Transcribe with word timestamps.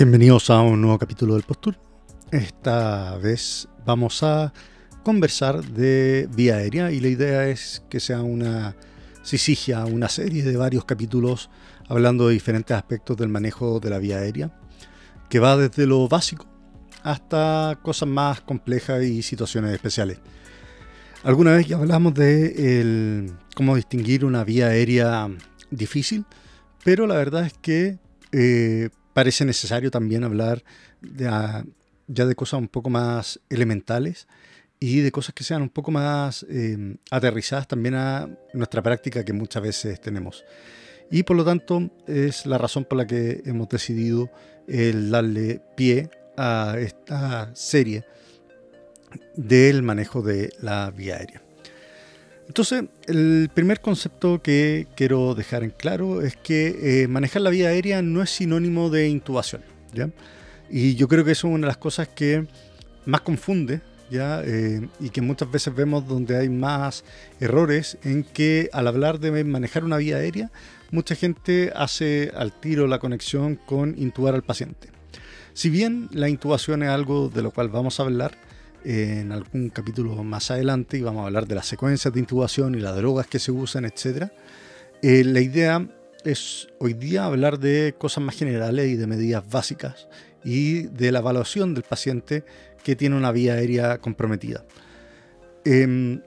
Bienvenidos 0.00 0.48
a 0.48 0.62
un 0.62 0.80
nuevo 0.80 0.98
capítulo 0.98 1.34
del 1.34 1.42
Postur. 1.42 1.76
Esta 2.30 3.18
vez 3.18 3.68
vamos 3.84 4.22
a 4.22 4.50
conversar 5.02 5.62
de 5.62 6.26
vía 6.34 6.56
aérea 6.56 6.90
y 6.90 7.00
la 7.00 7.08
idea 7.08 7.48
es 7.48 7.82
que 7.90 8.00
sea 8.00 8.22
una 8.22 8.74
sisigia, 9.22 9.84
una 9.84 10.08
serie 10.08 10.42
de 10.42 10.56
varios 10.56 10.86
capítulos 10.86 11.50
hablando 11.86 12.28
de 12.28 12.32
diferentes 12.32 12.74
aspectos 12.74 13.18
del 13.18 13.28
manejo 13.28 13.78
de 13.78 13.90
la 13.90 13.98
vía 13.98 14.20
aérea, 14.20 14.58
que 15.28 15.38
va 15.38 15.58
desde 15.58 15.84
lo 15.84 16.08
básico 16.08 16.46
hasta 17.02 17.78
cosas 17.82 18.08
más 18.08 18.40
complejas 18.40 19.04
y 19.04 19.20
situaciones 19.20 19.74
especiales. 19.74 20.18
Alguna 21.24 21.52
vez 21.52 21.66
ya 21.66 21.76
hablamos 21.76 22.14
de 22.14 23.30
cómo 23.54 23.76
distinguir 23.76 24.24
una 24.24 24.44
vía 24.44 24.68
aérea 24.68 25.28
difícil, 25.70 26.24
pero 26.84 27.06
la 27.06 27.16
verdad 27.16 27.44
es 27.44 27.52
que 27.52 27.98
eh, 28.32 28.88
parece 29.12 29.44
necesario 29.44 29.90
también 29.90 30.24
hablar 30.24 30.62
ya 31.00 32.26
de 32.26 32.34
cosas 32.34 32.60
un 32.60 32.68
poco 32.68 32.90
más 32.90 33.40
elementales 33.48 34.26
y 34.80 35.00
de 35.00 35.12
cosas 35.12 35.34
que 35.34 35.44
sean 35.44 35.62
un 35.62 35.68
poco 35.68 35.90
más 35.90 36.44
em, 36.48 36.96
aterrizadas 37.10 37.68
también 37.68 37.94
a 37.94 38.28
nuestra 38.54 38.82
práctica 38.82 39.24
que 39.24 39.32
muchas 39.32 39.62
veces 39.62 40.00
tenemos. 40.00 40.44
Y 41.10 41.22
por 41.22 41.36
lo 41.36 41.44
tanto 41.44 41.90
es 42.06 42.46
la 42.46 42.56
razón 42.56 42.84
por 42.84 42.96
la 42.96 43.06
que 43.06 43.42
hemos 43.44 43.68
decidido 43.68 44.30
el 44.66 45.10
darle 45.10 45.60
pie 45.76 46.08
a 46.36 46.76
esta 46.78 47.54
serie 47.54 48.04
del 49.36 49.82
manejo 49.82 50.22
de 50.22 50.52
la 50.60 50.90
vía 50.90 51.16
aérea. 51.16 51.42
Entonces, 52.50 52.86
el 53.06 53.48
primer 53.54 53.80
concepto 53.80 54.42
que 54.42 54.88
quiero 54.96 55.36
dejar 55.36 55.62
en 55.62 55.70
claro 55.70 56.20
es 56.20 56.34
que 56.34 57.02
eh, 57.02 57.06
manejar 57.06 57.42
la 57.42 57.50
vía 57.50 57.68
aérea 57.68 58.02
no 58.02 58.24
es 58.24 58.30
sinónimo 58.30 58.90
de 58.90 59.08
intubación. 59.08 59.62
¿ya? 59.94 60.10
Y 60.68 60.96
yo 60.96 61.06
creo 61.06 61.24
que 61.24 61.30
eso 61.30 61.46
es 61.46 61.54
una 61.54 61.68
de 61.68 61.68
las 61.68 61.76
cosas 61.76 62.08
que 62.08 62.48
más 63.06 63.20
confunde 63.20 63.82
¿ya? 64.10 64.42
Eh, 64.44 64.88
y 64.98 65.10
que 65.10 65.22
muchas 65.22 65.48
veces 65.48 65.72
vemos 65.72 66.08
donde 66.08 66.38
hay 66.38 66.48
más 66.48 67.04
errores 67.38 67.98
en 68.02 68.24
que 68.24 68.68
al 68.72 68.88
hablar 68.88 69.20
de 69.20 69.44
manejar 69.44 69.84
una 69.84 69.98
vía 69.98 70.16
aérea, 70.16 70.50
mucha 70.90 71.14
gente 71.14 71.72
hace 71.76 72.32
al 72.34 72.50
tiro 72.50 72.88
la 72.88 72.98
conexión 72.98 73.60
con 73.64 73.94
intubar 73.96 74.34
al 74.34 74.42
paciente. 74.42 74.88
Si 75.52 75.70
bien 75.70 76.08
la 76.10 76.28
intubación 76.28 76.82
es 76.82 76.88
algo 76.88 77.28
de 77.28 77.42
lo 77.42 77.52
cual 77.52 77.68
vamos 77.68 78.00
a 78.00 78.02
hablar, 78.02 78.36
en 78.84 79.32
algún 79.32 79.70
capítulo 79.70 80.22
más 80.24 80.50
adelante 80.50 80.98
y 80.98 81.02
vamos 81.02 81.22
a 81.22 81.26
hablar 81.26 81.46
de 81.46 81.54
las 81.54 81.66
secuencias 81.66 82.12
de 82.12 82.20
intubación 82.20 82.74
y 82.74 82.80
las 82.80 82.96
drogas 82.96 83.26
que 83.26 83.38
se 83.38 83.52
usan, 83.52 83.84
etc. 83.84 84.28
Eh, 85.02 85.24
la 85.24 85.40
idea 85.40 85.86
es 86.24 86.68
hoy 86.78 86.94
día 86.94 87.24
hablar 87.24 87.58
de 87.58 87.94
cosas 87.96 88.24
más 88.24 88.36
generales 88.36 88.88
y 88.88 88.96
de 88.96 89.06
medidas 89.06 89.48
básicas 89.48 90.08
y 90.44 90.82
de 90.82 91.12
la 91.12 91.20
evaluación 91.20 91.74
del 91.74 91.84
paciente 91.84 92.44
que 92.82 92.96
tiene 92.96 93.16
una 93.16 93.32
vía 93.32 93.54
aérea 93.54 93.98
comprometida. 93.98 94.64
Em, 95.64 96.20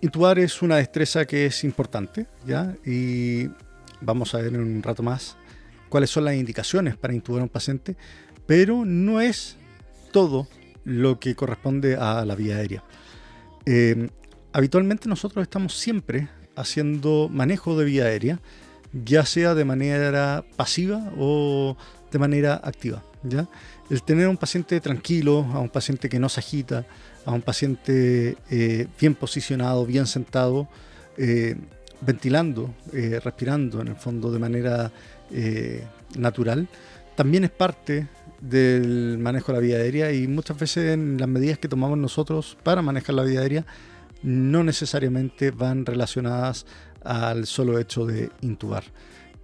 intubar 0.00 0.38
es 0.38 0.62
una 0.62 0.76
destreza 0.76 1.26
que 1.26 1.46
es 1.46 1.64
importante, 1.64 2.26
¿ya? 2.46 2.76
Y 2.84 3.48
vamos 4.00 4.34
a 4.34 4.38
ver 4.38 4.54
en 4.54 4.60
un 4.60 4.82
rato 4.82 5.02
más 5.02 5.36
cuáles 5.88 6.10
son 6.10 6.24
las 6.24 6.34
indicaciones 6.34 6.96
para 6.96 7.14
intubar 7.14 7.40
a 7.40 7.44
un 7.44 7.48
paciente, 7.48 7.96
pero 8.46 8.84
no 8.84 9.20
es 9.20 9.56
todo 10.12 10.48
lo 10.88 11.20
que 11.20 11.34
corresponde 11.34 11.96
a 11.96 12.24
la 12.24 12.34
vía 12.34 12.56
aérea. 12.56 12.82
Eh, 13.66 14.08
habitualmente 14.52 15.08
nosotros 15.08 15.42
estamos 15.42 15.74
siempre 15.74 16.28
haciendo 16.56 17.28
manejo 17.30 17.78
de 17.78 17.84
vía 17.84 18.04
aérea, 18.04 18.40
ya 19.04 19.26
sea 19.26 19.54
de 19.54 19.66
manera 19.66 20.44
pasiva 20.56 21.12
o 21.18 21.76
de 22.10 22.18
manera 22.18 22.58
activa. 22.64 23.04
El 23.90 24.02
tener 24.02 24.26
a 24.26 24.30
un 24.30 24.38
paciente 24.38 24.80
tranquilo, 24.80 25.46
a 25.52 25.60
un 25.60 25.68
paciente 25.68 26.08
que 26.08 26.18
no 26.18 26.30
se 26.30 26.40
agita, 26.40 26.86
a 27.26 27.32
un 27.32 27.42
paciente 27.42 28.38
eh, 28.50 28.86
bien 28.98 29.14
posicionado, 29.14 29.84
bien 29.84 30.06
sentado, 30.06 30.68
eh, 31.18 31.54
ventilando, 32.00 32.74
respirando 32.92 33.82
en 33.82 33.88
el 33.88 33.96
fondo 33.96 34.30
de 34.30 34.38
manera 34.38 34.90
natural, 36.16 36.68
también 37.16 37.44
es 37.44 37.50
parte 37.50 38.06
del 38.40 39.18
manejo 39.18 39.52
de 39.52 39.58
la 39.58 39.62
vía 39.62 39.76
aérea 39.76 40.12
y 40.12 40.26
muchas 40.28 40.58
veces 40.58 40.92
en 40.92 41.18
las 41.18 41.28
medidas 41.28 41.58
que 41.58 41.68
tomamos 41.68 41.98
nosotros 41.98 42.56
para 42.62 42.82
manejar 42.82 43.14
la 43.14 43.24
vía 43.24 43.40
aérea 43.40 43.66
no 44.22 44.64
necesariamente 44.64 45.50
van 45.50 45.86
relacionadas 45.86 46.66
al 47.02 47.46
solo 47.46 47.78
hecho 47.78 48.06
de 48.06 48.30
intubar. 48.40 48.84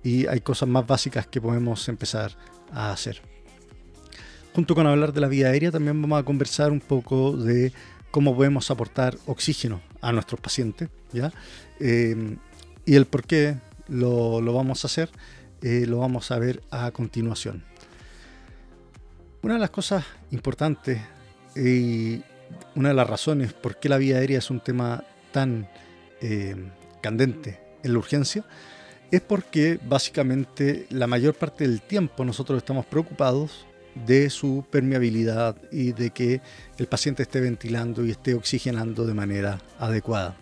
Y 0.02 0.26
hay 0.26 0.40
cosas 0.40 0.68
más 0.68 0.86
básicas 0.86 1.26
que 1.26 1.40
podemos 1.40 1.88
empezar 1.88 2.32
a 2.72 2.92
hacer. 2.92 3.22
Junto 4.54 4.74
con 4.74 4.86
hablar 4.86 5.12
de 5.12 5.20
la 5.20 5.28
vía 5.28 5.48
aérea, 5.48 5.70
también 5.70 6.00
vamos 6.00 6.20
a 6.20 6.24
conversar 6.24 6.70
un 6.70 6.80
poco 6.80 7.36
de 7.36 7.72
cómo 8.10 8.36
podemos 8.36 8.70
aportar 8.70 9.16
oxígeno 9.26 9.80
a 10.00 10.12
nuestros 10.12 10.40
pacientes, 10.40 10.88
¿ya? 11.12 11.32
Eh, 11.80 12.36
y 12.84 12.94
el 12.94 13.06
por 13.06 13.24
qué 13.24 13.56
lo, 13.88 14.40
vamos 14.52 14.84
a 14.84 14.86
hacer, 14.86 15.10
eh, 15.62 15.86
lo 15.88 15.98
vamos 15.98 16.30
a 16.30 16.38
ver 16.38 16.62
a 16.70 16.90
continuación. 16.90 17.64
Una 19.44 19.54
de 19.54 19.60
las 19.60 19.68
cosas 19.68 20.06
importantes 20.30 21.02
y 21.54 22.22
una 22.74 22.88
de 22.88 22.94
las 22.94 23.06
razones 23.06 23.52
por 23.52 23.78
qué 23.78 23.90
la 23.90 23.98
vía 23.98 24.16
aérea 24.16 24.38
es 24.38 24.48
un 24.48 24.60
tema 24.60 25.04
tan 25.32 25.68
eh, 26.22 26.56
candente 27.02 27.60
en 27.82 27.92
la 27.92 27.98
urgencia 27.98 28.42
es 29.10 29.20
porque 29.20 29.78
básicamente 29.86 30.86
la 30.88 31.06
mayor 31.06 31.34
parte 31.34 31.68
del 31.68 31.82
tiempo 31.82 32.24
nosotros 32.24 32.56
estamos 32.56 32.86
preocupados 32.86 33.66
de 34.06 34.30
su 34.30 34.64
permeabilidad 34.70 35.56
y 35.70 35.92
de 35.92 36.08
que 36.08 36.40
el 36.78 36.86
paciente 36.86 37.24
esté 37.24 37.40
ventilando 37.40 38.02
y 38.06 38.12
esté 38.12 38.32
oxigenando 38.32 39.04
de 39.04 39.12
manera 39.12 39.60
adecuada. 39.78 40.36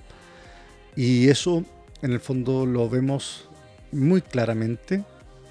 Y 0.94 1.28
eso 1.28 1.64
en 2.02 2.12
el 2.12 2.20
fondo 2.20 2.66
lo 2.66 2.88
vemos 2.88 3.48
muy 3.90 4.22
claramente 4.22 5.02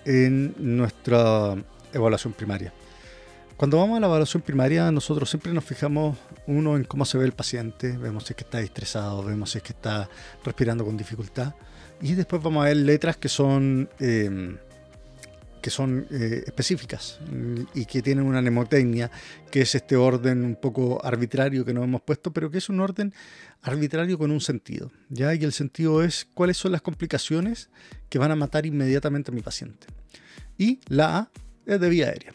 en 0.06 0.56
nuestra 0.58 1.58
evaluación 1.92 2.32
primaria. 2.32 2.72
Cuando 3.62 3.78
vamos 3.78 3.98
a 3.98 4.00
la 4.00 4.08
evaluación 4.08 4.42
primaria, 4.42 4.92
nosotros 4.92 5.30
siempre 5.30 5.54
nos 5.54 5.64
fijamos, 5.64 6.18
uno, 6.48 6.78
en 6.78 6.84
cómo 6.84 7.06
se 7.06 7.20
ve 7.20 7.26
el 7.26 7.34
paciente, 7.34 7.96
vemos 7.96 8.24
si 8.24 8.34
es 8.34 8.38
que 8.38 8.44
está 8.44 8.60
estresado, 8.60 9.24
vemos 9.24 9.52
si 9.52 9.60
es 9.60 9.64
que 9.64 9.74
está 9.74 10.10
respirando 10.44 10.84
con 10.84 10.98
dificultad, 10.98 11.54
y 12.02 12.16
después 12.16 12.42
vamos 12.42 12.64
a 12.64 12.70
ver 12.70 12.78
letras 12.78 13.18
que 13.18 13.30
son, 13.30 13.88
em, 14.00 14.58
que 15.62 15.70
son 15.70 16.08
eh, 16.10 16.42
específicas 16.48 17.20
y 17.76 17.86
que 17.86 18.02
tienen 18.02 18.26
una 18.26 18.42
mnemotecnia, 18.42 19.12
que 19.52 19.62
es 19.62 19.76
este 19.76 19.96
orden 19.96 20.44
un 20.44 20.56
poco 20.56 21.00
arbitrario 21.06 21.64
que 21.64 21.72
nos 21.72 21.84
hemos 21.84 22.02
puesto, 22.02 22.34
pero 22.34 22.50
que 22.50 22.58
es 22.58 22.68
un 22.68 22.80
orden 22.80 23.14
arbitrario 23.62 24.18
con 24.18 24.32
un 24.32 24.42
sentido. 24.42 24.92
¿ya? 25.10 25.36
Y 25.36 25.44
el 25.44 25.54
sentido 25.54 26.04
es 26.04 26.28
cuáles 26.34 26.58
son 26.58 26.72
las 26.72 26.82
complicaciones 26.82 27.70
que 28.10 28.18
van 28.18 28.32
a 28.32 28.36
matar 28.36 28.66
inmediatamente 28.66 29.30
a 29.30 29.36
mi 29.36 29.44
paciente. 29.44 29.86
Y 30.58 30.80
la 30.88 31.16
A 31.16 31.32
es 31.68 31.80
de 31.80 31.90
vía 31.90 32.08
aérea. 32.08 32.32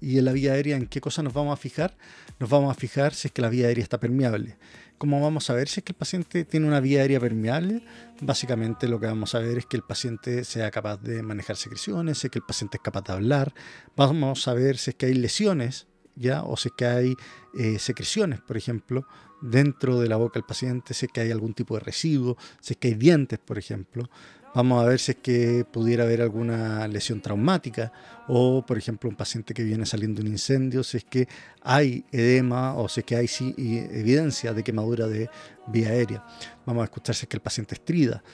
Y 0.00 0.18
en 0.18 0.24
la 0.24 0.32
vía 0.32 0.52
aérea, 0.52 0.76
¿en 0.76 0.86
qué 0.86 1.00
cosa 1.00 1.22
nos 1.22 1.34
vamos 1.34 1.52
a 1.52 1.56
fijar? 1.56 1.96
Nos 2.38 2.48
vamos 2.48 2.70
a 2.70 2.74
fijar 2.74 3.14
si 3.14 3.28
es 3.28 3.32
que 3.32 3.42
la 3.42 3.50
vía 3.50 3.66
aérea 3.66 3.82
está 3.82 4.00
permeable. 4.00 4.56
¿Cómo 4.96 5.20
vamos 5.20 5.50
a 5.50 5.54
ver 5.54 5.68
si 5.68 5.80
es 5.80 5.84
que 5.84 5.92
el 5.92 5.98
paciente 5.98 6.44
tiene 6.44 6.66
una 6.66 6.80
vía 6.80 7.00
aérea 7.00 7.20
permeable? 7.20 7.82
Básicamente 8.22 8.88
lo 8.88 8.98
que 8.98 9.06
vamos 9.06 9.34
a 9.34 9.38
ver 9.38 9.58
es 9.58 9.66
que 9.66 9.76
el 9.76 9.82
paciente 9.82 10.44
sea 10.44 10.70
capaz 10.70 10.98
de 11.02 11.22
manejar 11.22 11.56
secreciones, 11.56 12.18
si 12.18 12.26
es 12.26 12.30
que 12.30 12.38
el 12.38 12.44
paciente 12.44 12.78
es 12.78 12.82
capaz 12.82 13.02
de 13.02 13.12
hablar. 13.12 13.54
Vamos 13.96 14.48
a 14.48 14.54
ver 14.54 14.78
si 14.78 14.90
es 14.90 14.96
que 14.96 15.06
hay 15.06 15.14
lesiones, 15.14 15.86
¿ya? 16.16 16.42
O 16.42 16.56
si 16.56 16.68
es 16.68 16.74
que 16.76 16.86
hay 16.86 17.14
eh, 17.58 17.78
secreciones, 17.78 18.40
por 18.40 18.56
ejemplo, 18.56 19.06
dentro 19.42 20.00
de 20.00 20.08
la 20.08 20.16
boca 20.16 20.34
del 20.34 20.44
paciente, 20.44 20.94
si 20.94 21.06
es 21.06 21.12
que 21.12 21.20
hay 21.20 21.30
algún 21.30 21.54
tipo 21.54 21.74
de 21.74 21.80
residuo, 21.80 22.36
si 22.60 22.74
es 22.74 22.76
que 22.78 22.88
hay 22.88 22.94
dientes, 22.94 23.38
por 23.38 23.58
ejemplo. 23.58 24.08
Vamos 24.52 24.82
a 24.82 24.88
ver 24.88 24.98
si 24.98 25.12
es 25.12 25.18
que 25.18 25.64
pudiera 25.70 26.02
haber 26.02 26.22
alguna 26.22 26.88
lesión 26.88 27.20
traumática 27.20 27.92
o, 28.26 28.64
por 28.66 28.78
ejemplo, 28.78 29.08
un 29.08 29.14
paciente 29.14 29.54
que 29.54 29.62
viene 29.62 29.86
saliendo 29.86 30.20
de 30.20 30.26
un 30.26 30.32
incendio, 30.32 30.82
si 30.82 30.96
es 30.96 31.04
que 31.04 31.28
hay 31.62 32.04
edema 32.10 32.74
o 32.74 32.88
si 32.88 33.00
es 33.00 33.06
que 33.06 33.16
hay 33.16 33.28
evidencia 33.58 34.52
de 34.52 34.64
quemadura 34.64 35.06
de 35.06 35.30
vía 35.68 35.90
aérea. 35.90 36.26
Vamos 36.66 36.82
a 36.82 36.84
escuchar 36.84 37.14
si 37.14 37.24
es 37.24 37.28
que 37.28 37.36
el 37.36 37.42
paciente 37.42 37.76
estrida. 37.76 38.24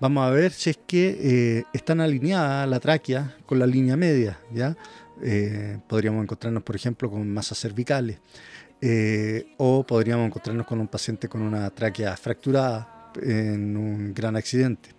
Vamos 0.00 0.26
a 0.26 0.30
ver 0.30 0.52
si 0.52 0.70
es 0.70 0.78
que 0.86 1.18
eh, 1.20 1.64
están 1.72 2.00
alineadas 2.00 2.68
la 2.68 2.80
tráquea 2.80 3.36
con 3.46 3.60
la 3.60 3.66
línea 3.66 3.96
media. 3.96 4.40
¿ya? 4.52 4.76
Eh, 5.22 5.78
podríamos 5.88 6.22
encontrarnos, 6.22 6.64
por 6.64 6.74
ejemplo, 6.74 7.08
con 7.10 7.32
masas 7.32 7.58
cervicales. 7.60 8.18
Eh, 8.80 9.54
o 9.56 9.84
podríamos 9.84 10.26
encontrarnos 10.26 10.66
con 10.66 10.80
un 10.80 10.88
paciente 10.88 11.28
con 11.28 11.42
una 11.42 11.70
tráquea 11.70 12.16
fracturada 12.16 13.12
en 13.22 13.76
un 13.76 14.14
gran 14.14 14.36
accidente. 14.36 14.97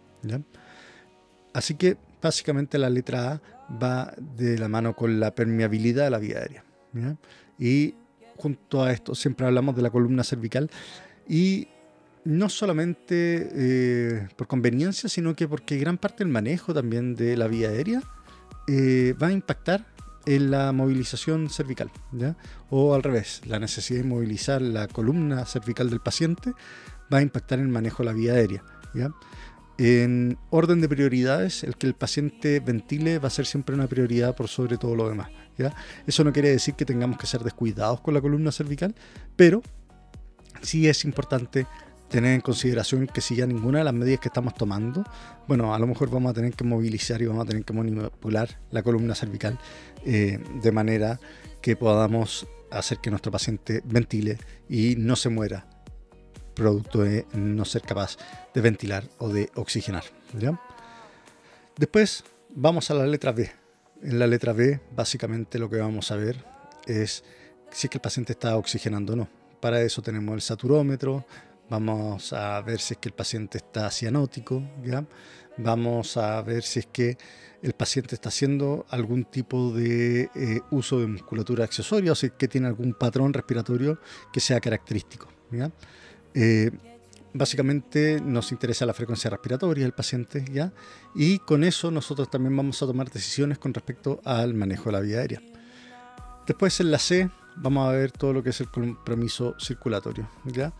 Así 1.54 1.76
que 1.76 1.98
básicamente 2.22 2.78
la 2.78 2.90
letra 2.90 3.34
A 3.34 3.42
va 3.82 4.14
de 4.18 4.58
la 4.58 4.68
mano 4.68 4.96
con 4.96 5.20
la 5.20 5.34
permeabilidad 5.34 6.06
de 6.06 6.10
la 6.10 6.20
vía 6.20 6.40
aérea. 6.40 6.64
Y 7.58 7.96
junto 8.38 8.84
a 8.84 8.92
esto 8.92 9.16
siempre 9.16 9.46
hablamos 9.46 9.76
de 9.76 9.82
la 9.82 9.90
columna 9.90 10.24
cervical 10.24 10.70
y 11.28 11.68
no 12.26 12.50
solamente 12.50 13.50
eh, 13.52 14.28
por 14.36 14.48
conveniencia, 14.48 15.10
sino 15.10 15.36
que 15.36 15.48
porque 15.48 15.78
gran 15.78 15.98
parte 15.98 16.24
del 16.24 16.32
manejo 16.32 16.74
también 16.74 17.16
de 17.16 17.38
la 17.38 17.48
vía 17.48 17.70
aérea 17.70 18.02
eh, 18.68 19.14
va 19.22 19.28
a 19.28 19.32
impactar 19.32 19.86
en 20.26 20.52
la 20.52 20.72
movilización 20.72 21.50
cervical, 21.50 21.90
o 22.70 22.94
al 22.94 23.02
revés, 23.02 23.42
la 23.46 23.58
necesidad 23.58 24.02
de 24.02 24.08
movilizar 24.08 24.62
la 24.62 24.88
columna 24.88 25.46
cervical 25.46 25.90
del 25.90 26.02
paciente 26.02 26.54
va 27.12 27.20
a 27.20 27.22
impactar 27.22 27.58
en 27.60 27.66
el 27.66 27.72
manejo 27.72 28.04
de 28.04 28.06
la 28.08 28.14
vía 28.14 28.34
aérea. 28.34 28.64
¿ya? 28.94 29.12
En 29.80 30.38
orden 30.50 30.82
de 30.82 30.90
prioridades, 30.90 31.64
el 31.64 31.78
que 31.78 31.88
el 31.88 31.94
paciente 31.94 32.60
ventile 32.60 33.18
va 33.18 33.30
a 33.30 33.32
ser 33.32 33.46
siempre 33.46 33.74
una 33.74 33.88
prioridad 33.88 34.36
por 34.36 34.50
sobre 34.50 34.78
todo 34.78 34.94
lo 34.94 35.08
demás. 35.08 35.30
Eso 36.06 36.26
no 36.26 36.34
quiere 36.34 36.50
decir 36.50 36.74
que 36.76 36.84
tengamos 36.84 37.18
que 37.18 37.26
ser 37.26 37.44
descuidados 37.44 38.02
con 38.02 38.14
la 38.14 38.20
columna 38.20 38.52
cervical, 38.52 38.94
pero 39.38 39.62
sí 40.62 40.90
es 40.90 41.06
importante 41.06 41.66
tener 42.10 42.34
en 42.34 42.42
consideración 42.42 43.08
que 43.08 43.22
si 43.22 43.38
ya 43.38 43.46
ninguna 43.46 43.80
de 43.80 43.86
las 43.86 43.94
medidas 43.94 44.20
que 44.20 44.28
estamos 44.28 44.54
tomando, 44.54 45.06
bueno, 45.48 45.74
a 45.74 45.80
lo 45.80 45.88
mejor 45.88 46.10
vamos 46.10 46.32
a 46.32 46.34
tener 46.34 46.54
que 46.54 46.66
movilizar 46.66 47.22
y 47.22 47.28
vamos 47.28 47.46
a 47.46 47.48
tener 47.48 47.64
que 47.64 47.72
manipular 47.72 48.60
la 48.72 48.84
columna 48.84 49.16
cervical 49.16 49.58
eh, 50.06 50.40
de 50.62 50.72
manera 50.74 51.22
que 51.62 51.78
podamos 51.78 52.48
hacer 52.70 52.98
que 52.98 53.12
nuestro 53.12 53.32
paciente 53.32 53.82
ventile 53.86 54.38
y 54.68 54.96
no 54.98 55.16
se 55.16 55.30
muera 55.30 55.69
producto 56.60 57.00
de 57.04 57.26
no 57.34 57.66
ser 57.66 57.82
capaz 57.82 58.18
de 58.54 58.62
ventilar 58.62 59.06
o 59.18 59.30
de 59.30 59.50
oxigenar. 59.56 60.04
Después 61.78 62.24
vamos 62.50 62.92
a 62.92 62.94
la 62.94 63.08
letra 63.08 63.32
B. 63.32 63.50
En 64.04 64.20
la 64.20 64.28
letra 64.28 64.54
B 64.54 64.80
básicamente 64.96 65.58
lo 65.58 65.70
que 65.70 65.78
vamos 65.78 66.12
a 66.12 66.16
ver 66.18 66.44
es 66.86 67.24
si 67.72 67.88
es 67.88 67.92
que 67.92 67.98
el 67.98 68.02
paciente 68.02 68.34
está 68.34 68.58
oxigenando 68.58 69.14
o 69.14 69.16
no. 69.16 69.30
Para 69.62 69.82
eso 69.82 70.02
tenemos 70.02 70.36
el 70.36 70.42
saturómetro, 70.42 71.26
vamos 71.70 72.34
a 72.34 72.62
ver 72.62 72.80
si 72.80 72.94
es 72.94 73.00
que 73.00 73.10
el 73.10 73.16
paciente 73.16 73.58
está 73.58 73.90
cianótico, 73.92 74.62
vamos 75.58 76.18
a 76.18 76.42
ver 76.42 76.64
si 76.64 76.80
es 76.80 76.88
que 76.88 77.18
el 77.62 77.74
paciente 77.74 78.16
está 78.16 78.30
haciendo 78.30 78.86
algún 78.90 79.26
tipo 79.26 79.72
de 79.74 80.30
eh, 80.36 80.62
uso 80.72 81.00
de 81.00 81.08
musculatura 81.08 81.66
accesoria 81.66 82.14
o 82.14 82.16
si 82.16 82.28
es 82.28 82.32
que 82.34 82.48
tiene 82.48 82.68
algún 82.68 82.94
patrón 82.94 83.34
respiratorio 83.34 84.00
que 84.32 84.40
sea 84.40 84.60
característico. 84.60 85.28
Eh, 86.34 86.72
básicamente 87.34 88.20
nos 88.22 88.52
interesa 88.52 88.86
la 88.86 88.94
frecuencia 88.94 89.30
respiratoria 89.30 89.84
del 89.84 89.94
paciente, 89.94 90.46
¿ya? 90.52 90.74
Y 91.16 91.40
con 91.40 91.64
eso 91.64 91.92
nosotros 91.92 92.30
también 92.30 92.56
vamos 92.56 92.82
a 92.82 92.86
tomar 92.86 93.10
decisiones 93.10 93.58
con 93.58 93.74
respecto 93.74 94.20
al 94.26 94.54
manejo 94.54 94.86
de 94.86 94.92
la 94.92 95.00
vía 95.00 95.20
aérea. 95.20 95.42
Después 96.48 96.80
en 96.80 96.92
la 96.92 97.00
C 97.00 97.30
vamos 97.58 97.88
a 97.88 97.92
ver 97.92 98.12
todo 98.12 98.34
lo 98.34 98.44
que 98.44 98.50
es 98.50 98.60
el 98.62 98.70
compromiso 98.70 99.56
circulatorio, 99.60 100.28
¿ya? 100.46 100.74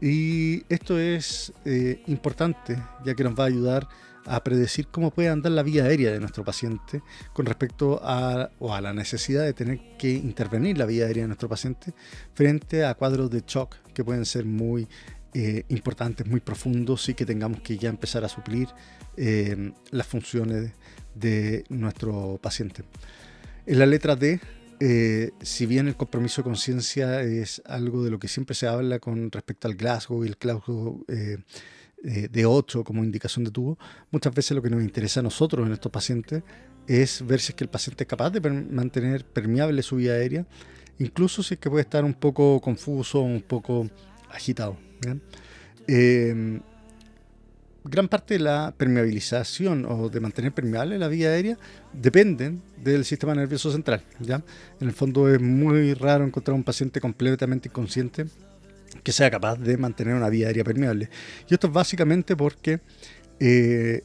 Y 0.00 0.64
esto 0.68 0.98
es 0.98 1.52
eh, 1.64 2.02
importante, 2.06 2.76
ya 3.04 3.14
que 3.14 3.22
nos 3.22 3.38
va 3.38 3.44
a 3.44 3.46
ayudar 3.46 3.88
predecir 4.44 4.86
cómo 4.88 5.10
puede 5.10 5.28
andar 5.28 5.52
la 5.52 5.62
vía 5.62 5.84
aérea 5.84 6.12
de 6.12 6.20
nuestro 6.20 6.44
paciente 6.44 7.02
con 7.32 7.46
respecto 7.46 8.00
a, 8.02 8.50
o 8.58 8.74
a 8.74 8.80
la 8.80 8.92
necesidad 8.92 9.44
de 9.44 9.52
tener 9.52 9.96
que 9.98 10.10
intervenir 10.10 10.78
la 10.78 10.86
vía 10.86 11.06
aérea 11.06 11.24
de 11.24 11.28
nuestro 11.28 11.48
paciente 11.48 11.92
frente 12.34 12.84
a 12.84 12.94
cuadros 12.94 13.30
de 13.30 13.42
shock 13.46 13.76
que 13.92 14.04
pueden 14.04 14.24
ser 14.24 14.44
muy 14.44 14.88
eh, 15.34 15.64
importantes, 15.68 16.26
muy 16.26 16.40
profundos 16.40 17.08
y 17.08 17.14
que 17.14 17.24
tengamos 17.24 17.62
que 17.62 17.78
ya 17.78 17.88
empezar 17.88 18.22
a 18.22 18.28
suplir 18.28 18.68
eh, 19.16 19.72
las 19.90 20.06
funciones 20.06 20.72
de, 21.14 21.64
nuestro 21.70 22.38
paciente. 22.42 22.84
En 23.64 23.78
la 23.78 23.86
letra 23.86 24.14
D, 24.14 24.40
eh, 24.78 25.30
si 25.40 25.64
bien 25.64 25.88
el 25.88 25.96
compromiso 25.96 26.42
de 26.42 26.44
conciencia 26.44 27.22
es 27.22 27.62
algo 27.64 28.04
de 28.04 28.10
lo 28.10 28.18
que 28.18 28.28
siempre 28.28 28.54
se 28.54 28.66
habla 28.66 28.98
con 28.98 29.30
respecto 29.30 29.68
al 29.68 29.74
Glasgow 29.74 30.22
y 30.22 30.28
el 30.28 30.36
Glasgow 30.38 31.02
de 32.02 32.46
8 32.46 32.82
como 32.84 33.04
indicación 33.04 33.44
de 33.44 33.50
tubo, 33.50 33.78
muchas 34.10 34.34
veces 34.34 34.56
lo 34.56 34.62
que 34.62 34.70
nos 34.70 34.82
interesa 34.82 35.20
a 35.20 35.22
nosotros 35.22 35.66
en 35.66 35.72
estos 35.72 35.92
pacientes 35.92 36.42
es 36.86 37.24
ver 37.24 37.40
si 37.40 37.52
es 37.52 37.54
que 37.54 37.64
el 37.64 37.70
paciente 37.70 38.04
es 38.04 38.08
capaz 38.08 38.30
de 38.30 38.40
mantener 38.40 39.24
permeable 39.24 39.82
su 39.82 39.96
vía 39.96 40.12
aérea, 40.12 40.46
incluso 40.98 41.42
si 41.42 41.54
es 41.54 41.60
que 41.60 41.70
puede 41.70 41.82
estar 41.82 42.04
un 42.04 42.14
poco 42.14 42.60
confuso, 42.60 43.20
un 43.20 43.42
poco 43.42 43.88
agitado. 44.30 44.76
Em, 45.86 46.60
gran 47.84 48.08
parte 48.08 48.34
de 48.34 48.40
la 48.40 48.74
permeabilización 48.76 49.84
o 49.84 50.08
de 50.08 50.20
mantener 50.20 50.52
permeable 50.52 50.98
la 50.98 51.08
vía 51.08 51.30
aérea 51.30 51.58
dependen 51.92 52.62
del 52.82 53.04
sistema 53.04 53.34
nervioso 53.34 53.70
central. 53.72 54.02
¿ya? 54.20 54.42
En 54.80 54.88
el 54.88 54.92
fondo 54.92 55.32
es 55.32 55.40
muy 55.40 55.94
raro 55.94 56.24
encontrar 56.24 56.54
un 56.54 56.64
paciente 56.64 57.00
completamente 57.00 57.68
inconsciente 57.68 58.26
que 59.02 59.12
sea 59.12 59.30
capaz 59.30 59.56
de 59.56 59.76
mantener 59.76 60.14
una 60.14 60.28
vía 60.28 60.48
aérea 60.48 60.64
permeable. 60.64 61.08
Y 61.48 61.54
esto 61.54 61.66
es 61.66 61.72
básicamente 61.72 62.36
porque 62.36 62.80
eh, 63.40 64.02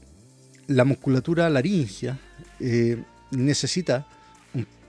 la 0.67 0.83
musculatura 0.83 1.49
laringea 1.49 2.17
eh, 2.59 2.97
necesita 3.31 4.07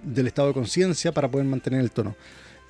del 0.02 0.28
estado 0.28 0.48
de 0.48 0.54
conciencia 0.54 1.12
para 1.12 1.30
poder 1.30 1.46
mantener 1.46 1.80
el 1.80 1.90
tono. 1.90 2.16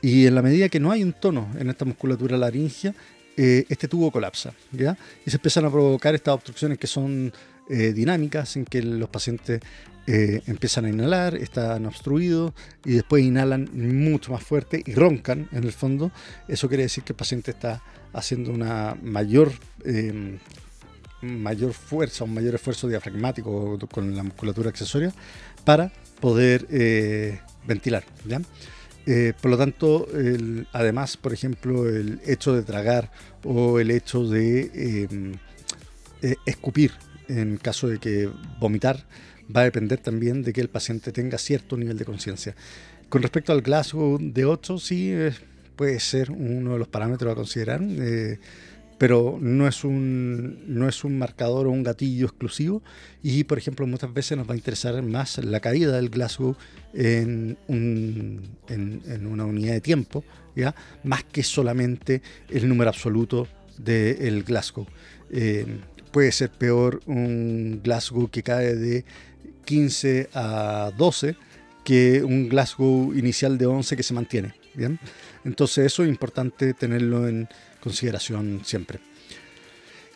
Y 0.01 0.27
en 0.27 0.35
la 0.35 0.43
medida 0.43 0.69
que 0.69 0.81
no 0.81 0.91
hay 0.91 1.03
un 1.03 1.13
tono 1.13 1.49
en 1.59 1.71
esta 1.71 1.85
musculatura 1.85 2.37
laringea, 2.37 2.95
eh, 3.37 3.65
este 3.69 3.87
tubo 3.87 4.11
colapsa, 4.11 4.53
¿ya? 4.73 4.97
Y 5.25 5.31
se 5.31 5.37
empiezan 5.37 5.65
a 5.65 5.71
provocar 5.71 6.15
estas 6.15 6.35
obstrucciones 6.35 6.79
que 6.79 6.87
son 6.87 7.33
dinámicas, 7.69 8.57
en 8.57 8.65
que 8.65 8.83
los 8.83 9.09
pacientes 9.11 9.61
empiezan 10.07 10.87
a 10.87 10.89
inhalar, 10.89 11.35
están 11.35 11.85
obstruidos 11.85 12.55
y 12.85 12.93
después 12.93 13.23
inhalan 13.23 13.69
mucho 13.75 14.33
más 14.33 14.43
fuerte 14.43 14.83
y 14.87 14.95
roncan 14.95 15.49
en 15.53 15.65
el 15.65 15.73
fondo. 15.73 16.11
Eso 16.49 16.69
quiere 16.69 16.85
decir 16.85 17.05
que 17.05 17.13
el 17.13 17.17
paciente 17.17 17.51
está 17.51 17.83
haciendo 18.15 18.53
una 18.53 18.97
mayor 19.03 19.53
mayor 21.21 21.73
fuerza, 21.73 22.25
un 22.25 22.35
mayor 22.35 22.55
esfuerzo 22.55 22.89
diafragmático 22.89 23.79
con 23.91 24.15
la 24.15 24.23
musculatura 24.23 24.71
accesoria 24.71 25.13
para 25.65 25.93
poder 26.21 26.67
eh, 26.71 27.41
ventilar. 27.67 28.05
Eh, 29.07 29.33
por 29.41 29.51
lo 29.51 29.59
tanto, 29.59 30.07
además, 30.73 31.17
por 31.17 31.33
ejemplo, 31.33 31.89
el 31.89 32.21
hecho 32.27 32.55
de 32.55 32.63
tragar 32.63 33.11
o 33.45 33.81
el 33.81 33.91
hecho 33.91 34.25
de 34.25 35.07
em, 35.11 35.33
eh, 36.23 36.37
escupir 36.47 36.93
en 37.29 37.57
caso 37.57 37.89
de 37.89 37.99
que 37.99 38.31
vomitar 38.59 39.07
va 39.55 39.63
a 39.63 39.65
depender 39.65 39.99
también 39.99 40.43
de 40.43 40.53
que 40.53 40.61
el 40.61 40.69
paciente 40.69 41.13
tenga 41.13 41.39
cierto 41.39 41.77
nivel 41.77 41.97
de 41.97 42.05
conciencia. 42.05 42.55
Con 43.09 43.23
respecto 43.23 43.53
al 43.53 43.63
Glasgow 43.63 44.19
de 44.21 44.45
8, 44.45 44.79
sí 44.79 45.15
puede 45.77 46.01
ser 46.01 46.31
uno 46.31 46.75
de 46.75 46.79
los 46.79 46.89
parámetros 46.89 47.33
a 47.33 47.35
considerar 47.35 47.81
pero 48.99 49.39
no 49.41 49.69
es 49.69 49.85
un, 49.85 50.65
no 50.67 50.89
es 50.89 51.05
un 51.05 51.17
marcador 51.17 51.69
o 51.69 51.71
un 51.71 51.85
gatillo 51.85 52.27
exclusivo 52.27 52.83
y 53.23 53.45
por 53.45 53.57
ejemplo 53.57 53.87
muchas 53.87 54.13
veces 54.13 54.37
nos 54.37 54.49
va 54.49 54.55
a 54.55 54.57
interesar 54.57 55.01
más 55.03 55.39
la 55.39 55.61
caída 55.61 55.97
del 55.97 56.11
Glasgow 56.11 56.57
en, 56.93 57.57
en, 57.69 59.27
una 59.27 59.45
unidad 59.45 59.75
de 59.75 59.81
tiempo, 59.81 60.25
¿ya? 60.57 60.75
más 61.05 61.23
que 61.25 61.45
solamente 61.45 62.23
el 62.51 62.69
número 62.69 62.91
absoluto 62.91 63.47
del 63.79 64.43
Glasgow. 64.43 64.87
Eh, 65.31 65.65
puede 66.09 66.33
ser 66.33 66.51
peor 66.51 67.01
un 67.07 67.81
Glasgow 67.83 68.29
que 68.31 68.43
cae 68.43 68.75
de 68.75 69.05
15 69.65 70.31
a 70.35 70.93
12 70.97 71.37
que 71.85 72.23
un 72.23 72.49
Glasgow 72.49 73.15
inicial 73.15 73.57
de 73.59 73.67
11 73.67 73.97
que 73.97 74.03
se 74.03 74.15
mantiene. 74.15 74.55
¿bien? 74.75 74.99
Entonces 75.45 75.87
eso 75.87 76.03
es 76.03 76.09
importante 76.09 76.75
tenerlo 76.75 77.29
en, 77.29 77.49
consideración 77.81 78.61
siempre. 78.65 79.01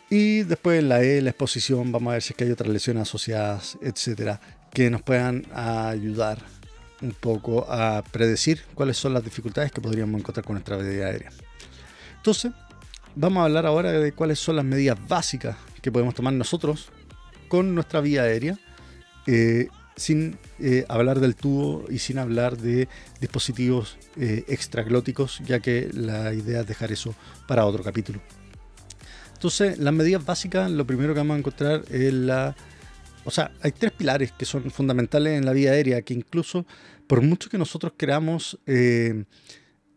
Y 0.09 0.43
después 0.43 0.79
en 0.79 0.89
la 0.89 1.01
E, 1.01 1.21
la 1.21 1.31
exposición, 1.31 1.91
vamos 1.91 2.11
a 2.11 2.13
ver 2.13 2.21
si 2.21 2.33
es 2.33 2.37
que 2.37 2.43
hay 2.43 2.51
otras 2.51 2.69
lesiones 2.69 3.03
asociadas, 3.03 3.77
etcétera, 3.81 4.39
que 4.71 4.89
nos 4.89 5.01
puedan 5.01 5.45
ayudar 5.53 6.39
un 7.01 7.11
poco 7.11 7.65
a 7.69 8.03
predecir 8.11 8.61
cuáles 8.75 8.97
son 8.97 9.13
las 9.13 9.23
dificultades 9.23 9.71
que 9.71 9.81
podríamos 9.81 10.19
encontrar 10.19 10.45
con 10.45 10.53
nuestra 10.55 10.77
vida 10.77 11.07
aérea. 11.07 11.31
Entonces, 12.17 12.51
vamos 13.15 13.41
a 13.41 13.45
hablar 13.45 13.65
ahora 13.65 13.91
de 13.91 14.11
cuáles 14.11 14.39
son 14.39 14.57
las 14.57 14.65
medidas 14.65 14.97
básicas 15.07 15.57
que 15.83 15.91
podemos 15.91 16.15
tomar 16.15 16.33
nosotros 16.33 16.89
con 17.47 17.75
nuestra 17.75 18.01
vía 18.01 18.23
aérea 18.23 18.57
eh, 19.27 19.67
sin 19.95 20.37
eh, 20.59 20.85
hablar 20.89 21.19
del 21.19 21.35
tubo 21.35 21.85
y 21.89 21.99
sin 21.99 22.17
hablar 22.17 22.57
de 22.57 22.87
dispositivos 23.21 23.97
eh, 24.15 24.43
extraglóticos, 24.47 25.39
ya 25.45 25.59
que 25.59 25.89
la 25.93 26.33
idea 26.33 26.61
es 26.61 26.67
dejar 26.67 26.91
eso 26.91 27.13
para 27.47 27.65
otro 27.65 27.83
capítulo. 27.83 28.19
Entonces, 29.33 29.77
las 29.77 29.93
medidas 29.93 30.25
básicas, 30.25 30.71
lo 30.71 30.87
primero 30.87 31.13
que 31.13 31.19
vamos 31.19 31.35
a 31.35 31.39
encontrar 31.39 31.83
es 31.91 32.13
la... 32.13 32.55
O 33.25 33.31
sea, 33.31 33.51
hay 33.61 33.71
tres 33.71 33.91
pilares 33.91 34.31
que 34.31 34.45
son 34.45 34.71
fundamentales 34.71 35.37
en 35.37 35.45
la 35.45 35.53
vía 35.53 35.71
aérea, 35.71 36.01
que 36.01 36.13
incluso 36.13 36.65
por 37.07 37.21
mucho 37.21 37.49
que 37.49 37.57
nosotros 37.57 37.93
queramos 37.97 38.57
eh, 38.65 39.25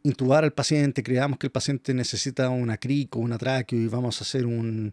intubar 0.06 0.44
al 0.44 0.52
paciente, 0.52 1.02
creamos 1.02 1.38
que 1.38 1.48
el 1.48 1.50
paciente 1.50 1.92
necesita 1.92 2.48
una 2.48 2.76
crico, 2.76 3.18
una 3.18 3.38
tráqueo 3.38 3.78
y 3.78 3.88
vamos 3.88 4.20
a 4.20 4.24
hacer 4.24 4.46
un, 4.46 4.92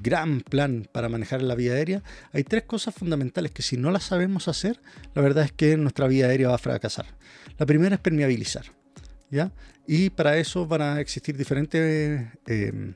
gran 0.00 0.40
plan 0.40 0.88
para 0.90 1.08
manejar 1.08 1.42
la 1.42 1.54
vía 1.54 1.72
aérea, 1.72 2.02
hay 2.32 2.44
tres 2.44 2.62
cosas 2.62 2.94
fundamentales 2.94 3.50
que 3.50 3.62
si 3.62 3.76
no 3.76 3.90
las 3.90 4.04
sabemos 4.04 4.48
hacer, 4.48 4.80
la 5.14 5.22
verdad 5.22 5.44
es 5.44 5.52
que 5.52 5.76
nuestra 5.76 6.06
vía 6.06 6.26
aérea 6.26 6.48
va 6.48 6.54
a 6.54 6.58
fracasar. 6.58 7.06
La 7.58 7.66
primera 7.66 7.96
es 7.96 8.00
permeabilizar. 8.00 8.66
¿ya? 9.30 9.50
Y 9.86 10.10
para 10.10 10.36
eso 10.38 10.66
van 10.66 10.82
a 10.82 11.00
existir 11.00 11.36
diferentes 11.36 12.24
em, 12.46 12.94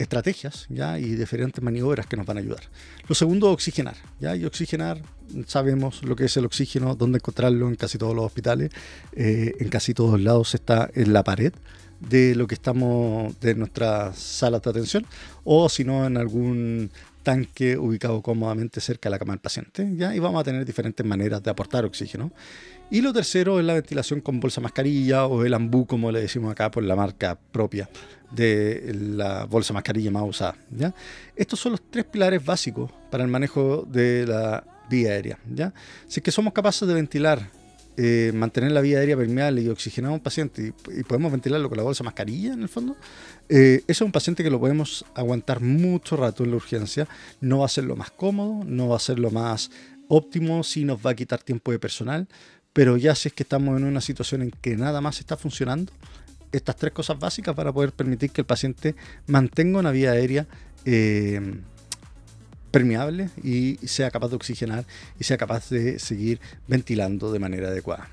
estrategias 0.00 0.66
¿ya? 0.68 0.98
y 0.98 1.14
diferentes 1.14 1.62
maniobras 1.62 2.06
que 2.06 2.16
nos 2.16 2.26
van 2.26 2.38
a 2.38 2.40
ayudar. 2.40 2.62
Lo 3.06 3.14
segundo, 3.14 3.50
oxigenar. 3.50 3.96
¿ya? 4.18 4.34
Y 4.34 4.44
oxigenar, 4.44 5.02
sabemos 5.46 6.02
lo 6.02 6.16
que 6.16 6.24
es 6.24 6.36
el 6.36 6.46
oxígeno, 6.46 6.94
dónde 6.94 7.18
encontrarlo 7.18 7.68
en 7.68 7.76
casi 7.76 7.98
todos 7.98 8.14
los 8.14 8.24
hospitales, 8.24 8.70
eh, 9.12 9.54
en 9.60 9.68
casi 9.68 9.94
todos 9.94 10.20
lados 10.20 10.54
está 10.54 10.90
en 10.94 11.12
la 11.12 11.22
pared 11.22 11.52
de 12.00 12.34
lo 12.34 12.46
que 12.46 12.54
estamos, 12.54 13.38
de 13.40 13.54
nuestra 13.54 14.14
sala 14.14 14.58
de 14.58 14.70
atención, 14.70 15.06
o 15.44 15.68
si 15.68 15.84
no 15.84 16.06
en 16.06 16.16
algún 16.16 16.90
tanque 17.22 17.76
ubicado 17.76 18.22
cómodamente 18.22 18.80
cerca 18.80 19.08
de 19.08 19.10
la 19.10 19.18
cama 19.18 19.34
del 19.34 19.40
paciente, 19.40 19.86
¿ya? 19.96 20.14
y 20.14 20.18
vamos 20.18 20.40
a 20.40 20.44
tener 20.44 20.64
diferentes 20.64 21.04
maneras 21.04 21.42
de 21.42 21.50
aportar 21.50 21.84
oxígeno. 21.84 22.32
Y 22.90 23.02
lo 23.02 23.12
tercero 23.12 23.60
es 23.60 23.64
la 23.64 23.74
ventilación 23.74 24.20
con 24.20 24.40
bolsa 24.40 24.60
mascarilla 24.60 25.26
o 25.26 25.44
el 25.44 25.54
ambú, 25.54 25.86
como 25.86 26.10
le 26.10 26.20
decimos 26.20 26.50
acá, 26.50 26.72
por 26.72 26.82
la 26.82 26.96
marca 26.96 27.38
propia 27.52 27.88
de 28.32 28.92
la 28.94 29.44
bolsa 29.44 29.72
mascarilla 29.72 30.10
más 30.10 30.24
usada. 30.28 30.56
Estos 31.36 31.60
son 31.60 31.72
los 31.72 31.82
tres 31.88 32.04
pilares 32.04 32.44
básicos 32.44 32.90
para 33.10 33.22
el 33.22 33.30
manejo 33.30 33.86
de 33.88 34.26
la 34.26 34.64
vía 34.88 35.10
aérea. 35.10 35.38
¿ya? 35.54 35.72
Si 36.08 36.18
es 36.18 36.24
que 36.24 36.32
somos 36.32 36.52
capaces 36.52 36.86
de 36.88 36.94
ventilar, 36.94 37.48
eh, 37.96 38.32
mantener 38.34 38.72
la 38.72 38.80
vía 38.80 38.98
aérea 38.98 39.16
permeable 39.16 39.62
y 39.62 39.68
oxigenar 39.68 40.10
a 40.10 40.14
un 40.14 40.20
paciente 40.20 40.72
y, 40.88 41.02
podemos 41.04 41.30
ventilarlo 41.30 41.68
con 41.68 41.78
la 41.78 41.84
bolsa 41.84 42.02
mascarilla 42.02 42.54
en 42.54 42.62
el 42.62 42.68
fondo, 42.68 42.96
eh, 43.48 43.82
ese 43.82 43.92
es 43.92 44.00
un 44.00 44.12
paciente 44.12 44.42
que 44.42 44.50
lo 44.50 44.58
podemos 44.58 45.04
aguantar 45.14 45.60
mucho 45.60 46.16
rato 46.16 46.42
en 46.42 46.50
la 46.50 46.56
urgencia. 46.56 47.06
No 47.40 47.60
va 47.60 47.66
a 47.66 47.68
ser 47.68 47.84
lo 47.84 47.94
más 47.94 48.10
cómodo, 48.10 48.64
no 48.64 48.88
va 48.88 48.96
a 48.96 49.00
ser 49.00 49.20
lo 49.20 49.30
más 49.30 49.70
óptimo, 50.08 50.64
sí 50.64 50.84
nos 50.84 51.04
va 51.04 51.10
a 51.10 51.14
quitar 51.14 51.40
tiempo 51.40 51.70
de 51.70 51.78
personal, 51.78 52.26
pero 52.72 52.96
ya 52.96 53.14
si 53.14 53.28
es 53.28 53.34
que 53.34 53.42
estamos 53.42 53.76
en 53.78 53.84
una 53.84 54.00
situación 54.00 54.42
en 54.42 54.50
que 54.50 54.76
nada 54.76 55.00
más 55.00 55.20
está 55.20 55.36
funcionando, 55.36 55.92
estas 56.52 56.76
tres 56.76 56.92
cosas 56.92 57.18
básicas 57.18 57.54
para 57.54 57.72
poder 57.72 57.92
permitir 57.92 58.30
que 58.30 58.40
el 58.40 58.46
paciente 58.46 58.94
mantenga 59.26 59.78
una 59.78 59.90
vía 59.90 60.12
aérea 60.12 60.46
eh, 60.84 61.60
permeable 62.70 63.30
y 63.42 63.78
sea 63.86 64.10
capaz 64.10 64.28
de 64.28 64.36
oxigenar 64.36 64.84
y 65.18 65.24
sea 65.24 65.36
capaz 65.36 65.70
de 65.70 65.98
seguir 65.98 66.40
ventilando 66.66 67.32
de 67.32 67.38
manera 67.38 67.68
adecuada. 67.68 68.08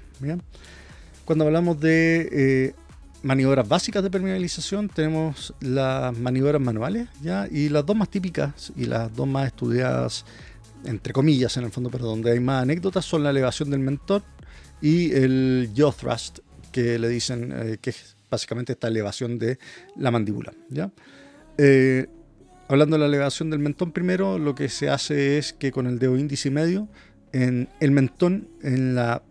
Cuando 1.26 1.46
hablamos 1.46 1.80
de 1.80 2.30
eh, 2.32 2.76
maniobras 3.24 3.68
básicas 3.68 4.04
de 4.04 4.10
permeabilización, 4.10 4.90
tenemos 4.90 5.54
las 5.60 6.18
maniobras 6.18 6.62
manuales 6.62 7.08
¿ya? 7.22 7.48
y 7.52 7.70
las 7.70 7.86
dos 7.86 7.96
más 7.96 8.10
típicas 8.10 8.72
y 8.76 8.86
las 8.86 9.14
dos 9.16 9.28
más 9.28 9.48
estudiadas, 9.48 10.26
entre 10.86 11.14
comillas 11.14 11.58
en 11.58 11.66
el 11.66 11.72
fondo, 11.72 11.90
pero 11.90 12.06
donde 12.06 12.32
hay 12.32 12.40
más 12.40 12.64
anécdotas, 12.64 13.06
son 13.06 13.24
la 13.24 13.30
elevación 13.30 13.70
del 13.70 13.80
mentón 13.80 14.24
y 14.82 15.12
el 15.14 15.72
jaw 15.76 15.92
thrust, 15.92 16.40
que 16.72 17.00
le 17.00 17.10
dicen 17.10 17.54
eh, 17.56 17.78
que 17.82 17.92
es 17.92 18.16
básicamente 18.30 18.74
esta 18.74 18.88
elevación 18.88 19.40
de 19.40 19.58
la 19.96 20.12
mandíbula. 20.12 20.54
¿ya? 20.70 20.92
Eh, 21.58 22.08
hablando 22.68 22.96
de 22.96 23.02
la 23.02 23.08
elevación 23.08 23.50
del 23.50 23.60
mentón 23.60 23.92
primero, 23.92 24.38
lo 24.38 24.54
que 24.54 24.70
se 24.70 24.90
hace 24.90 25.38
es 25.38 25.54
que 25.54 25.72
con 25.72 25.88
el 25.88 26.00
dedo 26.00 26.18
índice 26.18 26.50
y 26.50 26.52
medio, 26.52 26.88
en 27.32 27.70
el 27.80 27.92
mentón, 27.92 28.50
en 28.62 28.96
la 28.96 29.24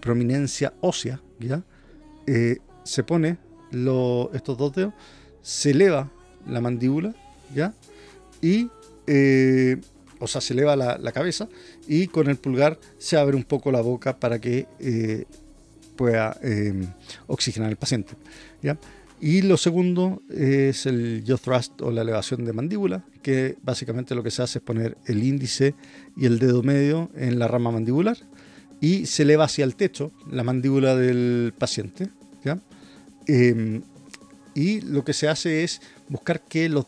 prominencia 0.00 0.74
ósea, 0.80 1.20
¿ya? 1.38 1.62
Eh, 2.26 2.58
se 2.84 3.02
pone 3.02 3.38
estos 4.32 4.56
dos 4.56 4.72
dedos, 4.72 4.94
se 5.42 5.72
eleva 5.72 6.10
la 6.48 6.60
mandíbula, 6.60 7.14
¿ya? 7.54 7.74
Y 8.40 8.70
o 10.18 10.26
sea, 10.26 10.40
se 10.40 10.54
eleva 10.54 10.76
la, 10.76 11.12
cabeza 11.12 11.48
y 11.86 12.06
con 12.08 12.28
el 12.28 12.36
pulgar 12.36 12.78
se 12.98 13.16
abre 13.16 13.36
un 13.36 13.44
poco 13.44 13.70
la 13.70 13.80
boca 13.80 14.18
para 14.18 14.40
que 14.40 14.66
eh, 14.78 15.24
pueda 15.96 16.36
em, 16.42 16.86
oxigenar 17.26 17.70
el 17.70 17.76
paciente. 17.76 18.14
¿ya? 18.62 18.78
Y 19.20 19.42
lo 19.42 19.56
segundo 19.56 20.22
es 20.30 20.86
el 20.86 21.24
jaw 21.26 21.38
thrust 21.38 21.80
o 21.80 21.90
la 21.90 22.02
elevación 22.02 22.44
de 22.44 22.52
mandíbula, 22.52 23.04
que 23.22 23.56
básicamente 23.62 24.14
lo 24.14 24.22
que 24.22 24.30
se 24.30 24.42
hace 24.42 24.58
es 24.58 24.64
poner 24.64 24.96
el 25.06 25.22
índice 25.22 25.74
y 26.16 26.26
el 26.26 26.38
dedo 26.38 26.62
medio 26.62 27.10
en 27.16 27.38
la 27.38 27.48
rama 27.48 27.70
mandibular 27.70 28.18
y 28.80 29.06
se 29.06 29.22
eleva 29.22 29.44
hacia 29.44 29.64
el 29.64 29.74
techo 29.74 30.12
la 30.30 30.44
mandíbula 30.44 30.96
del 30.96 31.54
paciente. 31.56 32.10
¿ya? 32.44 32.58
Em, 33.26 33.82
y 34.54 34.80
lo 34.82 35.04
que 35.04 35.12
se 35.12 35.28
hace 35.28 35.64
es 35.64 35.80
buscar 36.08 36.42
que 36.42 36.68
los 36.68 36.86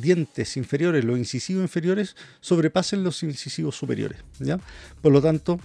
dientes 0.00 0.56
inferiores, 0.56 1.04
los 1.04 1.18
incisivos 1.18 1.62
inferiores, 1.62 2.16
sobrepasen 2.40 3.04
los 3.04 3.22
incisivos 3.22 3.76
superiores. 3.76 4.18
¿ya? 4.38 4.58
Por 5.02 5.12
lo 5.12 5.20
tanto, 5.20 5.60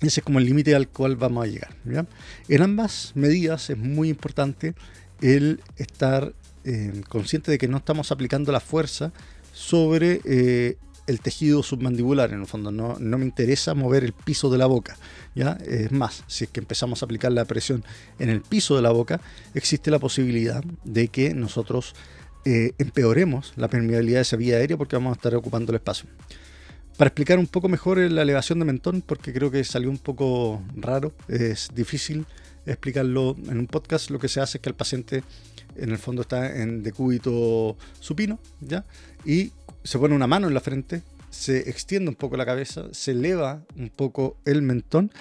ese 0.00 0.20
es 0.20 0.24
como 0.24 0.38
el 0.38 0.46
límite 0.46 0.74
al 0.74 0.88
cual 0.88 1.16
vamos 1.16 1.44
a 1.44 1.48
llegar. 1.48 1.74
¿ya? 1.84 2.06
En 2.48 2.62
ambas 2.62 3.12
medidas 3.14 3.70
es 3.70 3.78
muy 3.78 4.08
importante 4.08 4.74
el 5.20 5.60
estar 5.76 6.32
eh, 6.64 7.02
consciente 7.08 7.50
de 7.50 7.58
que 7.58 7.68
no 7.68 7.78
estamos 7.78 8.12
aplicando 8.12 8.52
la 8.52 8.60
fuerza 8.60 9.12
sobre 9.52 10.20
eh, 10.24 10.76
el 11.08 11.20
tejido 11.20 11.62
submandibular, 11.62 12.32
en 12.32 12.40
el 12.40 12.46
fondo. 12.46 12.70
No, 12.70 12.96
no, 13.00 13.18
me 13.18 13.24
interesa 13.24 13.74
mover 13.74 14.04
el 14.04 14.12
piso 14.12 14.50
de 14.50 14.58
la 14.58 14.66
boca. 14.66 14.96
¿ya? 15.34 15.58
Es 15.66 15.90
más, 15.90 16.24
si 16.26 16.44
es 16.44 16.50
que 16.50 16.60
empezamos 16.60 17.02
a 17.02 17.06
aplicar 17.06 17.32
la 17.32 17.44
presión 17.46 17.82
en 18.18 18.28
el 18.28 18.42
piso 18.42 18.76
de 18.76 18.82
la 18.82 18.90
boca, 18.90 19.20
existe 19.54 19.90
la 19.90 19.98
posibilidad 19.98 20.62
de 20.84 21.08
que 21.08 21.34
nosotros 21.34 21.94
eh, 22.50 22.72
empeoremos 22.78 23.52
la 23.56 23.68
permeabilidad 23.68 24.20
de 24.20 24.22
esa 24.22 24.36
vía 24.38 24.56
aérea 24.56 24.78
porque 24.78 24.96
vamos 24.96 25.10
a 25.10 25.16
estar 25.16 25.34
ocupando 25.34 25.70
el 25.70 25.76
espacio. 25.76 26.08
Para 26.96 27.08
explicar 27.08 27.38
un 27.38 27.46
poco 27.46 27.68
mejor 27.68 27.98
la 27.98 28.22
elevación 28.22 28.58
de 28.58 28.64
mentón, 28.64 29.02
porque 29.02 29.34
creo 29.34 29.50
que 29.50 29.62
salió 29.64 29.90
un 29.90 29.98
poco 29.98 30.62
raro, 30.74 31.12
es 31.28 31.68
difícil 31.74 32.24
explicarlo 32.64 33.36
en 33.50 33.58
un 33.58 33.66
podcast, 33.66 34.08
lo 34.08 34.18
que 34.18 34.28
se 34.28 34.40
hace 34.40 34.56
es 34.56 34.62
que 34.62 34.70
el 34.70 34.74
paciente 34.74 35.24
en 35.76 35.90
el 35.90 35.98
fondo 35.98 36.22
está 36.22 36.58
en 36.58 36.82
decúbito 36.82 37.76
supino, 38.00 38.38
¿ya? 38.62 38.82
Y 39.26 39.52
se 39.84 39.98
pone 39.98 40.14
una 40.14 40.26
mano 40.26 40.48
en 40.48 40.54
la 40.54 40.60
frente, 40.60 41.02
se 41.28 41.68
extiende 41.68 42.08
un 42.08 42.16
poco 42.16 42.38
la 42.38 42.46
cabeza, 42.46 42.86
se 42.92 43.10
eleva 43.10 43.62
un 43.76 43.90
poco 43.90 44.38
el 44.46 44.62
mentón 44.62 45.12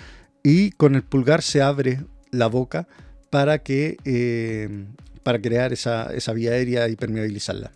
y 0.44 0.72
con 0.72 0.96
el 0.96 1.04
pulgar 1.04 1.42
se 1.42 1.62
abre 1.62 2.06
la 2.32 2.48
boca 2.48 2.88
para 3.30 3.60
que 3.60 3.98
eh, 4.06 4.86
para 5.28 5.42
crear 5.42 5.74
esa, 5.74 6.34
vía 6.34 6.52
aérea 6.52 6.88
y 6.88 6.96
permeabilizarla. 6.96 7.74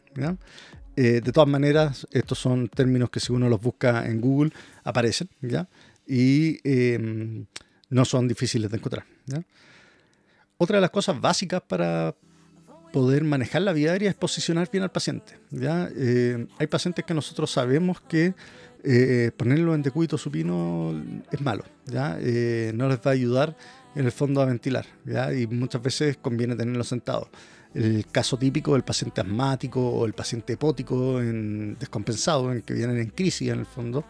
Eh, 0.96 1.20
de 1.20 1.32
todas 1.34 1.50
maneras, 1.50 2.08
estos 2.12 2.40
son 2.40 2.70
términos 2.70 3.10
que 3.10 3.20
si 3.20 3.34
uno 3.34 3.50
los 3.50 3.60
busca 3.60 4.06
en 4.06 4.22
Google 4.22 4.54
aparecen 4.86 5.28
y 6.08 6.60
em, 6.64 7.46
no 7.90 8.06
son 8.06 8.30
difíciles 8.30 8.72
de 8.72 8.78
encontrar. 8.78 9.04
Otra 10.58 10.78
de 10.78 10.82
las 10.82 10.92
cosas 10.92 11.20
básicas 11.20 11.62
para, 11.68 12.16
poder 12.92 13.24
manejar 13.24 13.64
la 13.64 13.74
vía 13.74 13.92
aérea 13.92 14.10
es 14.10 14.16
posicionar 14.16 14.70
bien 14.72 14.84
al 14.84 14.92
paciente. 14.92 15.38
Eh, 15.52 16.46
hay 16.58 16.68
pacientes 16.68 17.06
que 17.06 17.14
nosotros 17.14 17.50
sabemos 17.52 18.02
que 18.02 18.34
eh, 18.84 19.32
ponerlo 19.36 19.74
en 19.76 19.82
decúbito 19.82 20.18
supino 20.18 20.94
es 21.32 21.42
malo. 21.42 21.64
Eh, 21.94 22.72
no 22.76 22.88
les 22.88 23.00
va 23.00 23.12
a 23.12 23.14
ayudar 23.14 23.56
en 23.96 24.06
el 24.06 24.12
fondo 24.12 24.42
a 24.42 24.46
ventilar, 24.46 24.86
¿ya? 25.06 25.34
y 25.34 25.48
muchas 25.48 25.82
veces 25.82 26.18
conviene 26.18 26.56
tenerlo 26.56 26.84
sentado. 26.84 27.30
El 27.74 28.06
caso 28.08 28.38
típico 28.38 28.74
del 28.74 28.84
paciente 28.84 29.22
asmático 29.22 29.80
o 29.80 30.06
el 30.06 30.14
paciente 30.14 30.54
hepótico 30.54 31.22
en 31.22 31.78
descompensado, 31.80 32.52
en 32.52 32.62
que 32.62 32.74
vienen 32.74 32.98
en 32.98 33.10
crisis 33.10 33.50
en 33.50 33.60
el 33.60 33.66
fondo, 33.66 34.04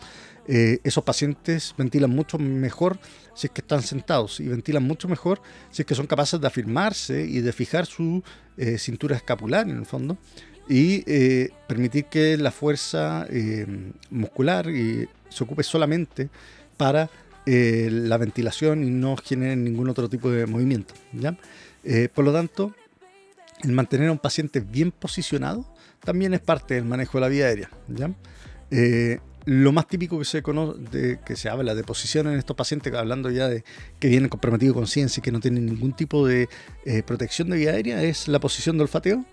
eh, 0.48 0.80
esos 0.84 1.04
pacientes 1.04 1.76
ventilan 1.78 2.10
mucho 2.10 2.40
mejor 2.40 3.00
si 3.36 3.48
es 3.48 3.52
que 3.52 3.62
están 3.62 3.84
sentados 3.84 4.40
y 4.40 4.48
ventilan 4.48 4.82
mucho 4.82 5.08
mejor 5.08 5.40
si 5.70 5.84
es 5.84 5.86
que 5.86 5.94
son 5.94 6.08
capaces 6.08 6.42
de 6.42 6.48
afirmarse 6.48 7.24
y 7.24 7.42
de 7.42 7.54
fijar 7.54 7.86
su 7.86 8.24
eh, 8.58 8.80
cintura 8.80 9.16
escapular 9.16 9.70
en 9.70 9.78
el 9.78 9.86
fondo 9.86 10.18
y 10.68 11.04
eh, 11.06 11.52
permitir 11.68 12.06
que 12.06 12.38
la 12.38 12.52
fuerza 12.52 13.28
muscular 14.10 14.66
se 15.30 15.44
ocupe 15.44 15.64
solamente 15.64 16.30
para 16.76 17.10
la 17.46 18.18
ventilación 18.18 18.84
y 18.84 18.90
no 18.90 19.18
genere 19.18 19.56
ningún 19.56 19.90
otro 19.90 20.10
tipo 20.10 20.30
de 20.30 20.46
movimiento. 20.46 20.94
¿ya? 21.14 21.38
por 22.14 22.26
lo 22.26 22.32
tanto, 22.32 22.74
el 23.64 23.72
mantener 23.72 24.10
a 24.10 24.12
un 24.12 24.20
paciente 24.20 24.60
bien 24.60 24.92
posicionado 24.92 25.66
también 26.04 26.34
es 26.34 26.40
parte 26.40 26.76
del 26.76 26.86
manejo 26.86 27.18
de 27.18 27.22
la 27.22 27.28
vía 27.28 27.48
aérea. 27.48 27.70
¿ya? 27.88 28.12
lo 29.46 29.72
más 29.72 29.88
típico 29.88 30.20
que 30.20 30.26
se 30.26 30.42
conoce, 30.42 30.80
de, 30.92 31.20
que 31.26 31.36
se 31.36 31.50
habla 31.50 31.74
de 31.74 31.84
posición 31.84 32.28
en 32.28 32.38
estos 32.38 32.56
pacientes, 32.56 32.94
hablando 32.94 33.30
ya 33.32 33.48
de 33.48 33.64
que 34.00 34.08
vienen 34.08 34.30
comprometidos 34.30 34.76
con 34.76 34.88
ciencia 34.88 35.20
y 35.20 35.24
que 35.24 35.32
no 35.32 35.40
tienen 35.40 35.66
ningún 35.66 35.94
tipo 35.94 36.26
de 36.26 36.48
eh, 36.86 37.04
protección 37.04 37.50
de 37.50 37.58
vía 37.58 37.72
aérea, 37.72 38.04
es 38.04 38.28
la 38.28 38.40
posición 38.40 38.78
de 38.78 38.84
olfateo. 38.84 39.26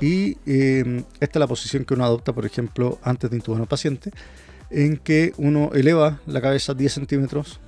Y 0.00 0.38
eh, 0.46 1.04
esta 1.20 1.38
es 1.38 1.40
la 1.40 1.46
posición 1.46 1.84
que 1.84 1.92
uno 1.92 2.04
adopta, 2.04 2.32
por 2.32 2.46
ejemplo, 2.46 2.98
antes 3.02 3.28
de 3.28 3.36
intubar 3.36 3.60
a 3.60 3.62
un 3.62 3.68
paciente, 3.68 4.10
en 4.70 4.96
que 4.96 5.32
uno 5.36 5.70
eleva 5.74 6.20
la 6.26 6.40
cabeza 6.40 6.74
10 6.74 6.92
centímetros 6.92 7.60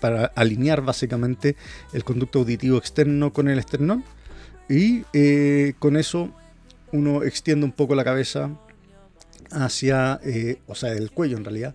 para 0.00 0.26
alinear 0.36 0.82
básicamente 0.82 1.56
el 1.92 2.04
conducto 2.04 2.40
auditivo 2.40 2.78
externo 2.78 3.32
con 3.32 3.48
el 3.48 3.58
esternón. 3.58 4.04
Y 4.68 5.04
eh, 5.12 5.74
con 5.78 5.96
eso 5.96 6.32
uno 6.92 7.22
extiende 7.22 7.64
un 7.64 7.72
poco 7.72 7.94
la 7.94 8.04
cabeza 8.04 8.50
hacia, 9.50 10.20
eh, 10.24 10.58
o 10.66 10.74
sea, 10.74 10.92
el 10.92 11.10
cuello 11.10 11.36
en 11.36 11.44
realidad, 11.44 11.74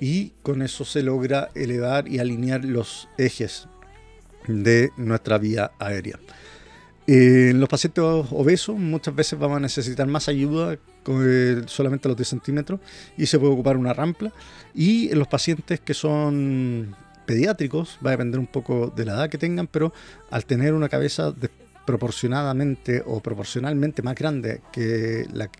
y 0.00 0.30
con 0.42 0.62
eso 0.62 0.84
se 0.84 1.02
logra 1.02 1.48
elevar 1.54 2.08
y 2.08 2.18
alinear 2.18 2.64
los 2.64 3.08
ejes 3.16 3.68
de 4.46 4.90
nuestra 4.96 5.38
vía 5.38 5.72
aérea. 5.78 6.18
En 7.06 7.60
los 7.60 7.68
pacientes 7.68 8.02
obesos 8.04 8.76
muchas 8.76 9.14
veces 9.14 9.38
vamos 9.38 9.56
a 9.58 9.60
necesitar 9.60 10.06
más 10.06 10.28
ayuda 10.28 10.76
solamente 11.66 12.08
los 12.08 12.16
10 12.16 12.28
centímetros 12.28 12.80
y 13.16 13.26
se 13.26 13.38
puede 13.38 13.52
ocupar 13.52 13.76
una 13.76 13.92
rampla. 13.92 14.32
Y 14.74 15.10
en 15.10 15.18
los 15.18 15.28
pacientes 15.28 15.80
que 15.80 15.94
son 15.94 16.94
pediátricos, 17.26 17.98
va 18.04 18.10
a 18.10 18.12
depender 18.12 18.38
un 18.38 18.46
poco 18.46 18.92
de 18.94 19.04
la 19.04 19.14
edad 19.14 19.30
que 19.30 19.38
tengan, 19.38 19.66
pero 19.66 19.92
al 20.30 20.44
tener 20.44 20.74
una 20.74 20.88
cabeza 20.88 21.34
proporcionadamente 21.84 23.02
o 23.06 23.20
proporcionalmente 23.20 24.02
más 24.02 24.14
grande 24.14 24.60
que 24.72 25.26
la 25.32 25.50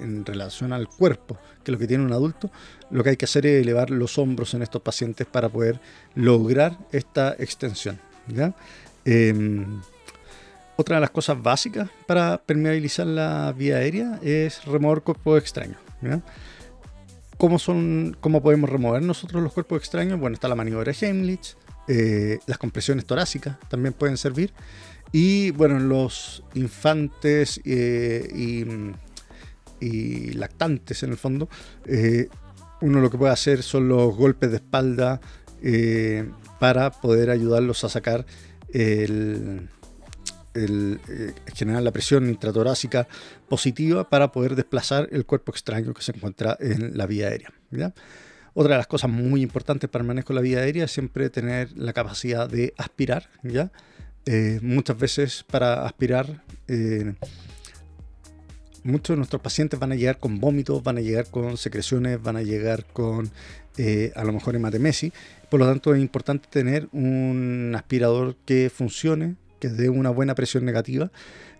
en 0.00 0.24
relación 0.24 0.72
al 0.72 0.88
cuerpo 0.88 1.38
que 1.62 1.72
lo 1.72 1.78
que 1.78 1.86
tiene 1.86 2.04
un 2.04 2.12
adulto, 2.12 2.50
lo 2.90 3.02
que 3.02 3.10
hay 3.10 3.16
que 3.16 3.24
hacer 3.24 3.46
es 3.46 3.62
elevar 3.62 3.90
los 3.90 4.18
hombros 4.18 4.54
en 4.54 4.62
estos 4.62 4.82
pacientes 4.82 5.26
para 5.26 5.48
poder 5.48 5.80
lograr 6.14 6.78
esta 6.92 7.34
extensión. 7.38 7.98
Em, 9.04 9.80
otra 10.76 10.96
de 10.96 11.00
las 11.00 11.10
cosas 11.10 11.42
básicas 11.42 11.88
para 12.06 12.38
permeabilizar 12.38 13.06
la 13.06 13.52
vía 13.56 13.76
aérea 13.76 14.18
es 14.22 14.64
remover 14.64 15.02
cuerpos 15.02 15.40
extraños. 15.40 15.78
¿Cómo, 17.38 17.58
son, 17.58 18.16
¿Cómo 18.20 18.42
podemos 18.42 18.70
remover 18.70 19.02
nosotros 19.02 19.42
los 19.42 19.52
cuerpos 19.52 19.78
extraños? 19.78 20.20
Bueno, 20.20 20.34
está 20.34 20.48
la 20.48 20.54
maniobra 20.54 20.92
Heimlich, 20.92 21.56
eh, 21.88 22.38
las 22.46 22.58
compresiones 22.58 23.06
torácicas 23.06 23.58
también 23.68 23.94
pueden 23.94 24.16
servir. 24.16 24.52
Y 25.12 25.50
bueno, 25.52 25.78
los 25.78 26.42
infantes 26.54 27.60
eh, 27.64 28.28
y, 28.34 28.64
lactantes 30.34 31.02
en 31.02 31.10
el 31.10 31.16
fondo, 31.16 31.48
eh, 31.86 32.28
uno 32.80 33.00
lo 33.00 33.10
que 33.10 33.18
puede 33.18 33.32
hacer 33.32 33.62
son 33.62 33.88
los 33.88 34.14
golpes 34.14 34.50
de 34.50 34.56
espalda 34.56 35.20
para 36.60 36.90
poder 36.90 37.30
ayudarlos 37.30 37.82
a 37.84 37.88
sacar 37.88 38.26
el, 38.72 39.68
eh, 40.56 41.34
generar 41.54 41.82
la 41.82 41.92
presión 41.92 42.28
intratorácica 42.28 43.06
positiva 43.48 44.08
para 44.08 44.32
poder 44.32 44.56
desplazar 44.56 45.08
el 45.12 45.26
cuerpo 45.26 45.52
extraño 45.52 45.92
que 45.92 46.02
se 46.02 46.12
encuentra 46.12 46.56
en 46.60 46.96
la 46.96 47.06
vía 47.06 47.28
aérea. 47.28 47.52
Otra 48.54 48.72
de 48.72 48.78
las 48.78 48.86
cosas 48.86 49.10
muy 49.10 49.42
importantes 49.42 49.90
para 49.90 50.02
el 50.02 50.08
manejo 50.08 50.28
de 50.28 50.34
la 50.36 50.40
vía 50.40 50.60
aérea 50.60 50.84
es 50.86 50.92
siempre 50.92 51.28
tener 51.28 51.76
la 51.76 51.92
capacidad 51.92 52.48
de 52.48 52.72
aspirar. 52.78 53.28
¿ya? 53.42 53.70
Eh, 54.24 54.58
muchas 54.62 54.98
veces 54.98 55.44
para 55.44 55.84
aspirar, 55.84 56.42
eh, 56.68 57.12
muchos 58.82 59.14
de 59.14 59.18
nuestros 59.18 59.42
pacientes 59.42 59.78
van 59.78 59.92
a 59.92 59.94
llegar 59.94 60.18
con 60.18 60.40
vómitos, 60.40 60.82
van 60.82 60.96
a 60.96 61.00
llegar 61.02 61.26
con 61.30 61.58
secreciones, 61.58 62.22
van 62.22 62.36
a 62.36 62.42
llegar 62.42 62.86
con 62.86 63.30
a 64.14 64.24
lo 64.24 64.32
mejor 64.32 64.56
hematemesis. 64.56 65.12
Por 65.50 65.60
lo 65.60 65.66
tanto, 65.66 65.94
es 65.94 66.00
importante 66.00 66.48
tener 66.50 66.88
un 66.92 67.74
aspirador 67.76 68.36
que 68.46 68.70
funcione, 68.74 69.36
que 69.58 69.68
dé 69.68 69.88
una 69.88 70.10
buena 70.10 70.34
presión 70.34 70.64
negativa. 70.64 71.10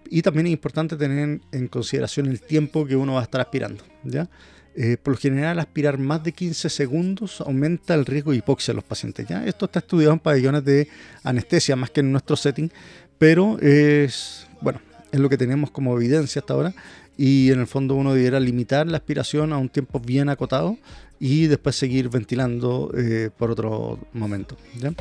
Y 0.08 0.22
también 0.22 0.46
es 0.46 0.52
importante 0.52 0.96
tener 0.96 1.40
en 1.50 1.68
consideración 1.68 2.26
el 2.26 2.40
tiempo 2.40 2.86
que 2.86 2.96
uno 2.96 3.14
va 3.14 3.20
a 3.20 3.24
estar 3.24 3.40
aspirando. 3.40 3.84
¿ya? 4.04 4.28
Eh, 4.74 4.96
por 5.02 5.14
lo 5.14 5.18
general, 5.18 5.58
aspirar 5.58 5.98
más 5.98 6.22
de 6.22 6.32
15 6.32 6.68
segundos 6.68 7.40
aumenta 7.40 7.94
el 7.94 8.06
riesgo 8.06 8.30
de 8.30 8.38
hipoxia 8.38 8.72
en 8.72 8.76
los 8.76 8.84
pacientes. 8.84 9.26
¿ya? 9.26 9.44
Esto 9.46 9.64
está 9.64 9.80
estudiado 9.80 10.12
en 10.12 10.20
pabellones 10.20 10.64
de 10.64 10.88
anestesia 11.22 11.76
más 11.76 11.90
que 11.90 12.00
en 12.00 12.12
nuestro 12.12 12.36
setting, 12.36 12.70
pero 13.18 13.58
es, 13.60 14.46
bueno, 14.60 14.80
es 15.10 15.18
lo 15.18 15.28
que 15.28 15.38
tenemos 15.38 15.70
como 15.70 15.96
evidencia 15.96 16.40
hasta 16.40 16.54
ahora. 16.54 16.74
Y 17.18 17.50
en 17.50 17.60
el 17.60 17.66
fondo 17.66 17.94
uno 17.94 18.12
debiera 18.12 18.38
limitar 18.38 18.86
la 18.86 18.98
aspiración 18.98 19.52
a 19.54 19.58
un 19.58 19.70
tiempo 19.70 19.98
bien 19.98 20.28
acotado 20.28 20.76
y 21.18 21.46
después 21.46 21.74
seguir 21.74 22.10
ventilando 22.10 22.92
eh, 22.96 23.30
por 23.36 23.50
otro 23.50 23.98
momento. 24.12 24.56
¿ya? 24.78 24.92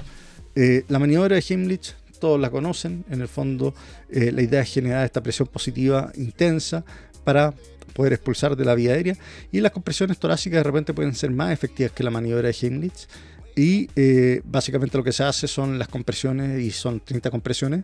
Eh, 0.55 0.85
la 0.87 0.99
maniobra 0.99 1.35
de 1.35 1.43
Heimlich 1.47 1.93
todos 2.25 2.39
la 2.39 2.49
conocen. 2.49 3.05
En 3.11 3.21
el 3.21 3.27
fondo, 3.27 3.75
eh, 4.09 4.31
la 4.31 4.41
idea 4.41 4.61
es 4.61 4.73
generar 4.73 5.05
esta 5.05 5.21
presión 5.21 5.47
positiva 5.47 6.11
intensa 6.15 6.83
para 7.23 7.53
poder 7.93 8.13
expulsar 8.13 8.55
de 8.55 8.65
la 8.65 8.73
vía 8.73 8.93
aérea. 8.93 9.15
Y 9.51 9.61
las 9.61 9.71
compresiones 9.71 10.17
torácicas 10.17 10.57
de 10.57 10.63
repente 10.63 10.91
pueden 10.91 11.13
ser 11.13 11.29
más 11.29 11.51
efectivas 11.51 11.91
que 11.91 12.03
la 12.03 12.09
maniobra 12.09 12.47
de 12.47 12.55
Heimlich. 12.59 13.07
Y 13.55 13.91
eh, 13.95 14.41
básicamente 14.43 14.97
lo 14.97 15.03
que 15.03 15.11
se 15.11 15.23
hace 15.23 15.47
son 15.47 15.77
las 15.77 15.87
compresiones, 15.87 16.63
y 16.63 16.71
son 16.71 16.99
30 16.99 17.29
compresiones, 17.29 17.83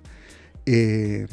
eh, 0.65 1.27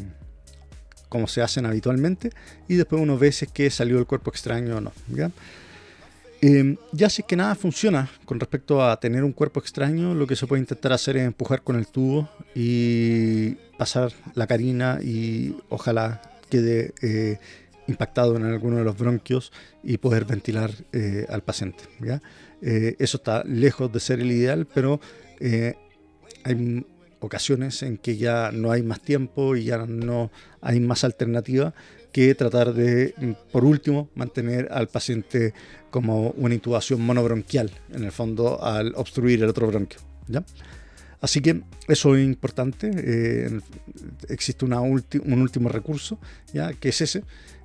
como 1.09 1.29
se 1.29 1.40
hacen 1.40 1.64
habitualmente. 1.64 2.29
Y 2.68 2.75
después 2.75 3.01
uno 3.01 3.16
ve 3.16 3.33
si 3.33 3.47
que 3.47 3.71
salió 3.71 3.99
el 3.99 4.05
cuerpo 4.05 4.29
extraño 4.29 4.77
o 4.77 4.81
no. 4.83 4.92
Em, 6.40 6.77
ya 6.92 7.11
si 7.11 7.22
es 7.22 7.27
que 7.27 7.35
nada 7.35 7.55
funciona 7.57 8.09
con 8.24 8.38
respecto 8.38 8.85
a 8.85 8.98
tener 9.01 9.24
un 9.24 9.33
cuerpo 9.33 9.59
extraño, 9.59 10.14
lo 10.14 10.27
que 10.27 10.37
se 10.37 10.46
puede 10.46 10.61
intentar 10.61 10.92
hacer 10.92 11.16
es 11.16 11.24
empujar 11.24 11.62
con 11.62 11.77
el 11.77 11.88
tubo 11.88 12.29
y 12.55 13.57
pasar 13.77 14.12
la 14.35 14.46
carina 14.46 15.01
y 15.03 15.57
ojalá 15.68 16.22
quede 16.48 16.94
eh, 17.03 17.38
impactado 17.88 18.37
en 18.37 18.44
alguno 18.44 18.77
de 18.77 18.85
los 18.85 18.96
bronquios 18.96 19.53
y 19.83 19.98
poder 19.98 20.27
ventilar 20.27 20.70
eh, 20.92 21.27
al 21.29 21.42
paciente. 21.42 21.85
Eh, 22.62 22.94
eso 23.01 23.16
está 23.16 23.42
lejos 23.44 23.92
de 23.92 23.98
ser 23.98 24.20
el 24.20 24.31
ideal, 24.31 24.66
pero 24.72 25.01
hay 26.44 26.87
ocasiones 27.20 27.83
en 27.83 27.98
que 27.98 28.16
ya 28.16 28.53
no 28.53 28.70
hay 28.70 28.83
más 28.83 29.01
tiempo 29.01 29.57
y 29.57 29.64
ya 29.64 29.87
no 29.87 30.31
hay 30.61 30.79
más 30.79 31.03
alternativa 31.03 31.74
que 32.12 32.35
tratar 32.35 32.73
de, 32.75 33.14
por 33.53 33.64
último, 33.64 34.09
mantener 34.14 34.68
al 34.71 34.88
paciente 34.88 35.53
como 35.90 36.31
una 36.31 36.55
intubación 36.55 37.01
monobronquial, 37.01 37.71
en 37.92 38.05
el 38.05 38.12
fondo, 38.12 38.62
al 38.62 38.92
obstruir 38.97 39.42
el 39.42 39.49
otro 39.49 39.66
bronquio. 39.66 40.01
¿ya? 40.27 40.44
Así 41.21 41.40
que 41.40 41.62
eso 41.88 42.16
es 42.16 42.25
importante. 42.25 42.90
Eh, 42.94 43.61
existe 44.29 44.64
un 44.64 45.42
último 45.42 45.68
recurso, 45.68 46.18
¿ya? 46.53 46.73
que 46.73 46.90
es 46.90 47.01
ese. 47.01 47.25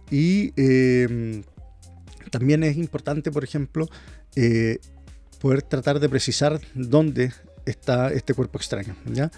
Y 0.09 0.53
eh, 0.57 1.41
también 2.29 2.63
es 2.63 2.77
importante, 2.77 3.31
por 3.31 3.43
ejemplo, 3.43 3.87
eh, 4.35 4.79
poder 5.39 5.61
tratar 5.61 5.99
de 5.99 6.09
precisar 6.09 6.59
dónde 6.73 7.31
está 7.65 8.11
este 8.11 8.33
cuerpo 8.33 8.57
extraño. 8.57 8.95
¿ya? 9.05 9.31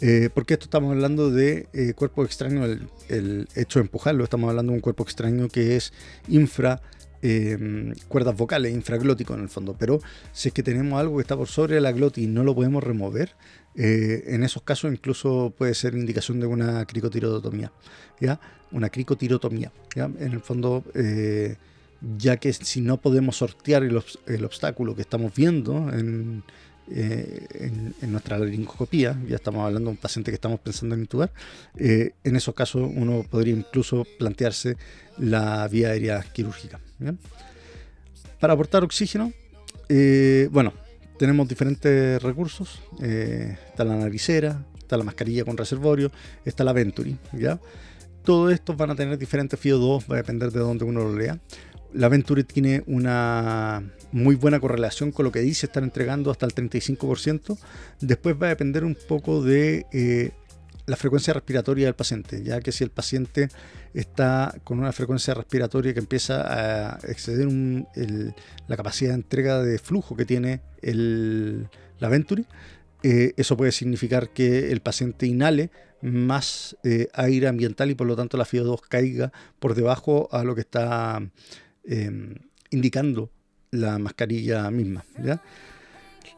Eh, 0.00 0.30
porque 0.32 0.54
esto 0.54 0.64
estamos 0.64 0.92
hablando 0.92 1.30
de 1.30 1.68
eh, 1.74 1.92
cuerpo 1.94 2.24
extraño, 2.24 2.64
el, 2.64 3.48
hecho 3.54 3.80
de 3.80 3.84
empujarlo, 3.84 4.24
estamos 4.24 4.48
hablando 4.48 4.72
de 4.72 4.76
un 4.76 4.80
cuerpo 4.80 5.02
extraño 5.02 5.48
que 5.48 5.76
es 5.76 5.92
infra 6.28 6.80
em, 7.20 7.92
cuerdas 8.08 8.34
vocales, 8.34 8.72
infraglótico 8.72 9.34
en 9.34 9.40
el 9.40 9.50
fondo. 9.50 9.76
Pero 9.78 10.00
si 10.32 10.48
es 10.48 10.54
que 10.54 10.62
tenemos 10.62 10.98
algo 10.98 11.16
que 11.16 11.22
está 11.22 11.36
por 11.36 11.48
sobre 11.48 11.80
la 11.80 11.92
glotis 11.92 12.24
y 12.24 12.26
no 12.28 12.44
lo 12.44 12.54
podemos 12.54 12.82
remover, 12.82 13.36
eh, 13.76 14.24
en 14.28 14.42
esos 14.42 14.62
casos 14.62 14.90
incluso 14.90 15.52
puede 15.56 15.74
ser 15.74 15.94
indicación 15.94 16.40
de 16.40 16.46
una 16.46 16.86
cricotirotomía, 16.86 17.70
¿ya? 18.20 18.40
Una 18.72 18.88
cricotirotomía, 18.88 19.70
¿ya? 19.94 20.04
En 20.04 20.32
el 20.32 20.40
fondo, 20.40 20.82
ya 22.16 22.38
que 22.38 22.54
si 22.54 22.80
no 22.80 22.98
podemos 23.02 23.36
sortear 23.36 23.82
el, 23.82 24.02
el 24.26 24.44
obstáculo 24.46 24.96
que 24.96 25.02
estamos 25.02 25.34
viendo 25.34 25.90
en, 25.92 26.42
eh, 26.92 27.46
en, 28.00 28.12
nuestra 28.12 28.38
laringoscopía, 28.38 29.16
ya 29.28 29.36
estamos 29.36 29.64
hablando 29.64 29.90
de 29.90 29.92
un 29.92 29.96
paciente 29.96 30.30
que 30.30 30.34
estamos 30.34 30.58
pensando 30.60 30.94
en 30.94 31.02
intubar, 31.02 31.30
eh, 31.76 32.12
en 32.24 32.36
esos 32.36 32.54
casos 32.54 32.90
uno 32.94 33.24
podría 33.28 33.54
incluso 33.54 34.06
plantearse 34.18 34.76
la 35.18 35.66
vía 35.68 35.90
aérea 35.90 36.20
quirúrgica. 36.20 36.80
Para 38.40 38.54
aportar 38.54 38.82
oxígeno, 38.82 39.32
eh, 39.88 40.48
bueno, 40.50 40.72
tenemos 41.18 41.46
diferentes 41.48 42.20
recursos, 42.22 42.80
está 43.00 43.84
la 43.84 43.96
naricera, 43.96 44.64
está 44.78 44.96
la 44.96 45.04
mascarilla 45.04 45.44
con 45.44 45.56
reservorio, 45.56 46.10
está 46.44 46.64
la 46.64 46.72
Venturi, 46.72 47.16
¿ya? 47.32 47.60
Todos 48.24 48.52
estos 48.52 48.76
van 48.76 48.90
a 48.90 48.96
tener 48.96 49.16
diferentes 49.16 49.58
FIO2, 49.60 50.10
va 50.10 50.14
a 50.14 50.18
depender 50.18 50.50
de 50.50 50.60
dónde 50.60 50.84
uno 50.84 51.00
lo 51.00 51.16
lea 51.16 51.38
la 51.92 52.08
Venturi 52.08 52.44
tiene 52.44 52.82
una 52.86 53.82
muy 54.12 54.34
buena 54.34 54.60
correlación 54.60 55.12
con 55.12 55.24
lo 55.24 55.32
que 55.32 55.40
dice 55.40 55.66
estar 55.66 55.82
entregando 55.82 56.30
hasta 56.30 56.46
el 56.46 56.54
35%. 56.54 57.58
Después 58.00 58.36
va 58.40 58.46
a 58.46 58.50
depender 58.50 58.84
un 58.84 58.96
poco 59.08 59.42
de 59.42 59.86
eh, 59.92 60.30
la 60.86 60.96
frecuencia 60.96 61.32
respiratoria 61.32 61.86
del 61.86 61.94
paciente, 61.94 62.42
ya 62.42 62.60
que 62.60 62.72
si 62.72 62.84
el 62.84 62.90
paciente 62.90 63.48
está 63.94 64.54
con 64.64 64.78
una 64.78 64.92
frecuencia 64.92 65.34
respiratoria 65.34 65.94
que 65.94 66.00
empieza 66.00 66.42
a 66.42 66.98
exceder 67.08 67.48
la 68.66 68.76
capacidad 68.76 69.10
de 69.10 69.16
entrega 69.16 69.62
de 69.62 69.78
flujo 69.78 70.16
que 70.16 70.24
tiene 70.24 70.60
la 70.82 72.08
Venturi, 72.08 72.46
eh, 73.02 73.34
eso 73.36 73.56
puede 73.56 73.72
significar 73.72 74.30
que 74.30 74.72
el 74.72 74.80
paciente 74.80 75.26
inhale 75.26 75.70
más 76.02 76.76
eh, 76.82 77.08
aire 77.14 77.48
ambiental 77.48 77.90
y 77.90 77.94
por 77.94 78.06
lo 78.06 78.16
tanto 78.16 78.36
la 78.36 78.44
FIO2 78.44 78.80
caiga 78.88 79.32
por 79.58 79.74
debajo 79.74 80.28
a 80.32 80.44
lo 80.44 80.54
que 80.54 80.62
está 80.62 81.22
Em, 81.92 82.36
indicando 82.70 83.32
la 83.72 83.98
mascarilla 83.98 84.70
misma. 84.70 85.04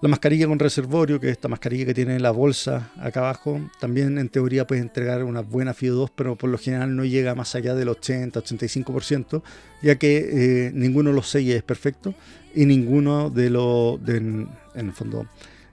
La 0.00 0.08
mascarilla 0.08 0.46
con 0.46 0.58
reservorio, 0.58 1.20
que 1.20 1.26
es 1.26 1.32
esta 1.32 1.48
mascarilla 1.48 1.84
que 1.84 1.92
tiene 1.92 2.18
la 2.20 2.30
bolsa 2.30 2.90
acá 2.98 3.20
abajo, 3.20 3.60
también 3.78 4.16
en 4.16 4.30
teoría 4.30 4.66
puede 4.66 4.80
entregar 4.80 5.22
una 5.22 5.42
buena 5.42 5.74
FIO2, 5.74 6.10
pero 6.16 6.36
por 6.36 6.48
lo 6.48 6.56
general 6.56 6.96
no 6.96 7.04
llega 7.04 7.34
más 7.34 7.54
allá 7.54 7.74
del 7.74 7.88
80-85%, 7.88 9.42
ya 9.82 9.96
que 9.96 10.68
eh, 10.68 10.72
ninguno 10.72 11.10
de 11.10 11.16
los 11.16 11.28
seis 11.28 11.50
es 11.50 11.62
perfecto 11.62 12.14
y 12.54 12.64
ninguno 12.64 13.28
de 13.28 13.50
los, 13.50 14.00
en 14.08 14.48
el 14.74 14.92
fondo, 14.94 15.26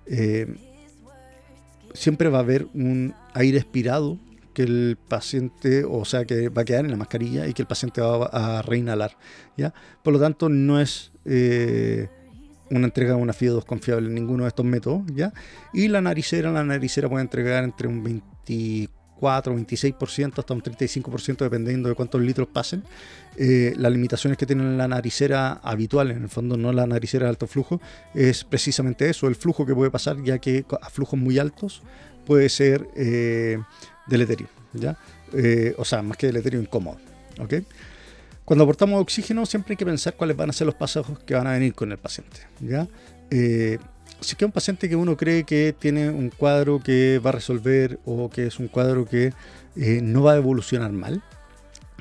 eh, 0.08 0.54
siempre 1.94 2.28
va 2.28 2.39
a 2.39 2.42
haber 2.42 2.68
un 2.74 3.13
aire 3.34 3.60
expirado 3.60 4.20
que 4.54 4.64
el 4.64 4.98
paciente, 5.08 5.84
o 5.86 6.06
sea, 6.06 6.26
que 6.26 6.50
va 6.50 6.64
a 6.64 6.66
quedar 6.66 6.86
en 6.86 6.92
la 6.92 6.98
mascarilla 6.98 7.48
y 7.48 7.54
que 7.54 7.62
el 7.62 7.68
paciente 7.68 8.02
va 8.02 8.26
a 8.26 8.62
reinhalar. 8.62 9.18
¿ya? 9.58 9.74
Por 10.04 10.14
lo 10.14 10.20
tanto, 10.20 10.50
no 10.50 10.80
es 10.80 11.12
eh, 11.26 12.10
una 12.70 12.86
entrega 12.86 13.16
de 13.16 13.22
una 13.22 13.34
FIO2 13.34 13.66
confiable 13.66 14.08
en 14.08 14.16
ninguno 14.16 14.44
de 14.44 14.50
estos 14.50 14.66
métodos. 14.66 15.04
¿ya? 15.14 15.34
Y 15.74 15.88
la 15.88 16.02
naricera, 16.02 16.52
la 16.52 16.64
naricera 16.64 17.10
puede 17.10 17.22
entregar 17.22 17.64
entre 17.64 17.88
un 17.88 18.04
24, 18.04 19.56
26% 19.56 20.40
hasta 20.40 20.54
un 20.54 20.62
35% 20.62 21.38
dependiendo 21.38 21.90
de 21.90 21.96
cuántos 21.96 22.22
litros 22.22 22.48
pasen. 22.48 22.84
Eh, 23.38 23.74
las 23.78 23.92
limitaciones 23.92 24.38
que 24.38 24.46
tiene 24.46 24.76
la 24.76 24.88
naricera 24.88 25.54
habitual, 25.64 26.12
en 26.12 26.24
el 26.24 26.30
fondo 26.30 26.58
no 26.58 26.74
la 26.74 26.86
naricera 26.86 27.26
de 27.26 27.30
alto 27.30 27.48
flujo, 27.48 27.80
es 28.14 28.44
precisamente 28.44 29.10
eso, 29.10 29.28
el 29.28 29.36
flujo 29.36 29.66
que 29.66 29.74
puede 29.74 29.92
pasar, 29.92 30.22
ya 30.24 30.40
que 30.40 30.66
a 30.82 30.90
flujos 30.90 31.20
muy 31.20 31.40
altos 31.40 31.82
puede 32.26 32.50
ser 32.50 32.88
eh, 32.96 33.60
deleterio, 34.10 34.48
¿ya? 34.74 34.98
Eh, 35.34 35.74
o 35.78 35.86
sea, 35.86 36.02
más 36.02 36.17
que 36.17 36.28
deleterio, 36.28 36.60
incómodo, 36.60 36.98
¿ok? 37.39 37.56
Cuando 38.45 38.63
aportamos 38.63 39.02
oxígeno 39.02 39.45
siempre 39.45 39.74
hay 39.74 39.78
que 39.78 39.86
pensar 39.86 40.15
cuáles 40.15 40.36
van 40.36 40.50
a 40.50 40.54
ser 40.54 40.65
los 40.65 40.76
pasos 40.76 41.06
que 41.26 41.36
van 41.36 41.48
a 41.48 41.52
venir 41.52 41.74
con 41.76 41.91
el 41.91 41.98
paciente, 41.98 42.41
¿ya? 42.60 42.88
Eh, 43.30 43.78
si 44.22 44.36
es 44.36 44.41
un 44.43 44.52
paciente 44.52 44.89
que 44.89 44.95
uno 44.95 45.15
cree 45.15 45.43
que 45.43 45.74
tiene 45.78 46.10
un 46.10 46.30
cuadro 46.30 46.80
que 46.80 47.22
va 47.24 47.30
a 47.30 47.34
resolver 47.34 48.00
o 48.06 48.30
que 48.30 48.48
es 48.48 48.60
un 48.60 48.67
cuadro 48.67 49.06
que 49.06 49.34
eh, 49.76 50.02
no 50.02 50.24
va 50.24 50.34
a 50.34 50.38
evolucionar 50.38 50.91
mal, 50.91 51.24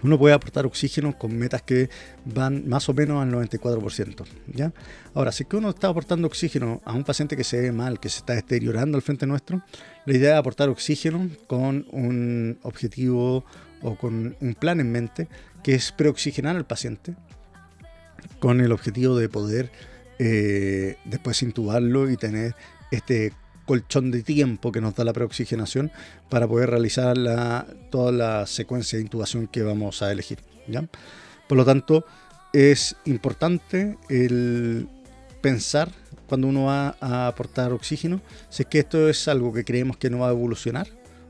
uno 0.02 0.18
puede 0.18 0.34
aportar 0.34 0.66
oxígeno 0.66 1.16
con 1.18 1.36
metas 1.36 1.62
que 1.62 1.88
van 2.24 2.68
más 2.68 2.88
o 2.88 2.94
menos 2.94 3.22
al 3.22 3.32
94%. 3.32 4.24
¿ya? 4.48 4.72
Ahora, 5.14 5.32
si 5.32 5.46
uno 5.52 5.70
está 5.70 5.88
aportando 5.88 6.26
oxígeno 6.26 6.80
a 6.84 6.92
un 6.92 7.04
paciente 7.04 7.36
que 7.36 7.44
se 7.44 7.60
ve 7.60 7.72
mal, 7.72 8.00
que 8.00 8.08
se 8.08 8.18
está 8.18 8.34
deteriorando 8.34 8.96
al 8.96 9.02
frente 9.02 9.26
nuestro, 9.26 9.62
la 10.06 10.16
idea 10.16 10.34
es 10.34 10.38
aportar 10.38 10.68
oxígeno 10.68 11.28
con 11.46 11.86
un 11.90 12.58
objetivo 12.62 13.44
o 13.82 13.96
con 13.96 14.36
un 14.40 14.54
plan 14.54 14.80
en 14.80 14.90
mente, 14.90 15.28
que 15.62 15.74
es 15.74 15.92
preoxigenar 15.92 16.56
al 16.56 16.66
paciente, 16.66 17.14
con 18.40 18.60
el 18.60 18.72
objetivo 18.72 19.16
de 19.16 19.28
poder 19.28 19.70
eh, 20.18 20.96
después 21.04 21.42
intubarlo 21.42 22.10
y 22.10 22.16
tener 22.16 22.54
este 22.90 23.32
colchón 23.68 24.10
de 24.10 24.22
tiempo 24.22 24.72
que 24.72 24.80
nos 24.80 24.94
da 24.94 25.04
la 25.04 25.12
preoxigenación 25.12 25.92
para 26.30 26.48
poder 26.48 26.70
realizar 26.70 27.16
toda 27.90 28.10
la 28.10 28.46
secuencia 28.46 28.96
de 28.96 29.04
intubación 29.04 29.46
que 29.46 29.62
vamos 29.62 30.00
a 30.00 30.10
elegir. 30.10 30.38
¿ya? 30.66 30.88
Por 31.46 31.58
lo 31.58 31.66
tanto, 31.66 32.06
es 32.54 32.96
importante 33.04 33.98
el 34.08 34.88
pensar 35.42 35.90
cuando 36.26 36.48
uno 36.48 36.64
va 36.64 36.96
a 37.00 37.28
aportar 37.28 37.72
oxígeno, 37.72 38.22
si 38.48 38.62
es 38.62 38.68
que 38.68 38.78
esto 38.80 39.08
es 39.08 39.28
algo 39.28 39.52
que 39.52 39.64
creemos 39.64 39.98
que 39.98 40.08
no 40.08 40.20
va 40.20 40.28
a 40.28 40.32
evolucionar 40.32 40.88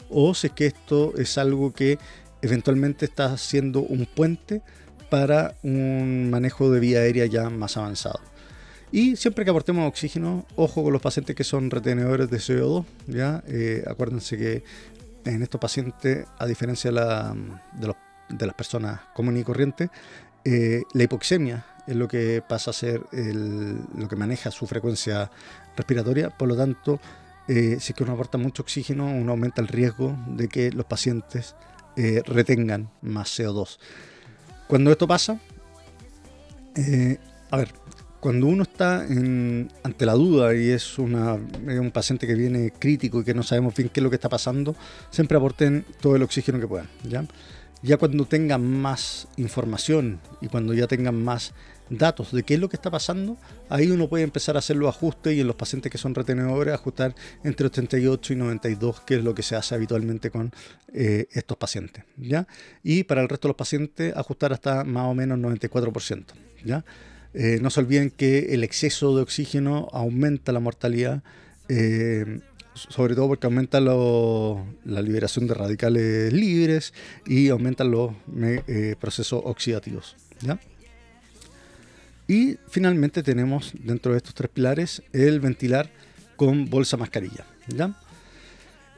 o 0.08 0.32
si 0.32 0.46
es 0.46 0.52
que 0.52 0.66
esto 0.66 1.14
es 1.16 1.38
algo 1.38 1.72
que 1.72 1.98
eventualmente 2.40 3.04
está 3.04 3.36
siendo 3.36 3.80
un 3.80 4.06
puente 4.06 4.62
para 5.10 5.56
un 5.64 6.30
manejo 6.30 6.70
de 6.70 6.78
vía 6.78 7.00
aérea 7.00 7.26
ya 7.26 7.50
más 7.50 7.76
avanzado. 7.76 8.20
Y 8.90 9.16
siempre 9.16 9.44
que 9.44 9.50
aportemos 9.50 9.86
oxígeno, 9.86 10.46
ojo 10.56 10.82
con 10.82 10.92
los 10.92 11.02
pacientes 11.02 11.36
que 11.36 11.44
son 11.44 11.70
retenedores 11.70 12.30
de 12.30 12.38
CO2. 12.38 12.84
¿ya? 13.06 13.42
Eh, 13.46 13.84
acuérdense 13.86 14.38
que 14.38 14.64
en 15.24 15.42
estos 15.42 15.60
pacientes, 15.60 16.26
a 16.38 16.46
diferencia 16.46 16.90
de, 16.90 18.46
las 18.46 18.54
personas 18.54 19.00
comunes 19.14 19.42
y 19.42 19.44
corrientes, 19.44 19.90
eh, 20.44 20.82
la 20.94 21.02
hipoxemia 21.02 21.66
es 21.86 21.96
lo 21.96 22.08
que 22.08 22.42
pasa 22.46 22.70
a 22.70 22.74
ser 22.74 23.02
lo 23.12 24.08
que 24.08 24.16
maneja 24.16 24.50
su 24.50 24.66
frecuencia 24.66 25.30
respiratoria. 25.76 26.30
Por 26.30 26.48
lo 26.48 26.56
tanto, 26.56 26.98
eh, 27.46 27.76
si 27.80 27.92
es 27.92 27.96
que 27.96 28.04
uno 28.04 28.12
aporta 28.12 28.38
mucho 28.38 28.62
oxígeno, 28.62 29.06
uno 29.06 29.32
aumenta 29.32 29.60
el 29.60 29.68
riesgo 29.68 30.16
de 30.28 30.48
que 30.48 30.70
los 30.72 30.86
pacientes 30.86 31.54
retengan 32.26 32.90
más 33.02 33.36
CO2. 33.36 33.80
Cuando 34.68 34.92
esto 34.92 35.08
pasa, 35.08 35.40
a 37.50 37.56
ver, 37.56 37.74
cuando 38.20 38.46
uno 38.46 38.62
está 38.64 39.02
ante 39.02 40.06
la 40.06 40.14
duda 40.14 40.54
y 40.54 40.70
es, 40.70 40.98
un 40.98 41.90
paciente 41.92 42.26
que 42.26 42.34
viene 42.34 42.72
crítico 42.78 43.20
y 43.20 43.24
que 43.24 43.34
no 43.34 43.42
sabemos 43.42 43.74
bien 43.74 43.88
qué 43.88 44.00
es 44.00 44.04
lo 44.04 44.10
que 44.10 44.16
está 44.16 44.28
pasando, 44.28 44.74
siempre 45.10 45.36
aporten 45.36 45.84
todo 46.00 46.16
el 46.16 46.22
oxígeno 46.22 46.58
que 46.58 46.66
puedan. 46.66 46.88
¿ya? 47.04 47.24
ya 47.82 47.96
cuando 47.96 48.24
tengan 48.24 48.64
más 48.64 49.28
información 49.36 50.20
y 50.40 50.48
cuando 50.48 50.74
ya 50.74 50.86
tengan 50.86 51.22
más 51.22 51.52
datos 51.90 52.32
de 52.32 52.42
qué 52.42 52.54
es 52.54 52.60
lo 52.60 52.68
que 52.68 52.76
está 52.76 52.90
pasando, 52.90 53.38
ahí 53.68 53.90
uno 53.90 54.08
puede 54.08 54.24
empezar 54.24 54.56
a 54.56 54.58
hacer 54.58 54.76
los 54.76 54.88
ajustes 54.94 55.34
y 55.34 55.40
en 55.40 55.46
los 55.46 55.56
pacientes 55.56 55.90
que 55.90 55.98
son 55.98 56.14
retenedores 56.14 56.74
ajustar 56.74 57.14
entre 57.44 57.66
88 57.66 58.32
y 58.32 58.36
92, 58.36 59.00
que 59.00 59.16
es 59.16 59.24
lo 59.24 59.34
que 59.34 59.42
se 59.42 59.56
hace 59.56 59.74
habitualmente 59.74 60.30
con 60.30 60.52
eh, 60.92 61.28
estos 61.32 61.56
pacientes. 61.56 62.04
¿ya? 62.16 62.46
Y 62.82 63.04
para 63.04 63.22
el 63.22 63.28
resto 63.28 63.48
de 63.48 63.50
los 63.50 63.56
pacientes 63.56 64.14
ajustar 64.16 64.52
hasta 64.52 64.84
más 64.84 65.06
o 65.06 65.14
menos 65.14 65.38
94%. 65.38 66.24
¿ya? 66.64 66.84
Eh, 67.34 67.58
no 67.60 67.70
se 67.70 67.80
olviden 67.80 68.10
que 68.10 68.54
el 68.54 68.64
exceso 68.64 69.14
de 69.14 69.22
oxígeno 69.22 69.88
aumenta 69.92 70.52
la 70.52 70.60
mortalidad, 70.60 71.22
eh, 71.68 72.40
sobre 72.74 73.14
todo 73.14 73.28
porque 73.28 73.46
aumenta 73.46 73.80
la 73.80 75.02
liberación 75.02 75.46
de 75.46 75.54
radicales 75.54 76.32
libres 76.32 76.94
y 77.26 77.48
aumentan 77.48 77.90
los 77.90 78.12
eh, 78.40 78.94
procesos 79.00 79.42
oxidativos. 79.44 80.16
Y 82.26 82.58
finalmente 82.68 83.22
tenemos 83.22 83.72
dentro 83.74 84.12
de 84.12 84.18
estos 84.18 84.34
tres 84.34 84.50
pilares 84.50 85.02
el 85.12 85.40
ventilar 85.40 85.90
con 86.36 86.68
bolsa 86.68 86.96
mascarilla. 86.96 87.46
¿ya? 87.68 87.98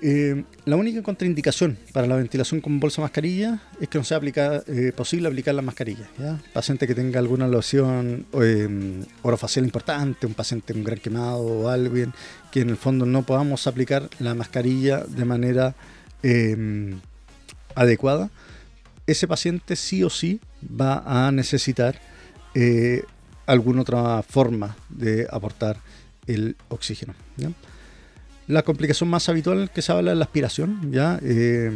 Eh, 0.03 0.45
la 0.65 0.77
única 0.77 1.03
contraindicación 1.03 1.77
para 1.93 2.07
la 2.07 2.17
ventilación 2.17 2.63
con 2.63 2.81
bolsa 2.81 3.03
mascarilla 3.03 3.61
es 3.81 3.89
que 3.89 3.99
no 3.99 4.05
sea 4.05 4.19
eh, 4.23 4.93
posible 4.97 5.29
aplicar 5.29 5.55
la 5.55 5.63
mascarilla. 5.63 6.09
Paciente 6.55 6.87
que 6.87 6.95
tenga 6.95 7.19
alguna 7.19 7.47
lesión 7.47 8.27
eh, 8.41 9.05
orofacial 9.23 9.65
importante, 9.65 10.27
un 10.27 10.35
paciente 10.35 10.73
con 10.73 10.85
gran 10.85 10.99
quemado 10.99 11.41
o 11.41 11.69
alguien 11.69 12.15
que 12.51 12.63
en 12.63 12.71
el 12.71 12.77
fondo 12.77 13.05
no 13.05 13.25
podamos 13.25 13.67
aplicar 13.67 14.09
la 14.19 14.35
mascarilla 14.35 15.05
de 15.05 15.25
manera 15.25 15.75
adecuada, 17.75 18.31
ese 19.07 19.27
paciente 19.27 19.75
sí 19.75 20.05
o 20.05 20.11
sí 20.11 20.39
va 20.63 21.03
a 21.07 21.33
necesitar 21.33 21.99
alguna 23.47 23.83
otra 23.83 24.23
forma 24.23 24.77
de 24.91 25.27
aportar 25.31 25.79
el 26.27 26.57
oxígeno. 26.69 27.15
La 28.51 28.63
complicación 28.65 29.09
más 29.09 29.29
habitual 29.29 29.71
que 29.71 29.81
se 29.81 29.93
habla 29.93 30.11
es 30.11 30.19
la 30.19 30.25
aspiración, 30.25 30.91
¿ya? 30.91 31.21
Eh, 31.23 31.71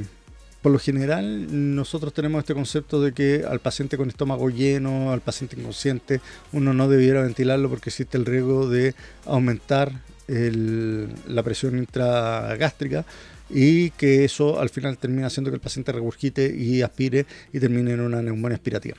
por 0.61 0.73
lo 0.73 0.81
general, 0.81 1.77
nosotros 1.77 2.13
tenemos 2.13 2.41
este 2.41 2.53
concepto 2.53 3.01
de 3.01 3.13
que 3.13 3.45
al 3.49 3.61
paciente 3.61 3.97
con 3.97 4.09
estómago 4.09 4.51
lleno, 4.51 5.13
al 5.13 5.21
paciente 5.21 5.57
inconsciente, 5.57 6.21
uno 6.53 6.75
no 6.75 6.89
debiera 6.89 7.23
ventilarlo 7.23 7.71
porque 7.71 7.91
existe 7.91 8.19
el 8.19 8.27
riesgo 8.27 8.69
de 8.69 8.95
aumentar 9.25 9.93
la 10.27 11.43
presión 11.45 11.79
intragástrica 11.79 13.05
y 13.51 13.91
que 13.91 14.25
eso 14.25 14.59
al 14.59 14.71
final 14.71 14.99
termina 14.99 15.29
haciendo 15.29 15.51
que 15.51 15.57
el 15.57 15.61
paciente 15.61 15.93
regurgite 15.93 16.53
y 16.57 16.83
aspire 16.83 17.27
y 17.53 17.61
termine 17.61 17.93
en 17.93 18.01
una 18.01 18.21
neumonía 18.21 18.57
aspirativa. 18.57 18.97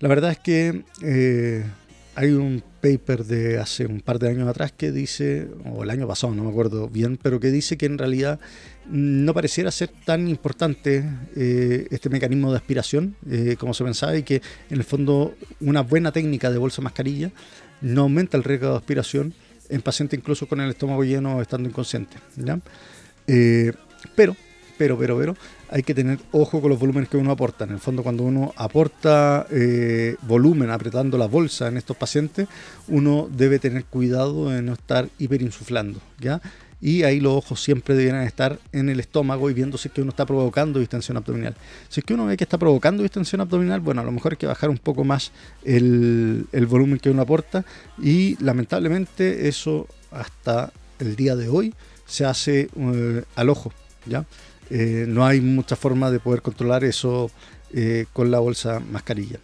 La 0.00 0.08
verdad 0.08 0.32
es 0.32 0.38
que 0.38 0.82
eh, 1.02 1.64
hay 2.18 2.32
un 2.32 2.64
paper 2.80 3.24
de 3.24 3.58
hace 3.60 3.86
un 3.86 4.00
par 4.00 4.18
de 4.18 4.28
años 4.28 4.48
atrás 4.48 4.72
que 4.72 4.90
dice, 4.90 5.46
o 5.64 5.84
el 5.84 5.90
año 5.90 6.08
pasado, 6.08 6.34
no 6.34 6.42
me 6.42 6.50
acuerdo 6.50 6.88
bien, 6.88 7.16
pero 7.16 7.38
que 7.38 7.52
dice 7.52 7.76
que 7.76 7.86
en 7.86 7.96
realidad 7.96 8.40
no 8.90 9.32
pareciera 9.32 9.70
ser 9.70 9.90
tan 10.04 10.26
importante 10.26 11.04
eh, 11.36 11.86
este 11.92 12.08
mecanismo 12.08 12.50
de 12.50 12.56
aspiración 12.56 13.14
eh, 13.30 13.54
como 13.56 13.72
se 13.72 13.84
pensaba 13.84 14.16
y 14.16 14.24
que 14.24 14.42
en 14.68 14.78
el 14.78 14.82
fondo 14.82 15.36
una 15.60 15.82
buena 15.82 16.10
técnica 16.10 16.50
de 16.50 16.58
bolsa 16.58 16.82
mascarilla 16.82 17.30
no 17.82 18.02
aumenta 18.02 18.36
el 18.36 18.42
riesgo 18.42 18.70
de 18.70 18.76
aspiración 18.78 19.32
en 19.68 19.80
pacientes 19.80 20.18
incluso 20.18 20.48
con 20.48 20.60
el 20.60 20.70
estómago 20.70 21.04
lleno 21.04 21.40
estando 21.40 21.68
inconsciente. 21.68 22.16
Eh, 23.28 23.72
pero 24.16 24.34
pero, 24.78 24.96
pero, 24.96 25.18
pero, 25.18 25.36
hay 25.70 25.82
que 25.82 25.94
tener 25.94 26.18
ojo 26.32 26.60
con 26.60 26.70
los 26.70 26.78
volúmenes 26.78 27.08
que 27.08 27.16
uno 27.16 27.30
aporta. 27.30 27.64
En 27.64 27.70
el 27.70 27.78
fondo, 27.78 28.02
cuando 28.02 28.22
uno 28.22 28.52
aporta 28.56 29.46
eh, 29.50 30.16
volumen 30.22 30.70
apretando 30.70 31.18
la 31.18 31.26
bolsa 31.26 31.68
en 31.68 31.76
estos 31.76 31.96
pacientes, 31.96 32.48
uno 32.88 33.28
debe 33.30 33.58
tener 33.58 33.84
cuidado 33.84 34.50
de 34.50 34.62
no 34.62 34.72
estar 34.72 35.08
hiperinsuflando, 35.18 36.00
¿ya? 36.18 36.40
Y 36.80 37.02
ahí 37.02 37.18
los 37.18 37.34
ojos 37.34 37.60
siempre 37.60 37.96
deberían 37.96 38.22
estar 38.22 38.58
en 38.70 38.88
el 38.88 39.00
estómago 39.00 39.50
y 39.50 39.54
viendo 39.54 39.76
si 39.78 39.88
es 39.88 39.94
que 39.94 40.00
uno 40.00 40.10
está 40.10 40.24
provocando 40.26 40.78
distensión 40.78 41.16
abdominal. 41.16 41.56
Si 41.88 42.00
es 42.00 42.06
que 42.06 42.14
uno 42.14 42.26
ve 42.26 42.36
que 42.36 42.44
está 42.44 42.56
provocando 42.56 43.02
distensión 43.02 43.40
abdominal, 43.40 43.80
bueno, 43.80 44.00
a 44.00 44.04
lo 44.04 44.12
mejor 44.12 44.34
hay 44.34 44.36
que 44.36 44.46
bajar 44.46 44.70
un 44.70 44.78
poco 44.78 45.02
más 45.02 45.32
el, 45.64 46.46
volumen 46.68 47.00
que 47.00 47.10
uno 47.10 47.22
aporta 47.22 47.64
y 48.00 48.36
lamentablemente 48.42 49.48
eso 49.48 49.88
hasta 50.12 50.72
el 51.00 51.16
día 51.16 51.34
de 51.34 51.48
hoy 51.48 51.74
se 52.06 52.24
hace 52.24 52.68
eh, 52.76 53.24
al 53.34 53.50
ojo, 53.50 53.72
¿ya? 54.06 54.24
Eh, 54.70 55.06
no 55.08 55.24
hay 55.24 55.40
mucha 55.40 55.76
forma 55.76 56.10
de 56.10 56.20
poder 56.20 56.42
controlar 56.42 56.84
eso 56.84 57.30
eh, 57.72 58.06
con 58.12 58.30
la 58.30 58.38
bolsa 58.38 58.80
mascarilla. 58.80 59.38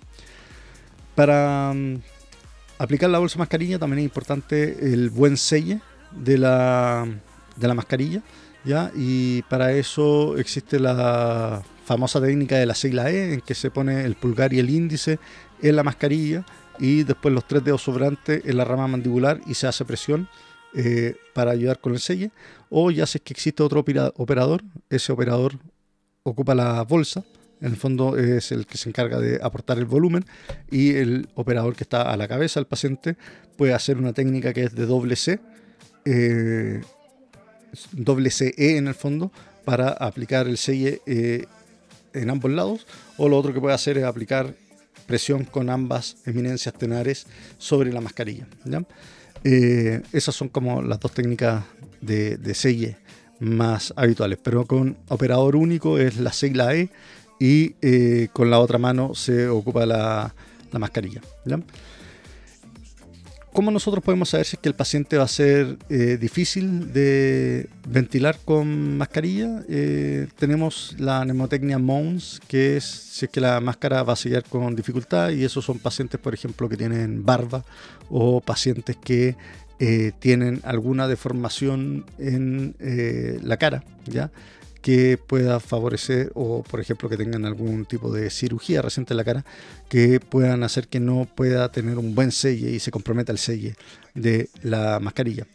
Para 1.15 1.73
mm, 1.75 1.97
aplicar 2.79 3.11
la 3.11 3.19
bolsa 3.19 3.39
mascarilla 3.39 3.79
también 3.79 4.01
es 4.01 4.05
importante 4.05 4.93
el 4.93 5.11
buen 5.11 5.37
selle 5.37 5.81
de 6.13 6.39
la, 6.39 7.07
de 7.57 7.69
la 7.69 7.75
mascarilla, 7.75 8.23
¿ya? 8.65 8.91
Y 8.95 9.43
para 9.43 9.73
eso 9.73 10.37
existe 10.37 10.79
la 10.79 11.63
famosa 11.85 12.21
técnica 12.21 12.57
de 12.57 12.67
la 12.67 12.75
sigla 12.75 13.11
E, 13.11 13.35
en 13.35 13.41
que 13.41 13.55
se 13.55 13.71
pone 13.71 14.05
el 14.05 14.15
pulgar 14.15 14.53
y 14.53 14.59
el 14.59 14.71
índice 14.71 15.19
en 15.63 15.77
la 15.77 15.83
mascarilla 15.83 16.45
y 16.79 17.05
después 17.05 17.33
los 17.35 17.47
tres 17.47 17.65
dedos 17.65 17.83
sobrantes 17.83 18.43
en 18.45 18.57
la 18.57 18.65
rama 18.65 18.89
mandibular 18.89 19.41
y 19.47 19.55
se 19.55 19.67
hace 19.67 19.85
presión 19.85 20.29
eh, 20.75 21.15
para 21.35 21.53
ayudar 21.53 21.81
con 21.81 21.93
el 21.93 22.01
selle. 22.01 22.31
O 22.71 22.91
ya 22.91 23.07
sé 23.07 23.21
que 23.21 23.33
existe 23.33 23.63
otro 23.63 23.81
operador, 23.81 24.63
ese 24.91 25.13
operador 25.13 25.59
ocupa 26.23 26.55
la 26.55 26.83
bolsa, 26.83 27.23
en 27.61 27.71
el 27.71 27.77
fondo 27.77 28.17
es 28.19 28.53
el 28.53 28.67
que 28.67 28.77
se 28.77 28.89
encarga 28.89 29.19
de 29.21 29.39
aportar 29.43 29.79
el 29.79 29.85
volumen 29.85 30.25
y 30.71 30.97
el 30.97 31.29
operador 31.35 31.77
que 31.77 31.85
está 31.85 32.11
a 32.11 32.17
la 32.17 32.29
cabeza 32.29 32.61
del 32.61 32.67
paciente 32.67 33.17
puede 33.57 33.73
hacer 33.73 33.97
una 33.97 34.13
técnica 34.13 34.53
que 34.53 34.65
es 34.65 34.75
de 34.75 34.87
doble 34.87 35.17
C, 35.17 35.41
eh, 36.05 36.83
doble 37.93 38.31
CE 38.31 38.77
en 38.77 38.89
el 38.89 38.95
fondo, 38.95 39.31
para 39.65 39.89
aplicar 39.89 40.47
el 40.47 40.59
selle 40.59 41.01
eh, 41.07 41.47
en 42.13 42.31
ambos 42.31 42.51
lados. 42.51 42.87
O 43.17 43.29
lo 43.29 43.39
otro 43.39 43.55
que 43.55 43.61
puede 43.61 43.75
hacer 43.75 43.99
es 43.99 44.05
aplicar 44.05 44.55
presión 45.07 45.45
con 45.45 45.71
ambas 45.71 46.17
eminencias 46.27 46.75
tenares 46.75 47.27
sobre 47.59 47.93
la 47.93 48.01
mascarilla. 48.01 48.47
Eh, 49.45 50.03
esas 50.13 50.35
son 50.35 50.49
como 50.49 50.83
las 50.83 50.99
dos 51.01 51.13
técnicas 51.13 51.65
de, 52.01 52.37
de 52.37 52.55
selle 52.55 52.97
más 53.41 53.93
habituales, 53.97 54.39
pero 54.43 54.67
con 54.67 54.97
operador 55.09 55.57
único 55.57 55.99
es 55.99 56.19
la 56.19 56.33
sigla 56.33 56.75
E 56.75 56.91
y 57.39 57.75
eh, 57.83 58.29
con 58.33 58.51
la 58.51 58.59
otra 58.61 58.79
mano 58.79 59.15
se 59.15 59.49
ocupa 59.49 59.87
la, 59.87 60.35
mascarilla. 60.73 61.21
¿Cómo 63.55 63.71
nosotros 63.71 64.03
podemos 64.03 64.31
saber 64.31 64.47
si 64.47 64.57
es 64.57 64.61
que 64.61 64.69
el 64.69 64.75
paciente 64.75 65.17
va 65.17 65.23
a 65.23 65.29
ser 65.29 65.79
eh, 65.89 66.19
difícil 66.21 66.93
de 66.93 67.69
ventilar 67.87 68.37
con 68.45 68.99
mascarilla? 68.99 69.63
Eh, 69.69 70.27
tenemos 70.37 70.97
la 70.99 71.25
mnemotecnia 71.25 71.79
MONS, 71.79 72.41
que 72.49 72.77
es 72.77 72.85
si 72.85 73.27
es 73.27 73.31
que 73.31 73.41
la 73.41 73.61
máscara 73.61 74.03
va 74.03 74.15
a 74.15 74.17
sellar 74.17 74.43
con 74.43 74.75
dificultad, 74.75 75.31
y 75.31 75.45
esos 75.45 75.65
son 75.65 75.79
pacientes, 75.79 76.19
por 76.19 76.35
ejemplo, 76.35 76.69
que 76.69 76.77
tienen 76.77 77.25
barba 77.25 77.65
o 78.11 78.41
pacientes 78.41 78.97
que 78.97 79.37
tienen 80.19 80.61
alguna 80.65 81.07
deformación 81.07 82.07
en 82.19 82.75
la 83.43 83.57
cara, 83.57 83.85
¿ya? 84.07 84.33
Que 84.85 85.17
pueda 85.17 85.61
favorecer 85.61 86.31
o 86.35 86.63
por 86.63 86.79
ejemplo 86.79 87.09
que 87.09 87.17
tengan 87.17 87.47
algún 87.47 87.87
tipo 87.87 88.13
de 88.13 88.29
cirugía 88.29 88.83
reciente 88.83 89.15
en 89.15 89.17
la 89.17 89.25
cara 89.25 89.45
que 89.89 90.21
puedan 90.21 90.63
hacer 90.63 90.89
que 90.89 91.01
no 91.01 91.27
pueda 91.35 91.73
tener 91.73 91.97
un 91.97 92.15
buen 92.15 92.31
selle 92.31 92.71
y 92.71 92.79
se 92.81 92.91
comprometa 92.91 93.33
el 93.33 93.39
selle 93.39 93.77
de 94.15 94.51
la 94.63 95.01
mascarilla. 95.01 95.47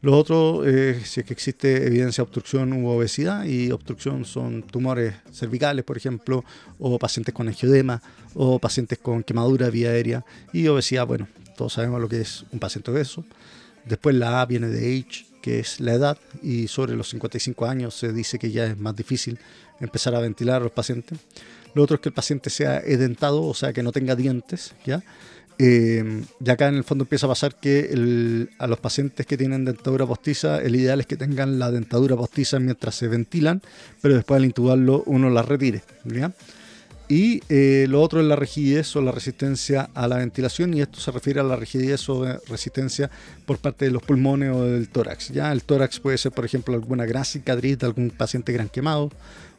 Lo 0.00 0.18
otro 0.18 0.66
es 0.66 1.08
si 1.08 1.20
es 1.20 1.26
que 1.26 1.32
existe 1.32 1.86
evidencia 1.86 2.22
de 2.22 2.24
obstrucción 2.24 2.72
u 2.72 2.88
obesidad 2.88 3.44
y 3.44 3.70
obstrucción 3.70 4.24
son 4.24 4.64
tumores 4.64 5.14
cervicales, 5.32 5.84
por 5.84 5.96
ejemplo, 5.96 6.44
o 6.80 6.98
pacientes 6.98 7.32
con 7.32 7.46
angiodema 7.46 8.02
o 8.34 8.58
pacientes 8.58 8.98
con 8.98 9.22
quemadura 9.22 9.70
vía 9.70 9.90
aérea 9.90 10.24
y 10.52 10.66
obesidad, 10.66 11.06
bueno, 11.06 11.28
todos 11.56 11.74
sabemos 11.74 12.00
lo 12.00 12.08
que 12.08 12.20
es 12.20 12.44
un 12.50 12.58
paciente 12.58 12.90
obeso. 12.90 13.24
Después 13.84 14.16
la 14.16 14.40
A 14.40 14.46
viene 14.46 14.66
de 14.66 14.98
H, 14.98 15.31
que 15.42 15.60
es 15.60 15.80
la 15.80 15.92
edad, 15.92 16.18
y 16.42 16.68
sobre 16.68 16.96
los 16.96 17.10
55 17.10 17.66
años 17.66 17.94
se 17.94 18.12
dice 18.12 18.38
que 18.38 18.50
ya 18.50 18.64
es 18.66 18.78
más 18.78 18.96
difícil 18.96 19.38
empezar 19.80 20.14
a 20.14 20.20
ventilar 20.20 20.62
a 20.62 20.64
los 20.64 20.72
pacientes. 20.72 21.18
Lo 21.74 21.82
otro 21.82 21.96
es 21.96 22.00
que 22.00 22.08
el 22.08 22.14
paciente 22.14 22.48
sea 22.48 22.78
edentado, 22.78 23.42
o 23.42 23.54
sea, 23.54 23.72
que 23.72 23.82
no 23.82 23.92
tenga 23.92 24.14
dientes, 24.14 24.74
¿ya? 24.86 25.02
Eh, 25.58 26.22
y 26.44 26.50
acá 26.50 26.68
en 26.68 26.76
el 26.76 26.84
fondo 26.84 27.04
empieza 27.04 27.26
a 27.26 27.28
pasar 27.28 27.54
que 27.56 28.48
a 28.58 28.66
los 28.66 28.80
pacientes 28.80 29.26
que 29.26 29.36
tienen 29.36 29.64
dentadura 29.64 30.06
postiza, 30.06 30.60
el 30.60 30.74
ideal 30.76 31.00
es 31.00 31.06
que 31.06 31.16
tengan 31.16 31.58
la 31.58 31.70
dentadura 31.70 32.16
postiza 32.16 32.58
mientras 32.58 32.94
se 32.94 33.08
ventilan, 33.08 33.62
pero 34.00 34.14
después 34.14 34.38
al 34.38 34.44
intubarlo 34.44 35.02
uno 35.06 35.30
la 35.30 35.42
retire, 35.42 35.82
¿ya? 36.04 36.32
Y 37.12 37.42
eh, 37.50 37.84
lo 37.90 38.00
otro 38.00 38.20
es 38.20 38.26
la 38.26 38.36
rigidez 38.36 38.96
o 38.96 39.02
la 39.02 39.12
resistencia 39.12 39.90
a 39.92 40.08
la 40.08 40.16
ventilación, 40.16 40.72
y 40.72 40.80
esto 40.80 40.98
se 40.98 41.10
refiere 41.10 41.40
a 41.40 41.42
la 41.42 41.56
rigidez 41.56 42.08
o 42.08 42.24
resistencia 42.48 43.10
por 43.44 43.58
parte 43.58 43.84
de 43.84 43.90
los 43.90 44.02
pulmones 44.02 44.50
o 44.56 44.64
del 44.64 44.88
tórax. 44.88 45.28
¿ya? 45.28 45.52
El 45.52 45.62
tórax 45.62 46.00
puede 46.00 46.16
ser, 46.16 46.32
por 46.32 46.46
ejemplo, 46.46 46.72
alguna 46.72 47.04
gran 47.04 47.26
cicatriz 47.26 47.78
de 47.78 47.84
algún 47.84 48.08
paciente 48.08 48.50
gran 48.54 48.70
quemado, 48.70 49.10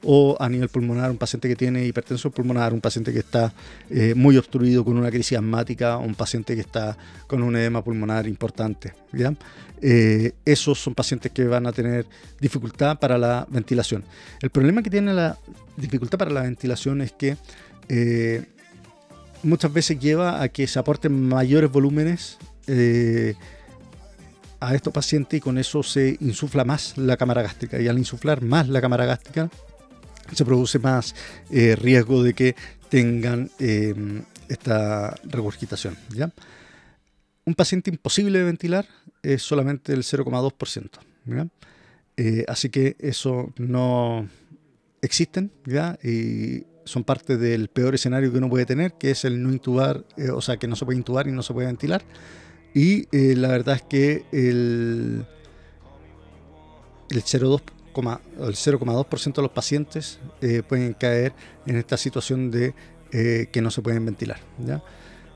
o 0.04 0.36
a 0.39 0.50
nivel 0.50 0.70
pulmonar, 0.70 1.10
un 1.10 1.18
paciente 1.18 1.48
que 1.48 1.56
tiene 1.56 1.86
hipertensión 1.86 2.32
pulmonar, 2.34 2.74
un 2.74 2.82
paciente 2.82 3.13
que 3.13 3.20
está 3.20 3.54
eh, 3.89 4.13
muy 4.16 4.38
obstruido 4.38 4.84
con 4.84 4.98
una 4.98 5.10
crisis 5.10 5.38
asmática, 5.38 5.98
un 5.98 6.16
paciente 6.16 6.56
que 6.56 6.62
está 6.62 6.98
con 7.28 7.42
un 7.42 7.56
edema 7.56 7.84
pulmonar 7.84 8.28
importante. 8.28 8.94
Eh, 9.82 10.34
esos 10.46 10.80
son 10.80 10.94
pacientes 10.94 11.32
que 11.32 11.46
van 11.46 11.68
a 11.68 11.72
tener 11.72 12.06
dificultad 12.39 13.00
para 13.00 13.18
la 13.18 13.48
ventilación. 13.50 14.04
El 14.42 14.50
problema 14.50 14.82
que 14.84 14.89
tiene 14.89 15.13
la 15.13 15.38
dificultad 15.78 16.18
para 16.18 16.32
la 16.32 16.42
ventilación 16.42 17.02
es 17.02 17.13
que 17.13 17.38
eh, 17.89 18.46
muchas 19.42 19.72
veces 19.72 20.00
lleva 20.00 20.42
a 20.42 20.50
que 20.50 20.68
se 20.68 20.80
aporten 20.80 21.28
mayores 21.28 21.72
volúmenes 21.72 22.38
a 24.60 24.74
estos 24.74 24.94
pacientes 24.94 25.38
y 25.38 25.42
con 25.42 25.58
eso 25.58 25.84
se 25.84 26.18
insufla 26.22 26.63
más 26.63 26.98
la 26.98 27.18
cámara 27.18 27.42
gástrica. 27.42 27.80
Y 27.80 27.88
al 27.88 27.98
insuflar 27.98 28.42
más 28.42 28.70
la 28.70 28.82
cámara 28.82 29.06
gástrica 29.06 29.50
se 30.32 30.46
produce 30.46 30.80
más 30.80 31.14
eh, 31.50 31.76
riesgo 31.76 32.24
de 32.24 32.34
que 32.34 32.56
tengan 32.90 33.50
esta 34.48 35.16
regurgitación. 35.24 35.98
¿ya? 36.16 36.32
Un 37.46 37.56
paciente 37.56 37.90
imposible 37.90 38.40
de 38.40 38.46
ventilar 38.46 38.88
es 39.22 39.42
solamente 39.42 39.94
el 39.94 40.04
0,2%. 40.04 42.46
así 42.48 42.70
que 42.70 42.96
eso 43.00 43.52
no, 43.58 44.30
existen 45.04 45.52
ya 45.66 46.00
y 46.02 46.64
son 46.86 47.04
parte 47.04 47.38
del 47.38 47.68
peor 47.68 47.94
escenario 47.94 48.32
que 48.32 48.38
uno 48.38 48.50
puede 48.50 48.66
tener, 48.66 48.94
que 48.94 49.12
es 49.12 49.26
el 49.26 49.44
no 49.44 49.52
intubar, 49.52 50.06
eh, 50.18 50.30
o 50.30 50.42
sea, 50.42 50.58
que 50.58 50.68
no 50.68 50.76
se 50.76 50.86
puede 50.86 50.98
intubar 50.98 51.28
y 51.28 51.32
no 51.32 51.44
se 51.44 51.54
puede 51.54 51.68
ventilar. 51.68 52.04
Y 52.74 53.08
eh, 53.16 53.36
la 53.36 53.50
verdad 53.50 53.76
es 53.76 53.82
que 53.84 54.26
el, 54.32 55.26
el 57.10 57.24
0,2% 57.24 57.62
de 59.42 59.48
los 59.48 59.52
pacientes 59.52 60.20
eh, 60.42 60.64
pueden 60.68 60.94
caer 60.94 61.34
en 61.66 61.78
esta 61.78 61.98
situación 61.98 62.52
de 62.52 62.74
que 63.12 63.62
no 63.62 63.70
se 63.70 63.84
pueden 63.84 64.04
ventilar. 64.04 64.40
¿ya? 64.66 64.84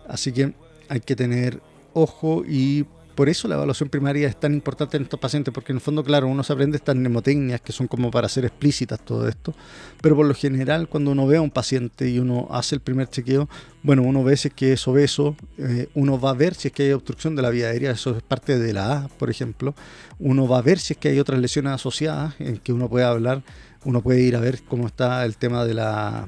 Así 0.08 0.32
que 0.32 0.56
hay 0.90 1.00
que 1.00 1.16
tener 1.16 1.62
ojo 1.94 2.44
y 2.44 2.88
por 3.18 3.30
eso 3.30 3.48
la 3.48 3.56
evaluación 3.56 3.90
primaria 3.90 4.28
es 4.28 4.40
tan 4.40 4.54
importante 4.54 4.96
en 4.96 5.02
estos 5.02 5.20
pacientes, 5.20 5.52
porque 5.52 5.72
en 5.72 5.78
el 5.78 5.82
fondo, 5.82 6.04
claro, 6.04 6.28
uno 6.28 6.44
se 6.44 6.54
aprende 6.54 6.78
estas 6.78 6.96
mnemotecnias 6.96 7.60
que 7.62 7.72
son 7.72 7.88
como 7.88 8.12
para 8.12 8.30
ser 8.30 8.46
explícitas 8.46 9.00
todo 9.04 9.28
esto, 9.28 9.56
pero 10.04 10.16
por 10.16 10.28
lo 10.28 10.36
general 10.36 10.88
cuando 10.88 11.10
uno 11.10 11.26
ve 11.26 11.38
a 11.38 11.42
un 11.42 11.50
paciente 11.50 12.08
y 12.08 12.20
uno 12.20 12.48
hace 12.52 12.76
el 12.76 12.82
primer 12.82 13.10
chequeo, 13.10 13.50
bueno, 13.82 14.04
uno 14.04 14.24
ve 14.24 14.38
si 14.38 14.50
es 14.50 14.54
que 14.54 14.74
es 14.74 14.88
obeso, 14.88 15.36
eh, 15.58 15.90
uno 15.96 16.20
va 16.20 16.30
a 16.30 16.34
ver 16.36 16.54
si 16.54 16.68
es 16.68 16.74
que 16.76 16.84
hay 16.84 16.92
obstrucción 16.92 17.36
de 17.36 17.42
la 17.42 17.50
vía 17.50 17.70
aérea, 17.70 17.90
eso 17.90 18.16
es 18.16 18.22
parte 18.22 18.60
de 18.60 18.72
la 18.72 18.98
A, 18.98 19.08
por 19.08 19.32
ejemplo, 19.32 19.74
uno 20.20 20.48
va 20.48 20.60
a 20.60 20.62
ver 20.62 20.78
si 20.78 20.94
es 20.94 21.00
que 21.00 21.10
hay 21.10 21.20
otras 21.20 21.40
lesiones 21.40 21.74
asociadas 21.74 22.36
en 22.38 22.58
que 22.58 22.72
uno 22.72 22.88
puede 22.88 23.06
hablar, 23.06 23.42
uno 23.84 24.04
puede 24.04 24.22
ir 24.22 24.36
a 24.36 24.40
ver 24.40 24.62
cómo 24.62 24.86
está 24.86 25.26
el 25.26 25.38
tema 25.38 25.66
de 25.66 25.74
la... 25.74 26.28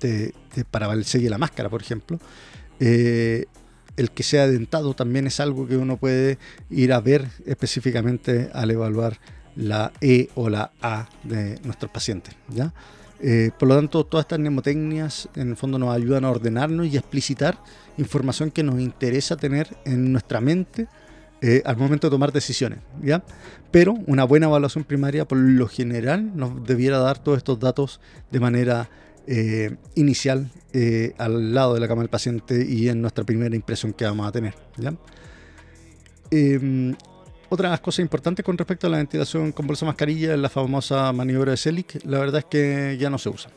De, 0.00 0.32
para 0.70 0.90
el 0.94 1.04
sello 1.04 1.24
de 1.24 1.30
la 1.30 1.38
máscara, 1.38 1.68
por 1.68 1.82
ejemplo. 1.82 2.18
Eh, 2.80 3.44
el 3.96 4.10
que 4.10 4.22
sea 4.22 4.46
dentado 4.46 4.94
también 4.94 5.26
es 5.26 5.40
algo 5.40 5.66
que 5.66 5.76
uno 5.76 5.96
puede 5.96 6.38
ir 6.70 6.92
a 6.92 7.00
ver 7.00 7.28
específicamente 7.46 8.50
al 8.52 8.70
evaluar 8.70 9.18
la 9.56 9.92
E 10.00 10.28
o 10.34 10.48
la 10.48 10.70
A 10.82 11.08
de 11.24 11.58
nuestros 11.64 11.90
pacientes. 11.90 12.36
¿ya? 12.48 12.72
Eh, 13.20 13.50
por 13.58 13.68
lo 13.68 13.76
tanto, 13.76 14.04
todas 14.04 14.24
estas 14.24 14.38
mnemotecnias 14.38 15.28
en 15.34 15.50
el 15.50 15.56
fondo 15.56 15.78
nos 15.78 15.94
ayudan 15.94 16.24
a 16.24 16.30
ordenarnos 16.30 16.86
y 16.86 16.96
a 16.96 17.00
explicitar 17.00 17.58
información 17.96 18.50
que 18.50 18.62
nos 18.62 18.78
interesa 18.80 19.36
tener 19.36 19.74
en 19.84 20.12
nuestra 20.12 20.40
mente 20.40 20.86
eh, 21.40 21.62
al 21.64 21.76
momento 21.76 22.08
de 22.08 22.10
tomar 22.10 22.32
decisiones. 22.32 22.80
¿ya? 23.02 23.22
Pero 23.70 23.94
una 24.06 24.24
buena 24.24 24.46
evaluación 24.46 24.84
primaria 24.84 25.26
por 25.26 25.38
lo 25.38 25.68
general 25.68 26.36
nos 26.36 26.64
debiera 26.64 26.98
dar 26.98 27.18
todos 27.18 27.38
estos 27.38 27.58
datos 27.58 28.00
de 28.30 28.40
manera 28.40 28.88
eh, 29.26 29.76
inicial 29.96 30.50
eh, 30.72 31.12
al 31.18 31.52
lado 31.52 31.74
de 31.74 31.80
la 31.80 31.88
cama 31.88 32.02
del 32.02 32.08
paciente 32.08 32.64
y 32.64 32.88
en 32.88 33.00
nuestra 33.00 33.24
primera 33.24 33.56
impresión 33.56 33.92
que 33.92 34.04
vamos 34.04 34.26
a 34.26 34.32
tener. 34.32 34.54
Eh, 36.30 36.94
otra 37.48 37.76
cosa 37.78 38.02
importante 38.02 38.42
con 38.42 38.56
respecto 38.56 38.86
a 38.86 38.90
la 38.90 38.98
ventilación 38.98 39.52
con 39.52 39.66
bolsa 39.66 39.84
mascarilla 39.84 40.34
es 40.34 40.38
la 40.38 40.48
famosa 40.48 41.12
maniobra 41.12 41.52
de 41.52 41.56
Selic. 41.56 42.04
La 42.04 42.18
verdad 42.18 42.38
es 42.38 42.44
que 42.44 42.96
ya 43.00 43.10
no 43.10 43.18
se 43.18 43.28
usa. 43.28 43.50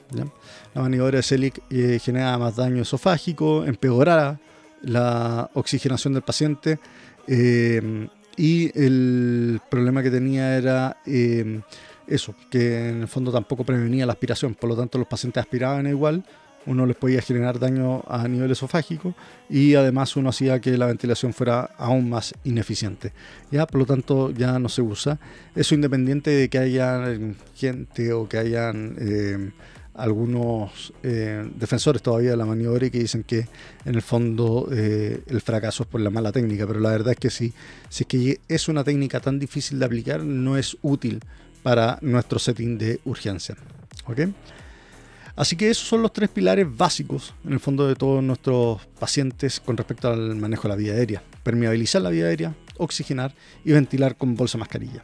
La 0.73 0.81
maniobra 0.81 1.17
de 1.17 1.23
Selic 1.23 1.61
genera 1.99 2.37
más 2.37 2.55
daño 2.55 2.81
esofágico, 2.81 3.65
empeorará 3.65 4.39
la 4.81 5.49
oxigenación 5.53 6.13
del 6.13 6.23
paciente 6.23 6.79
y 7.27 8.79
el 8.79 9.59
problema 9.69 10.01
que 10.01 10.11
tenía 10.11 10.57
era 10.57 10.97
eso, 12.09 12.35
que 12.49 12.89
en 12.89 13.01
el 13.01 13.07
fondo 13.07 13.31
tampoco 13.31 13.63
prevenía 13.63 14.05
la 14.05 14.13
aspiración, 14.13 14.55
por 14.55 14.69
lo 14.69 14.75
tanto 14.75 14.97
los 14.97 15.07
pacientes 15.07 15.41
aspiraban 15.41 15.87
igual, 15.87 16.23
uno 16.65 16.85
les 16.85 16.97
podía 16.97 17.21
generar 17.21 17.57
daño 17.57 18.03
a 18.07 18.27
nivel 18.27 18.51
esofágico 18.51 19.15
y 19.49 19.75
además 19.75 20.15
uno 20.15 20.29
hacía 20.29 20.59
que 20.59 20.77
la 20.77 20.87
ventilación 20.87 21.33
fuera 21.33 21.71
aún 21.77 22.09
más 22.09 22.33
ineficiente. 22.43 23.13
Ya, 23.51 23.65
por 23.65 23.79
lo 23.79 23.85
tanto, 23.85 24.31
ya 24.31 24.59
no 24.59 24.69
se 24.69 24.81
usa. 24.81 25.19
Eso 25.55 25.75
independiente 25.75 26.31
de 26.31 26.49
que 26.49 26.57
haya 26.57 27.05
gente 27.55 28.13
o 28.13 28.27
que 28.27 28.37
hayan 28.37 28.95
eh, 28.99 29.51
algunos 29.95 30.93
eh, 31.03 31.49
defensores 31.55 32.01
todavía 32.01 32.31
de 32.31 32.37
la 32.37 32.45
maniobra 32.45 32.85
y 32.85 32.91
que 32.91 32.99
dicen 32.99 33.23
que 33.23 33.47
en 33.85 33.95
el 33.95 34.01
fondo 34.01 34.69
eh, 34.71 35.21
el 35.27 35.41
fracaso 35.41 35.83
es 35.83 35.89
por 35.89 36.01
la 36.01 36.09
mala 36.09 36.31
técnica, 36.31 36.65
pero 36.65 36.79
la 36.79 36.91
verdad 36.91 37.13
es 37.13 37.19
que 37.19 37.29
sí, 37.29 37.53
si 37.89 38.03
es 38.03 38.07
que 38.07 38.39
es 38.47 38.69
una 38.69 38.83
técnica 38.83 39.19
tan 39.19 39.39
difícil 39.39 39.79
de 39.79 39.85
aplicar, 39.85 40.23
no 40.23 40.57
es 40.57 40.77
útil 40.81 41.19
para 41.61 41.97
nuestro 42.01 42.39
setting 42.39 42.77
de 42.77 42.99
urgencia. 43.05 43.55
¿ok?, 44.05 44.21
Así 45.35 45.55
que 45.55 45.69
esos 45.69 45.87
son 45.87 46.01
los 46.01 46.11
tres 46.11 46.29
pilares 46.29 46.67
básicos, 46.69 47.33
en 47.45 47.53
el 47.53 47.61
fondo, 47.61 47.87
de 47.87 47.95
todos 47.95 48.21
nuestros 48.21 48.85
pacientes 48.99 49.61
con 49.61 49.77
respecto 49.77 50.09
al 50.09 50.35
manejo 50.35 50.63
de 50.63 50.69
la 50.69 50.75
vía 50.75 50.93
aérea. 50.93 51.23
Permeabilizar 51.43 52.01
la 52.01 52.09
vía 52.09 52.25
aérea, 52.25 52.53
oxigenar 52.75 53.33
y 53.63 53.71
ventilar 53.71 54.17
con 54.17 54.35
bolsa 54.35 54.57
mascarilla. 54.57 55.01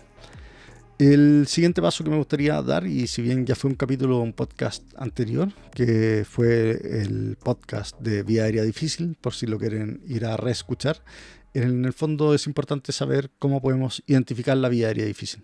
El 0.99 1.45
siguiente 1.47 1.81
paso 1.81 2.03
que 2.03 2.09
me 2.09 2.17
gustaría 2.17 2.61
dar, 2.61 2.85
y 2.85 3.07
si 3.07 3.21
bien 3.21 3.45
ya 3.45 3.55
fue 3.55 3.69
un 3.69 3.75
capítulo, 3.75 4.19
un 4.19 4.33
podcast 4.33 4.83
anterior, 4.97 5.53
que 5.73 6.25
fue 6.29 6.71
el 7.01 7.37
podcast 7.41 7.97
de 7.99 8.23
vía 8.23 8.43
aérea 8.43 8.63
difícil, 8.63 9.17
por 9.19 9.33
si 9.33 9.45
lo 9.45 9.57
quieren 9.57 10.01
ir 10.05 10.25
a 10.25 10.35
reescuchar, 10.35 11.01
en 11.53 11.85
el 11.85 11.93
fondo 11.93 12.33
es 12.33 12.45
importante 12.45 12.91
saber 12.91 13.29
cómo 13.39 13.61
podemos 13.61 14.03
identificar 14.05 14.57
la 14.57 14.67
vía 14.67 14.87
aérea 14.87 15.05
difícil. 15.05 15.43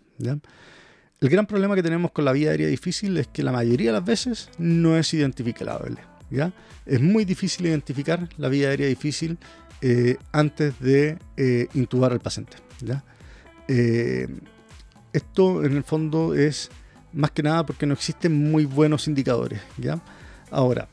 El 1.21 1.29
gran 1.29 1.45
problema 1.45 1.75
que 1.75 1.84
tenemos 1.84 2.10
con 2.10 2.25
la 2.25 2.31
vía 2.31 2.49
aérea 2.49 2.67
difícil 2.67 3.15
es 3.15 3.27
que 3.27 3.43
la 3.43 3.51
mayoría 3.51 3.91
de 3.91 3.93
las 3.93 4.03
veces 4.03 4.49
no 4.57 4.97
es 4.97 5.13
identificable. 5.13 5.97
¿ya? 6.31 6.51
Es 6.88 6.99
muy 6.99 7.25
difícil 7.25 7.67
identificar 7.67 8.27
la 8.38 8.49
vía 8.49 8.69
aérea 8.69 8.88
difícil 8.88 9.38
eh, 9.81 10.17
antes 10.31 10.79
de 10.79 11.19
eh, 11.38 11.67
intubar 11.75 12.12
al 12.12 12.21
paciente. 12.21 12.57
¿ya? 12.79 13.03
Eh, 13.67 14.27
esto 15.13 15.63
en 15.63 15.77
el 15.77 15.84
fondo 15.84 16.34
es 16.34 16.71
más 17.13 17.29
que 17.29 17.43
nada 17.43 17.67
porque 17.67 17.86
no 17.86 17.93
existen 17.93 18.49
muy 18.49 18.65
buenos 18.65 19.07
indicadores. 19.07 19.62
¿ya? 19.77 20.01
Ahora, 20.49 20.88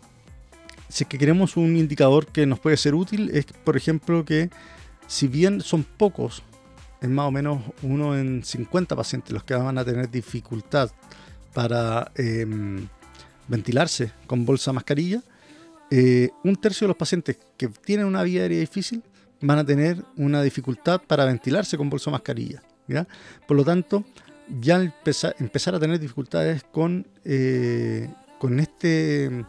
si 0.90 1.04
es 1.04 1.08
que 1.08 1.16
queremos 1.16 1.56
un 1.56 1.74
indicador 1.74 2.26
que 2.26 2.44
nos 2.44 2.60
puede 2.60 2.76
ser 2.76 2.94
útil, 2.94 3.30
es 3.32 3.46
por 3.46 3.78
ejemplo 3.78 4.26
que 4.26 4.50
si 5.06 5.26
bien 5.26 5.62
son 5.62 5.84
pocos 5.84 6.42
es 7.00 7.08
más 7.08 7.26
o 7.26 7.30
menos 7.30 7.62
uno 7.82 8.16
en 8.16 8.44
50 8.44 8.96
pacientes 8.96 9.32
los 9.32 9.44
que 9.44 9.54
van 9.54 9.78
a 9.78 9.84
tener 9.84 10.10
dificultad 10.10 10.90
para 11.54 12.10
em, 12.14 12.86
ventilarse 13.46 14.12
con 14.26 14.44
bolsa 14.44 14.72
mascarilla. 14.72 15.22
Eh, 15.90 16.30
un 16.44 16.56
tercio 16.56 16.84
de 16.84 16.88
los 16.88 16.96
pacientes 16.96 17.38
que 17.56 17.68
tienen 17.68 18.06
una 18.06 18.22
vía 18.22 18.42
aérea 18.42 18.60
difícil 18.60 19.02
van 19.40 19.58
a 19.58 19.64
tener 19.64 20.04
una 20.16 20.42
dificultad 20.42 21.00
para 21.06 21.24
ventilarse 21.24 21.76
con 21.76 21.88
bolsa 21.88 22.10
mascarilla. 22.10 22.62
Por 23.46 23.56
lo 23.56 23.64
tanto, 23.64 24.04
ya 24.60 24.80
empezar, 24.80 25.74
a 25.74 25.78
tener 25.78 26.00
dificultades 26.00 26.64
con, 26.64 27.06
eh, 27.24 28.08
con 28.38 28.60
este 28.60 29.44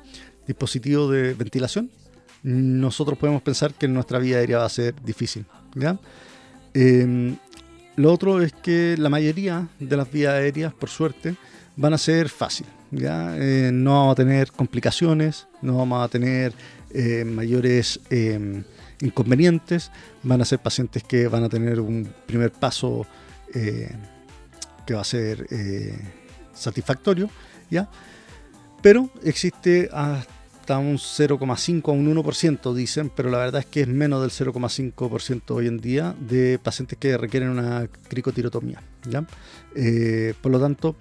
dispositivo 0.45 1.09
de 1.09 1.33
ventilación, 1.33 1.89
nosotros 2.43 3.17
podemos 3.17 3.41
pensar 3.41 3.73
que 3.73 3.87
nuestra 3.87 4.19
vía 4.19 4.37
aérea 4.37 4.59
va 4.59 4.65
a 4.65 4.69
ser 4.69 4.95
difícil. 5.01 5.45
¿ya? 5.75 5.97
Em, 6.81 7.35
lo 7.97 8.13
otro 8.13 8.41
es 8.41 8.53
que 8.53 8.95
la 8.97 9.09
mayoría 9.09 9.67
de 9.81 9.97
las 9.97 10.09
vías 10.09 10.31
aéreas, 10.33 10.73
por 10.73 10.87
suerte, 10.87 11.35
van 11.75 11.93
a 11.93 11.97
ser 11.97 12.29
fáciles. 12.29 12.71
¿ya? 12.89 13.35
Eh, 13.37 13.69
no 13.73 13.95
vamos 13.95 14.13
a 14.13 14.15
tener 14.15 14.53
complicaciones, 14.53 15.49
no 15.61 15.77
vamos 15.77 16.05
a 16.05 16.07
tener 16.07 16.53
eh, 16.93 17.25
mayores 17.25 17.99
em, 18.09 18.63
inconvenientes. 19.01 19.91
Van 20.23 20.39
a 20.39 20.45
ser 20.45 20.59
pacientes 20.59 21.03
que 21.03 21.27
van 21.27 21.43
a 21.43 21.49
tener 21.49 21.81
un 21.81 22.07
primer 22.25 22.53
paso 22.53 23.05
eh, 23.53 23.91
que 24.87 24.93
va 24.93 25.01
a 25.01 25.03
ser 25.03 25.47
satisfactorio. 26.53 27.29
¿ya? 27.69 27.89
Pero 28.81 29.09
existe 29.25 29.89
hasta 29.91 30.38
un 30.77 30.97
0,5 30.97 31.89
a 31.89 31.91
un 31.91 32.15
1%, 32.15 32.73
dicen, 32.73 33.11
pero 33.15 33.29
la 33.29 33.39
verdad 33.39 33.61
es 33.61 33.65
que 33.65 33.81
es 33.81 33.87
menos 33.87 34.21
del 34.21 34.31
0,5% 34.31 35.51
hoy 35.51 35.67
en 35.67 35.79
día 35.79 36.15
de 36.19 36.59
pacientes 36.61 36.97
que 36.97 37.17
requieren 37.17 37.49
una 37.49 37.87
cricotirotomía. 38.07 38.81
¿ya? 39.09 39.25
Eh, 39.75 40.33
por 40.41 40.51
lo 40.51 40.59
tanto, 40.59 40.95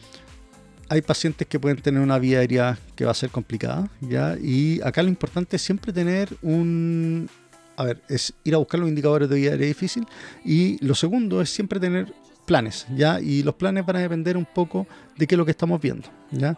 hay 0.89 1.03
pacientes 1.03 1.47
que 1.47 1.61
pueden 1.61 1.79
tener 1.79 2.01
una 2.01 2.19
vía 2.19 2.41
aérea 2.41 2.79
que 2.97 3.05
va 3.05 3.11
a 3.11 3.15
ser 3.15 3.31
complicada, 3.31 3.91
¿ya? 4.01 4.37
Y 4.41 4.81
acá 4.83 5.03
lo 5.03 5.09
importante 5.09 5.57
es 5.57 5.63
siempre 5.63 5.93
tener 5.93 6.31
un... 6.43 7.29
A 7.77 7.85
ver, 7.85 8.03
es 8.09 8.35
ir 8.43 8.55
a 8.55 8.59
buscar 8.59 8.81
los 8.81 8.89
indicadores 8.89 9.29
de 9.29 9.37
vía 9.37 9.51
aérea 9.51 9.69
difícil 9.69 10.07
y 10.45 10.85
lo 10.85 10.95
segundo 10.95 11.41
es 11.41 11.51
siempre 11.51 11.79
tener 11.79 12.13
planes, 12.47 12.87
¿ya? 12.97 13.21
Y 13.21 13.43
los 13.43 13.55
planes 13.55 13.85
van 13.87 13.97
a 13.97 14.01
depender 14.01 14.37
un 14.37 14.47
poco 14.47 14.87
de 15.17 15.27
qué 15.27 15.35
es 15.35 15.39
lo 15.39 15.45
que 15.45 15.53
estamos 15.53 15.81
viendo, 15.81 16.09
¿ya? 16.33 16.57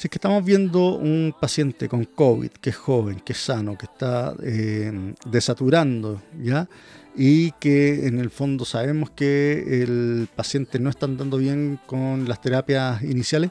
Si 0.00 0.06
es 0.06 0.12
que 0.12 0.16
estamos 0.16 0.42
viendo 0.42 0.96
un 0.96 1.34
paciente 1.38 1.86
con 1.86 2.06
COVID, 2.06 2.52
que 2.52 2.70
es 2.70 2.76
joven, 2.76 3.20
que 3.20 3.34
es 3.34 3.38
sano, 3.38 3.76
que 3.76 3.84
está 3.84 4.34
eh, 4.42 5.12
desaturando, 5.26 6.22
¿ya? 6.42 6.66
Y 7.14 7.50
que 7.60 8.06
en 8.06 8.18
el 8.18 8.30
fondo 8.30 8.64
sabemos 8.64 9.10
que 9.10 9.82
el 9.82 10.26
paciente 10.34 10.78
no 10.78 10.88
está 10.88 11.04
andando 11.04 11.36
bien 11.36 11.78
con 11.84 12.26
las 12.26 12.40
terapias 12.40 13.02
iniciales, 13.02 13.50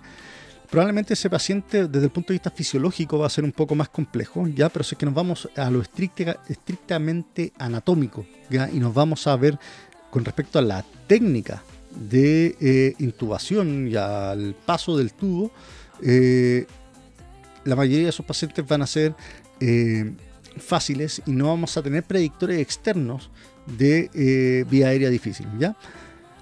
probablemente 0.71 1.13
ese 1.13 1.29
paciente 1.29 1.87
desde 1.87 2.05
el 2.05 2.11
punto 2.11 2.29
de 2.29 2.39
vista 2.39 2.49
fisiológico 2.49 3.19
va 3.19 3.27
a 3.27 3.29
ser 3.29 3.43
un 3.43 3.51
poco 3.51 3.75
más 3.75 3.89
complejo, 3.89 4.47
¿ya? 4.47 4.69
Pero 4.69 4.83
si 4.83 4.95
es 4.95 4.97
que 4.97 5.05
nos 5.05 5.13
vamos 5.13 5.47
a 5.55 5.69
lo 5.69 5.83
estrictamente 5.83 7.53
anatómico, 7.59 8.25
¿ya? 8.49 8.67
Y 8.73 8.79
nos 8.79 8.95
vamos 8.95 9.27
a 9.27 9.35
ver 9.35 9.59
con 10.09 10.25
respecto 10.25 10.57
a 10.57 10.63
la 10.63 10.83
técnica 11.05 11.61
de 11.91 12.55
eh, 12.59 12.95
intubación 12.97 13.87
y 13.87 13.95
al 13.95 14.55
paso 14.65 14.97
del 14.97 15.13
tubo, 15.13 15.51
eh, 16.01 16.65
la 17.65 17.75
mayoría 17.75 18.05
de 18.05 18.09
esos 18.09 18.25
pacientes 18.25 18.65
van 18.65 18.81
a 18.81 18.87
ser 18.87 19.15
eh, 19.59 20.11
fáciles 20.57 21.21
y 21.25 21.31
no 21.31 21.47
vamos 21.47 21.75
a 21.77 21.83
tener 21.83 22.03
predictores 22.03 22.59
externos 22.59 23.29
de 23.77 24.09
eh, 24.13 24.65
vía 24.69 24.87
aérea 24.87 25.09
difícil. 25.09 25.47
¿ya? 25.57 25.75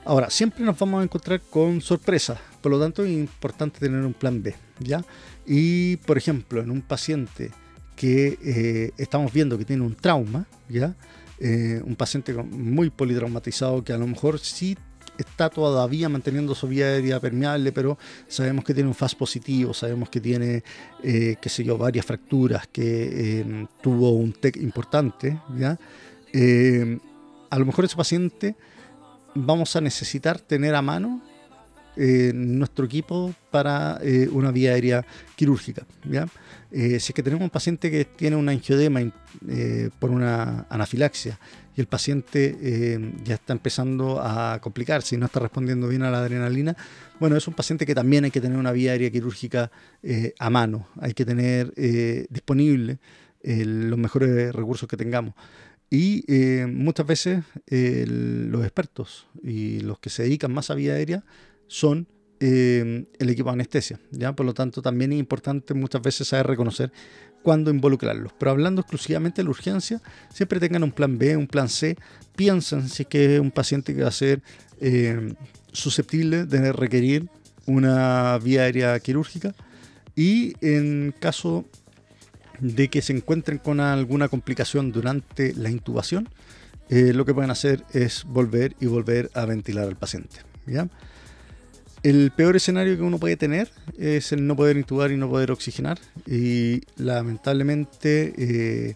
Ahora, 0.06 0.30
siempre 0.30 0.63
nos 0.63 0.78
vamos 0.78 1.02
a 1.02 1.04
encontrar 1.04 1.41
con 1.50 1.82
sorpresas, 1.82 2.39
por 2.62 2.72
lo 2.72 2.80
tanto 2.80 3.04
es 3.04 3.12
importante 3.12 3.80
tener 3.80 4.06
un 4.06 4.13
plan 4.13 4.41
B. 4.41 4.56
¿ya? 4.80 5.04
Y, 5.46 5.98
por 5.98 6.17
ejemplo, 6.17 6.62
en 6.62 6.72
un 6.72 6.82
paciente 6.82 7.52
que 7.96 8.93
estamos 8.98 9.34
viendo 9.34 9.58
que 9.58 9.65
tiene 9.65 9.84
un 9.84 9.96
trauma, 9.96 10.46
¿ya? 10.70 10.96
un 11.39 11.96
paciente 11.96 12.34
muy 12.34 12.89
politraumatizado 12.91 13.84
que 13.84 13.91
a 13.91 13.98
lo 13.98 14.06
mejor 14.06 14.39
sí 14.39 14.78
está 15.17 15.49
todavía 15.49 16.10
manteniendo 16.10 16.56
su 16.56 16.67
vía 16.67 16.86
aérea 16.86 17.19
permeable, 17.19 17.71
pero 17.71 17.97
sabemos 18.27 18.63
que 18.63 18.73
tiene 18.73 18.89
un 18.89 18.95
FAS 18.95 19.15
positivo, 19.15 19.73
sabemos 19.73 20.10
que 20.10 20.21
tiene, 20.21 20.63
eh, 21.03 21.36
qué 21.41 21.49
sé 21.49 21.63
yo, 21.63 21.77
varias 21.77 22.06
fracturas, 22.06 22.67
que 22.67 23.39
em, 23.41 23.67
tuvo 23.82 24.12
un 24.12 24.34
TEC 24.34 24.58
importante, 24.58 25.39
¿ya? 25.58 25.77
Em, 26.34 26.99
a 27.49 27.60
lo 27.60 27.65
mejor 27.65 27.86
ese 27.86 27.95
paciente 27.95 28.56
vamos 29.34 29.75
a 29.75 29.82
necesitar 29.82 30.39
tener 30.39 30.75
a 30.75 30.82
mano 30.82 31.21
eh, 31.95 32.32
nuestro 32.34 32.86
equipo 32.86 33.34
para 33.49 33.99
eh, 34.03 34.30
una 34.32 34.51
vía 34.51 34.73
aérea 34.73 35.06
quirúrgica. 35.36 35.86
¿ya? 36.03 36.27
si 36.69 36.95
es 36.95 37.13
que 37.13 37.23
tenemos 37.23 37.43
un 37.43 37.49
paciente 37.49 37.89
que 37.89 38.03
tiene 38.03 38.36
un 38.36 38.49
angiodema 38.49 38.99
por 39.99 40.12
una 40.12 40.67
anafilaxia 40.69 41.39
y 41.78 41.82
el 41.82 41.88
paciente 41.88 42.57
eh, 42.59 43.13
ya 43.23 43.36
está 43.36 43.53
empezando 43.53 44.19
a 44.19 44.59
complicarse 44.61 45.15
y 45.15 45.19
no 45.19 45.28
está 45.28 45.39
respondiendo 45.39 45.88
bien 45.88 46.01
a 46.01 46.09
la 46.09 46.19
adrenalina, 46.19 46.75
bueno, 47.19 47.38
es 47.38 47.47
un 47.47 47.53
paciente 47.53 47.86
que 47.86 47.93
también 47.93 48.25
hay 48.25 48.32
que 48.32 48.41
tener 48.41 48.57
una 48.57 48.71
vía 48.71 48.93
aérea 48.93 49.11
quirúrgica 49.11 49.71
eh, 50.01 50.34
a 50.39 50.49
mano, 50.49 50.88
hay 50.99 51.13
que 51.13 51.23
tener 51.23 51.71
eh, 51.78 52.25
disponible 52.30 52.97
los 53.43 53.97
mejores 53.97 54.53
recursos 54.53 54.89
que 54.89 54.97
tengamos. 54.97 55.34
Y 55.89 56.25
muchas 56.67 57.05
veces 57.05 57.45
los 57.69 58.63
expertos 58.63 59.28
y 59.41 59.80
los 59.80 59.99
que 59.99 60.09
se 60.09 60.23
dedican 60.23 60.51
más 60.51 60.69
a 60.69 60.75
vía 60.75 60.95
aérea 60.95 61.23
son 61.67 62.07
el 62.39 63.29
equipo 63.29 63.49
de 63.49 63.53
anestesia. 63.53 63.99
¿ya? 64.11 64.33
Por 64.33 64.45
lo 64.45 64.53
tanto, 64.53 64.81
también 64.81 65.13
es 65.13 65.19
importante 65.19 65.73
muchas 65.73 66.01
veces 66.01 66.27
saber 66.27 66.47
reconocer 66.47 66.91
cuándo 67.43 67.71
involucrarlos. 67.71 68.33
Pero 68.38 68.51
hablando 68.51 68.81
exclusivamente 68.81 69.41
de 69.41 69.45
la 69.45 69.51
urgencia, 69.51 70.01
siempre 70.33 70.59
tengan 70.59 70.83
un 70.83 70.91
plan 70.91 71.17
B, 71.17 71.38
un 71.38 71.47
plan 71.47 71.69
C. 71.69 71.97
Piensen 72.35 72.89
si 72.89 73.03
es 73.03 73.07
que 73.07 73.35
es 73.35 73.39
un 73.39 73.51
paciente 73.51 73.95
que 73.95 74.01
va 74.01 74.09
a 74.09 74.11
ser 74.11 74.41
eh, 74.79 75.33
susceptible 75.71 76.45
de 76.45 76.71
requerir 76.71 77.29
una 77.65 78.38
vía 78.39 78.63
aérea 78.63 78.99
quirúrgica. 78.99 79.55
Y 80.15 80.55
en 80.61 81.13
caso 81.19 81.65
de 82.59 82.89
que 82.89 83.01
se 83.01 83.13
encuentren 83.13 83.59
con 83.59 83.79
alguna 83.79 84.29
complicación 84.29 84.91
durante 84.91 85.53
la 85.53 85.69
intubación, 85.69 86.29
eh, 86.89 87.13
lo 87.13 87.25
que 87.25 87.33
pueden 87.33 87.51
hacer 87.51 87.83
es 87.93 88.23
volver 88.23 88.75
y 88.79 88.88
volver 88.88 89.29
a 89.33 89.45
ventilar 89.45 89.88
al 89.88 89.95
paciente. 89.95 90.38
¿ya? 90.65 90.89
El 92.04 92.32
peor 92.32 92.56
escenario 92.56 92.95
que 92.95 93.04
uno 93.04 93.18
puede 93.18 93.38
tener 93.38 93.72
es 93.98 94.32
el 94.32 94.45
no 94.45 94.56
poder 94.56 94.78
intubar 94.78 95.12
y 95.12 95.18
no 95.18 95.30
poder 95.30 95.52
oxigenar. 95.52 96.00
Y 96.26 96.82
lamentablemente 96.95 98.34
eh, 98.38 98.95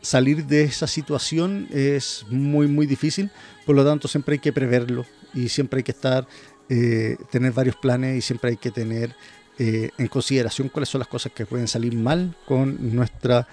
salir 0.00 0.46
de 0.46 0.64
esa 0.64 0.86
situación 0.86 1.68
es 1.70 2.26
muy, 2.30 2.66
muy 2.66 2.86
difícil. 2.86 3.30
Por 3.64 3.76
lo 3.76 3.84
tanto, 3.84 4.08
siempre 4.08 4.34
hay 4.34 4.38
que 4.40 4.52
preverlo 4.52 5.06
y 5.34 5.48
siempre 5.48 5.78
hay 5.78 5.84
que 5.84 5.92
estar, 5.92 6.26
eh, 6.68 7.16
tener 7.30 7.52
varios 7.52 7.76
planes 7.76 8.18
y 8.18 8.20
siempre 8.20 8.50
hay 8.50 8.56
que 8.56 8.70
tener 8.70 9.14
eh, 9.58 9.90
en 9.96 10.08
consideración 10.08 10.68
cuáles 10.68 10.88
son 10.88 10.98
las 10.98 11.08
cosas 11.08 11.32
que 11.32 11.46
pueden 11.46 11.68
salir 11.68 11.94
mal 11.94 12.36
con 12.46 12.94
nuestra 12.94 13.46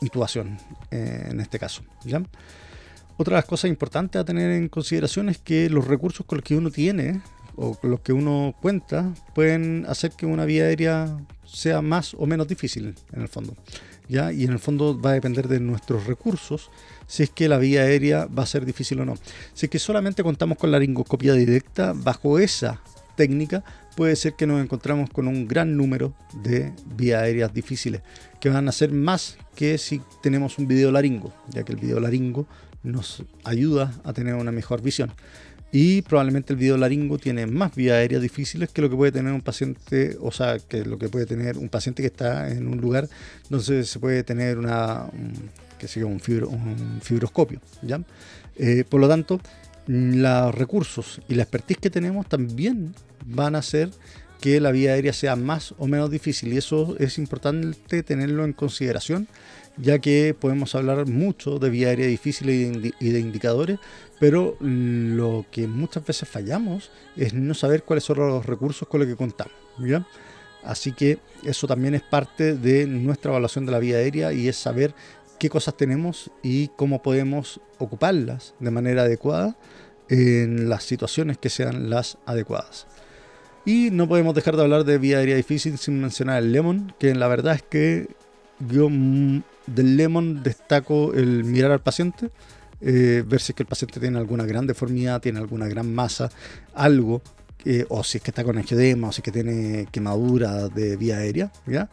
intubación 0.00 0.58
en 0.90 1.38
este 1.38 1.56
caso. 1.60 1.84
Otra 3.16 3.36
de 3.36 3.38
las 3.38 3.44
cosas 3.44 3.68
importantes 3.68 4.20
a 4.20 4.24
tener 4.24 4.50
en 4.50 4.68
consideración 4.68 5.28
es 5.28 5.38
que 5.38 5.70
los 5.70 5.86
recursos 5.86 6.26
con 6.26 6.38
los 6.38 6.44
que 6.44 6.56
uno 6.56 6.70
tiene 6.70 7.22
o 7.56 7.78
los 7.82 8.00
que 8.00 8.12
uno 8.12 8.54
cuenta 8.60 9.12
pueden 9.34 9.84
hacer 9.88 10.12
que 10.12 10.26
una 10.26 10.44
vía 10.44 10.64
aérea 10.64 11.16
sea 11.44 11.82
más 11.82 12.14
o 12.14 12.26
menos 12.26 12.48
difícil 12.48 12.94
en 13.12 13.22
el 13.22 13.28
fondo. 13.28 13.54
¿ya? 14.08 14.32
Y 14.32 14.44
en 14.44 14.52
el 14.52 14.58
fondo 14.58 15.00
va 15.00 15.10
a 15.10 15.14
depender 15.14 15.48
de 15.48 15.60
nuestros 15.60 16.06
recursos 16.06 16.70
si 17.06 17.22
es 17.22 17.30
que 17.30 17.48
la 17.48 17.58
vía 17.58 17.82
aérea 17.82 18.26
va 18.26 18.42
a 18.42 18.46
ser 18.46 18.64
difícil 18.64 19.00
o 19.00 19.04
no. 19.04 19.14
Si 19.54 19.66
es 19.66 19.70
que 19.70 19.78
solamente 19.78 20.22
contamos 20.22 20.58
con 20.58 20.70
la 20.70 20.78
laringoscopia 20.78 21.34
directa, 21.34 21.92
bajo 21.94 22.38
esa 22.38 22.80
técnica 23.16 23.64
puede 23.96 24.14
ser 24.14 24.34
que 24.34 24.46
nos 24.46 24.62
encontramos 24.62 25.08
con 25.10 25.26
un 25.26 25.48
gran 25.48 25.76
número 25.76 26.12
de 26.42 26.72
vías 26.96 27.22
aéreas 27.22 27.52
difíciles, 27.52 28.02
que 28.40 28.50
van 28.50 28.68
a 28.68 28.72
ser 28.72 28.92
más 28.92 29.38
que 29.54 29.78
si 29.78 30.02
tenemos 30.22 30.58
un 30.58 30.68
video 30.68 30.92
laringo, 30.92 31.32
ya 31.48 31.64
que 31.64 31.72
el 31.72 31.78
video 31.78 31.98
laringo 31.98 32.46
nos 32.82 33.24
ayuda 33.42 33.94
a 34.04 34.12
tener 34.12 34.34
una 34.34 34.52
mejor 34.52 34.82
visión. 34.82 35.12
Y 35.72 36.02
probablemente 36.02 36.52
el 36.52 36.58
video 36.58 36.76
laringo 36.76 37.18
tiene 37.18 37.46
más 37.46 37.74
vías 37.74 37.96
aéreas 37.96 38.22
difíciles 38.22 38.70
que 38.70 38.80
lo 38.80 38.88
que 38.88 38.96
puede 38.96 39.12
tener 39.12 39.32
un 39.32 39.42
paciente, 39.42 40.16
o 40.20 40.30
sea, 40.30 40.58
que 40.58 40.84
lo 40.84 40.96
que 40.98 41.08
puede 41.08 41.26
tener 41.26 41.58
un 41.58 41.68
paciente 41.68 42.02
que 42.02 42.06
está 42.06 42.48
en 42.50 42.68
un 42.68 42.80
lugar 42.80 43.08
donde 43.50 43.84
se 43.84 43.98
puede 43.98 44.22
tener 44.22 44.58
una, 44.58 45.04
un, 45.12 45.32
que 45.78 45.88
sea 45.88 46.06
un, 46.06 46.20
un 46.48 47.00
fibroscopio. 47.02 47.60
¿ya? 47.82 48.00
Eh, 48.56 48.84
por 48.88 49.00
lo 49.00 49.08
tanto, 49.08 49.40
los 49.86 50.54
recursos 50.54 51.20
y 51.28 51.34
la 51.34 51.42
expertise 51.42 51.78
que 51.78 51.90
tenemos 51.90 52.26
también 52.28 52.94
van 53.24 53.56
a 53.56 53.58
hacer 53.58 53.90
que 54.40 54.60
la 54.60 54.70
vía 54.70 54.92
aérea 54.92 55.12
sea 55.12 55.34
más 55.34 55.74
o 55.78 55.86
menos 55.86 56.10
difícil 56.10 56.52
y 56.52 56.58
eso 56.58 56.94
es 56.98 57.18
importante 57.18 58.02
tenerlo 58.02 58.44
en 58.44 58.52
consideración 58.52 59.28
ya 59.78 59.98
que 59.98 60.34
podemos 60.38 60.74
hablar 60.74 61.06
mucho 61.06 61.58
de 61.58 61.70
vía 61.70 61.88
aérea 61.88 62.06
difícil 62.06 62.48
y 62.50 63.10
de 63.10 63.20
indicadores, 63.20 63.78
pero 64.18 64.56
lo 64.60 65.44
que 65.50 65.66
muchas 65.66 66.04
veces 66.04 66.28
fallamos 66.28 66.90
es 67.16 67.34
no 67.34 67.54
saber 67.54 67.82
cuáles 67.82 68.04
son 68.04 68.18
los 68.18 68.46
recursos 68.46 68.88
con 68.88 69.00
los 69.00 69.08
que 69.08 69.16
contamos. 69.16 69.54
¿ya? 69.78 70.06
Así 70.64 70.92
que 70.92 71.18
eso 71.44 71.66
también 71.66 71.94
es 71.94 72.02
parte 72.02 72.56
de 72.56 72.86
nuestra 72.86 73.30
evaluación 73.30 73.66
de 73.66 73.72
la 73.72 73.78
vía 73.78 73.98
aérea 73.98 74.32
y 74.32 74.48
es 74.48 74.56
saber 74.56 74.94
qué 75.38 75.48
cosas 75.50 75.76
tenemos 75.76 76.30
y 76.42 76.68
cómo 76.68 77.02
podemos 77.02 77.60
ocuparlas 77.78 78.54
de 78.58 78.70
manera 78.70 79.02
adecuada 79.02 79.56
en 80.08 80.68
las 80.68 80.84
situaciones 80.84 81.38
que 81.38 81.50
sean 81.50 81.90
las 81.90 82.18
adecuadas. 82.26 82.86
Y 83.64 83.90
no 83.90 84.08
podemos 84.08 84.34
dejar 84.34 84.56
de 84.56 84.62
hablar 84.62 84.84
de 84.84 84.98
vía 84.98 85.18
aérea 85.18 85.36
difícil 85.36 85.76
sin 85.76 86.00
mencionar 86.00 86.42
el 86.42 86.52
Lemon, 86.52 86.94
que 86.98 87.14
la 87.14 87.26
verdad 87.28 87.56
es 87.56 87.62
que 87.62 88.08
yo 88.60 88.88
mm, 88.88 89.42
del 89.66 89.96
Lemon 89.96 90.42
destaco 90.42 91.12
el 91.14 91.44
mirar 91.44 91.72
al 91.72 91.80
paciente, 91.80 92.30
eh, 92.80 93.24
ver 93.26 93.40
si 93.40 93.52
es 93.52 93.56
que 93.56 93.62
el 93.62 93.68
paciente 93.68 94.00
tiene 94.00 94.18
alguna 94.18 94.44
gran 94.44 94.66
deformidad, 94.66 95.20
tiene 95.20 95.38
alguna 95.38 95.66
gran 95.66 95.92
masa, 95.94 96.30
algo, 96.74 97.22
o 97.88 98.04
si 98.04 98.18
es 98.18 98.22
que 98.22 98.30
está 98.30 98.44
con 98.44 98.58
angioedema, 98.58 99.08
o 99.08 99.12
si 99.12 99.20
es 99.20 99.24
que 99.24 99.32
tiene 99.32 99.88
quemadura 99.90 100.68
de 100.68 100.96
vía 100.96 101.18
aérea, 101.18 101.50
¿ya? 101.66 101.88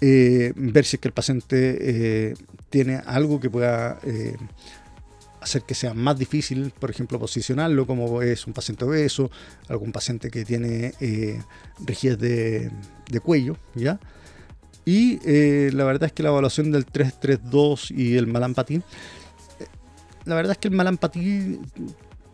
Eh, 0.00 0.52
ver 0.56 0.84
si 0.84 0.96
es 0.96 1.00
que 1.00 1.06
el 1.06 1.14
paciente 1.14 1.78
eh, 1.80 2.34
tiene 2.68 2.96
algo 3.06 3.38
que 3.38 3.48
pueda 3.48 4.00
hacer 5.40 5.62
que 5.62 5.74
sea 5.74 5.94
más 5.94 6.18
difícil, 6.18 6.72
por 6.80 6.90
ejemplo, 6.90 7.20
posicionarlo, 7.20 7.86
como 7.86 8.22
es 8.22 8.46
un 8.48 8.54
paciente 8.54 8.84
obeso, 8.84 9.30
algún 9.68 9.92
paciente 9.92 10.30
que 10.30 10.44
tiene 10.44 10.94
rigidez 11.86 12.18
de, 12.18 13.20
cuello. 13.20 13.56
Y 14.84 15.18
la 15.70 15.84
verdad 15.84 16.06
es 16.06 16.12
que 16.12 16.24
la 16.24 16.30
evaluación 16.30 16.72
del 16.72 16.86
332 16.86 17.92
y 17.92 18.16
el 18.16 18.26
malampatín 18.26 18.82
la 20.24 20.34
verdad 20.34 20.52
es 20.52 20.58
que 20.58 20.68
el 20.68 20.74
malampatí 20.74 21.60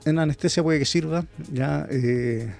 en 0.05 0.19
anestesia 0.19 0.63
puede 0.63 0.79
que 0.79 0.85
sirva. 0.85 1.27
Ya, 1.53 1.87
eh, 1.91 2.53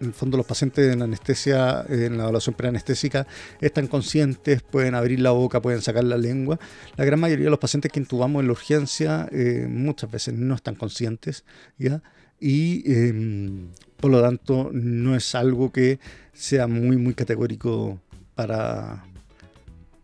en 0.00 0.06
el 0.06 0.12
fondo 0.12 0.36
los 0.36 0.46
pacientes 0.46 0.92
en 0.92 1.02
anestesia, 1.02 1.84
en 1.88 2.16
la 2.16 2.24
evaluación 2.24 2.54
preanestésica, 2.54 3.26
están 3.60 3.88
conscientes, 3.88 4.62
pueden 4.62 4.94
abrir 4.94 5.20
la 5.20 5.30
boca, 5.30 5.60
pueden 5.60 5.82
sacar 5.82 6.04
la 6.04 6.16
lengua. 6.16 6.58
La 6.96 7.04
gran 7.04 7.20
mayoría 7.20 7.46
de 7.46 7.50
los 7.50 7.58
pacientes 7.58 7.90
que 7.90 8.00
intubamos 8.00 8.40
en 8.40 8.46
la 8.46 8.52
urgencia 8.52 9.28
eh, 9.32 9.66
muchas 9.68 10.10
veces 10.10 10.34
no 10.34 10.54
están 10.54 10.76
conscientes, 10.76 11.44
¿ya? 11.78 12.02
Y 12.40 12.90
em, 12.92 13.70
por 13.96 14.12
lo 14.12 14.22
tanto 14.22 14.70
no 14.72 15.16
es 15.16 15.34
algo 15.34 15.72
que 15.72 15.98
sea 16.32 16.68
muy, 16.68 16.96
muy 16.96 17.14
categórico 17.14 18.00
para, 18.36 19.04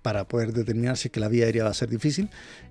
para 0.02 0.26
poder 0.26 0.52
determinar 0.52 0.96
si 0.96 1.08
es 1.08 1.12
que 1.12 1.20
la 1.20 1.28
vía 1.28 1.44
aérea 1.44 1.64
va 1.64 1.70
a 1.70 1.74
ser 1.74 1.88
difícil. 1.88 2.28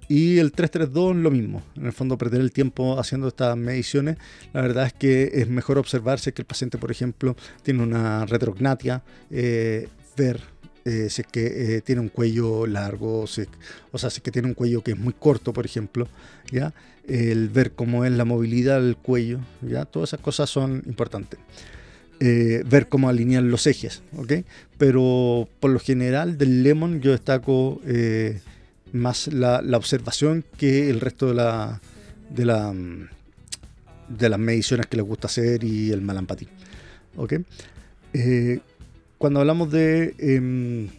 Y 0.07 0.39
el 0.39 0.51
332 0.51 1.15
lo 1.15 1.31
mismo, 1.31 1.63
en 1.75 1.85
el 1.85 1.93
fondo 1.93 2.17
perder 2.17 2.41
el 2.41 2.51
tiempo 2.51 2.99
haciendo 2.99 3.27
estas 3.27 3.55
mediciones, 3.55 4.17
la 4.53 4.61
verdad 4.61 4.87
es 4.87 4.93
que 4.93 5.31
es 5.33 5.47
mejor 5.47 5.77
observar 5.77 6.19
si 6.19 6.29
es 6.29 6.35
que 6.35 6.41
el 6.41 6.45
paciente, 6.45 6.77
por 6.77 6.91
ejemplo, 6.91 7.35
tiene 7.63 7.83
una 7.83 8.25
retrognatia, 8.25 9.03
eh, 9.31 9.87
ver 10.17 10.41
eh, 10.85 11.07
si 11.09 11.21
es 11.21 11.27
que 11.27 11.77
eh, 11.77 11.81
tiene 11.81 12.01
un 12.01 12.09
cuello 12.09 12.67
largo, 12.67 13.21
o 13.21 13.27
sea, 13.27 14.09
si 14.09 14.17
es 14.17 14.21
que 14.21 14.31
tiene 14.31 14.49
un 14.49 14.53
cuello 14.53 14.83
que 14.83 14.91
es 14.91 14.97
muy 14.97 15.13
corto, 15.13 15.53
por 15.53 15.65
ejemplo, 15.65 16.07
¿ya? 16.51 16.73
el 17.07 17.49
ver 17.49 17.71
cómo 17.71 18.05
es 18.05 18.11
la 18.11 18.25
movilidad 18.25 18.81
del 18.81 18.97
cuello, 18.97 19.39
¿ya? 19.61 19.85
todas 19.85 20.09
esas 20.09 20.19
cosas 20.19 20.49
son 20.49 20.83
importantes. 20.85 21.39
Ver 22.19 22.87
cómo 22.87 23.09
alinear 23.09 23.43
los 23.43 23.67
ejes, 23.67 24.01
¿ok? 24.15 24.31
Pero 24.77 25.49
por 25.59 25.71
lo 25.71 25.79
general 25.79 26.37
del 26.37 26.63
Lemon 26.63 27.01
yo 27.01 27.11
destaco 27.11 27.81
más 28.93 29.27
la, 29.27 29.61
observación 29.75 30.45
que 30.57 30.89
el 30.89 31.01
resto 31.01 31.27
de 31.27 31.33
la, 31.33 31.81
de 32.29 32.45
la 32.45 32.73
de 34.07 34.29
las 34.29 34.39
mediciones 34.39 34.87
que 34.87 34.97
les 34.97 35.05
gusta 35.05 35.27
hacer 35.27 35.63
y 35.63 35.91
el 35.91 36.01
malampatí, 36.01 36.47
¿ok? 37.17 37.33
Eh, 38.13 38.59
cuando 39.17 39.39
hablamos 39.39 39.71
de 39.71 40.13
em, 40.19 40.89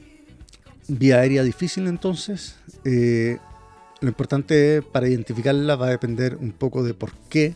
vía 0.88 1.20
aérea 1.20 1.42
difícil 1.42 1.86
entonces, 1.86 2.57
lo 2.84 4.09
importante 4.09 4.82
para 4.82 5.09
identificarla 5.09 5.76
va 5.76 5.86
a 5.86 5.90
depender 5.90 6.36
un 6.36 6.53
poco 6.53 6.82
de 6.82 6.95
por 6.95 7.12
qué 7.30 7.55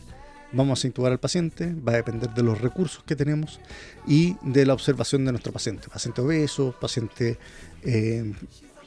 vamos 0.51 0.83
a 0.83 0.87
intubar 0.87 1.11
al 1.11 1.19
paciente, 1.19 1.73
va 1.87 1.93
a 1.93 1.97
depender 1.97 2.33
de 2.33 2.43
los 2.43 2.59
recursos 2.59 3.03
que 3.03 3.15
tenemos 3.15 3.59
y 4.07 4.35
de 4.41 4.65
la 4.65 4.73
observación 4.73 5.25
de 5.25 5.31
nuestro 5.31 5.53
paciente. 5.53 5.89
Paciente 5.89 6.21
obeso, 6.21 6.75
paciente 6.79 7.37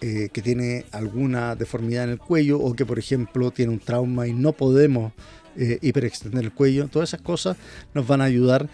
eh, 0.03 0.25
eh, 0.25 0.29
que 0.31 0.43
tiene 0.43 0.85
alguna 0.91 1.55
deformidad 1.55 2.05
en 2.05 2.11
el 2.11 2.19
cuello 2.19 2.59
o 2.59 2.75
que, 2.75 2.85
por 2.85 2.99
ejemplo, 2.99 3.51
tiene 3.51 3.73
un 3.73 3.79
trauma 3.79 4.27
y 4.27 4.33
no 4.33 4.53
podemos 4.53 5.13
eh, 5.57 5.79
hiperextender 5.81 6.45
el 6.45 6.53
cuello. 6.53 6.89
Todas 6.89 7.11
esas 7.11 7.23
cosas 7.23 7.57
nos 7.95 8.07
van 8.07 8.21
a 8.21 8.25
ayudar 8.25 8.69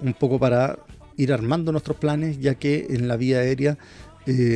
un 0.00 0.14
poco 0.14 0.38
para 0.38 0.78
ir 1.16 1.32
armando 1.32 1.72
nuestros 1.72 1.96
planes, 1.96 2.38
ya 2.38 2.54
que 2.54 2.86
en 2.90 3.08
la 3.08 3.16
vía 3.16 3.38
aérea, 3.38 3.78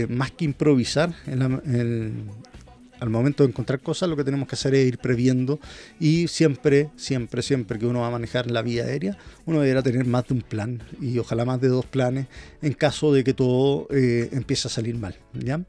más 0.08 0.30
que 0.30 0.44
improvisar 0.44 1.14
en, 1.26 1.38
la, 1.40 1.48
al 3.00 3.08
momento 3.08 3.42
de 3.42 3.48
encontrar 3.48 3.80
cosas, 3.80 4.08
lo 4.08 4.16
que 4.16 4.24
tenemos 4.24 4.46
que 4.46 4.54
hacer 4.54 4.74
es 4.74 4.86
ir 4.86 4.98
previendo 4.98 5.58
y 5.98 6.28
siempre, 6.28 6.90
siempre, 6.96 7.42
siempre 7.42 7.78
que 7.78 7.86
uno 7.86 8.00
va 8.00 8.08
a 8.08 8.10
manejar 8.10 8.50
la 8.50 8.62
vía 8.62 8.84
aérea, 8.84 9.16
uno 9.46 9.60
deberá 9.60 9.82
tener 9.82 10.04
más 10.04 10.28
de 10.28 10.34
un 10.34 10.42
plan 10.42 10.82
y 11.00 11.18
ojalá 11.18 11.44
más 11.44 11.60
de 11.60 11.68
dos 11.68 11.86
planes 11.86 12.26
en 12.60 12.74
caso 12.74 13.12
de 13.12 13.24
que 13.24 13.32
todo 13.32 13.88
eh, 13.90 14.28
empiece 14.32 14.68
a 14.68 14.70
salir 14.70 14.96
mal. 14.96 15.16
¿ya? 15.32 15.62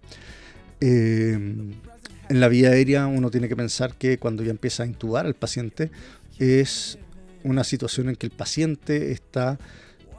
Eh, 0.81 1.33
en 1.33 2.39
la 2.39 2.47
vía 2.49 2.69
aérea 2.69 3.07
uno 3.07 3.31
tiene 3.31 3.47
que 3.47 3.55
pensar 3.55 3.95
que 3.95 4.17
cuando 4.17 4.43
ya 4.43 4.51
empieza 4.51 4.83
a 4.83 4.85
intubar 4.85 5.25
al 5.25 5.35
paciente 5.35 5.89
es 6.37 6.97
una 7.43 7.63
situación 7.63 8.09
en 8.09 8.15
que 8.15 8.27
el 8.27 8.31
paciente 8.31 9.11
está... 9.11 9.57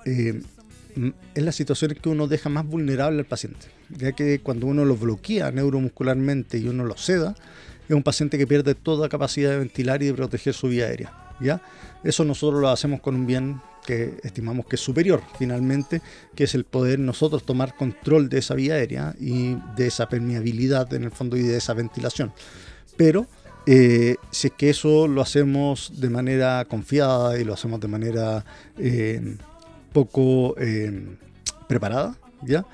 Eh, 0.06 0.42
es 1.34 1.42
la 1.42 1.52
situación 1.52 1.92
en 1.92 1.98
que 1.98 2.08
uno 2.10 2.26
deja 2.26 2.50
más 2.50 2.66
vulnerable 2.66 3.20
al 3.20 3.26
paciente 3.26 3.68
ya 3.96 4.12
que 4.12 4.40
cuando 4.40 4.66
uno 4.66 4.84
lo 4.84 4.96
bloquea 4.96 5.50
neuromuscularmente 5.50 6.58
y 6.58 6.68
uno 6.68 6.84
lo 6.84 6.96
seda, 6.96 7.34
es 7.88 7.94
un 7.94 8.02
paciente 8.02 8.38
que 8.38 8.46
pierde 8.46 8.74
toda 8.74 9.08
capacidad 9.08 9.50
de 9.50 9.58
ventilar 9.58 10.02
y 10.02 10.06
de 10.06 10.14
proteger 10.14 10.54
su 10.54 10.68
vía 10.68 10.86
aérea. 10.86 11.12
¿ya? 11.40 11.60
Eso 12.04 12.24
nosotros 12.24 12.60
lo 12.60 12.68
hacemos 12.68 13.00
con 13.00 13.14
un 13.14 13.26
bien 13.26 13.60
que 13.84 14.18
estimamos 14.22 14.66
que 14.66 14.76
es 14.76 14.82
superior 14.82 15.22
finalmente, 15.38 16.00
que 16.34 16.44
es 16.44 16.54
el 16.54 16.64
poder 16.64 16.98
nosotros 17.00 17.44
tomar 17.44 17.76
control 17.76 18.28
de 18.28 18.38
esa 18.38 18.54
vía 18.54 18.74
aérea 18.74 19.14
y 19.18 19.56
de 19.76 19.88
esa 19.88 20.08
permeabilidad 20.08 20.92
en 20.94 21.04
el 21.04 21.10
fondo 21.10 21.36
y 21.36 21.42
de 21.42 21.56
esa 21.56 21.74
ventilación. 21.74 22.32
Pero 22.96 23.26
eh, 23.66 24.16
si 24.30 24.48
es 24.48 24.52
que 24.54 24.70
eso 24.70 25.06
lo 25.06 25.20
hacemos 25.20 26.00
de 26.00 26.10
manera 26.10 26.64
confiada 26.64 27.38
y 27.38 27.44
lo 27.44 27.54
hacemos 27.54 27.80
de 27.80 27.88
manera 27.88 28.44
eh, 28.78 29.36
poco 29.92 30.54
eh, 30.58 31.16
preparada, 31.68 32.16
¿ya? 32.42 32.64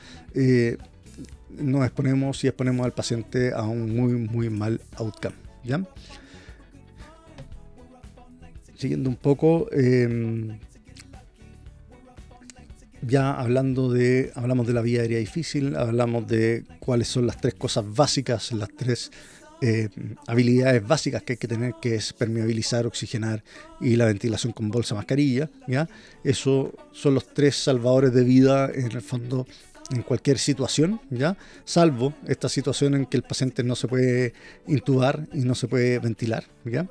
Nos 1.50 1.84
exponemos 1.84 2.44
y 2.44 2.48
exponemos 2.48 2.84
al 2.84 2.92
paciente 2.92 3.52
a 3.52 3.62
un 3.62 3.94
muy, 3.94 4.12
muy 4.12 4.50
mal 4.50 4.80
outcome, 4.96 5.34
¿ya? 5.64 5.82
Siguiendo 8.76 9.10
un 9.10 9.16
poco, 9.16 9.68
em, 9.72 10.58
ya 13.02 13.32
hablando 13.32 13.90
de, 13.92 14.30
hablamos 14.34 14.66
de 14.66 14.72
la 14.72 14.82
vía 14.82 15.00
aérea 15.00 15.18
difícil, 15.18 15.74
hablamos 15.76 16.28
de 16.28 16.64
cuáles 16.78 17.08
son 17.08 17.26
las 17.26 17.40
tres 17.40 17.54
cosas 17.54 17.84
básicas, 17.92 18.52
las 18.52 18.68
tres 18.76 19.10
eh, 19.60 19.88
habilidades 20.28 20.86
básicas 20.86 21.24
que 21.24 21.32
hay 21.32 21.36
que 21.36 21.48
tener, 21.48 21.74
que 21.82 21.96
es 21.96 22.12
permeabilizar, 22.12 22.86
oxigenar 22.86 23.42
y 23.80 23.96
la 23.96 24.04
ventilación 24.04 24.52
con 24.52 24.70
bolsa 24.70 24.94
mascarilla. 24.94 25.50
¿ya? 25.66 25.88
Eso 26.22 26.72
son 26.92 27.14
los 27.14 27.34
tres 27.34 27.56
salvadores 27.56 28.12
de 28.12 28.22
vida 28.22 28.70
en 28.72 28.92
el 28.92 29.02
fondo 29.02 29.46
en 29.90 30.02
cualquier 30.02 30.38
situación, 30.38 31.00
¿ya? 31.10 31.36
salvo 31.64 32.12
esta 32.26 32.48
situación 32.48 32.94
en 32.94 33.06
que 33.06 33.16
el 33.16 33.22
paciente 33.22 33.62
no 33.62 33.74
se 33.74 33.88
puede 33.88 34.34
intubar 34.66 35.26
y 35.32 35.40
no 35.40 35.54
se 35.54 35.68
puede 35.68 35.98
ventilar. 35.98 36.44
¿ya? 36.64 36.88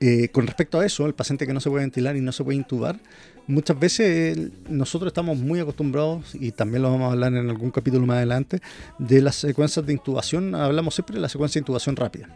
Eh, 0.00 0.28
con 0.28 0.46
respecto 0.46 0.78
a 0.78 0.86
eso, 0.86 1.06
el 1.06 1.14
paciente 1.14 1.46
que 1.46 1.52
no 1.52 1.60
se 1.60 1.70
puede 1.70 1.82
ventilar 1.82 2.16
y 2.16 2.20
no 2.20 2.30
se 2.30 2.44
puede 2.44 2.56
intubar, 2.56 3.00
muchas 3.48 3.78
veces 3.78 4.38
nosotros 4.68 5.10
estamos 5.10 5.38
muy 5.38 5.58
acostumbrados, 5.58 6.34
y 6.34 6.52
también 6.52 6.82
lo 6.82 6.90
vamos 6.92 7.08
a 7.08 7.12
hablar 7.12 7.34
en 7.34 7.50
algún 7.50 7.72
capítulo 7.72 8.06
más 8.06 8.18
adelante, 8.18 8.60
de 8.98 9.20
las 9.20 9.34
secuencias 9.34 9.84
de 9.84 9.92
intubación. 9.92 10.54
Hablamos 10.54 10.94
siempre 10.94 11.16
de 11.16 11.22
la 11.22 11.28
secuencia 11.28 11.58
de 11.58 11.62
intubación 11.62 11.96
rápida, 11.96 12.28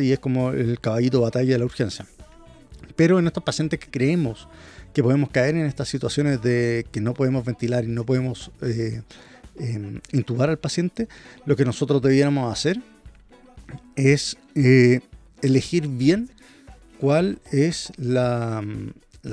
y 0.00 0.12
es 0.12 0.20
como 0.20 0.50
el 0.52 0.78
caballito 0.80 1.18
de 1.18 1.24
batalla 1.24 1.52
de 1.52 1.58
la 1.58 1.64
urgencia. 1.64 2.06
Pero 2.94 3.18
en 3.18 3.26
estos 3.26 3.42
pacientes 3.42 3.80
que 3.80 3.90
creemos 3.90 4.48
que 4.92 5.02
podemos 5.02 5.30
caer 5.30 5.56
en 5.56 5.66
estas 5.66 5.88
situaciones 5.88 6.42
de 6.42 6.86
que 6.90 7.00
no 7.00 7.14
podemos 7.14 7.44
ventilar 7.44 7.84
y 7.84 7.88
no 7.88 8.04
podemos 8.04 8.50
eh, 8.62 9.02
em, 9.58 10.00
intubar 10.12 10.50
al 10.50 10.58
paciente, 10.58 11.08
lo 11.46 11.56
que 11.56 11.64
nosotros 11.64 12.02
debiéramos 12.02 12.52
hacer 12.52 12.80
es 13.96 14.36
eh, 14.54 15.00
elegir 15.42 15.88
bien 15.88 16.30
cuál 17.00 17.38
es 17.50 17.92
la, 17.96 18.62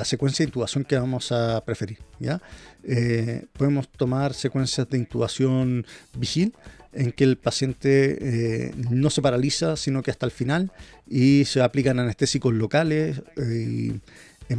secuencia 0.04 0.44
de 0.44 0.50
intubación 0.50 0.84
que 0.84 0.98
vamos 0.98 1.32
a 1.32 1.64
preferir. 1.66 2.00
¿ya? 2.20 2.42
Eh, 2.84 3.46
podemos 3.54 3.88
tomar 3.90 4.34
secuencias 4.34 4.90
de 4.90 4.98
intubación 4.98 5.86
vigil 6.18 6.54
en 6.94 7.12
que 7.12 7.24
el 7.26 7.38
paciente 7.38 8.18
eh, 8.22 8.72
no 8.90 9.10
se 9.10 9.22
paraliza, 9.22 9.76
sino 9.76 10.02
que 10.02 10.12
hasta 10.12 10.26
el 10.26 10.32
final 10.32 10.72
y 11.08 11.46
se 11.46 11.62
aplican 11.62 12.00
anestésicos 12.00 12.54
locales 12.54 13.22
en 13.38 14.02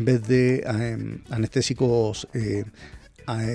vez 0.04 0.26
de 0.26 0.64
anestésicos 1.30 2.28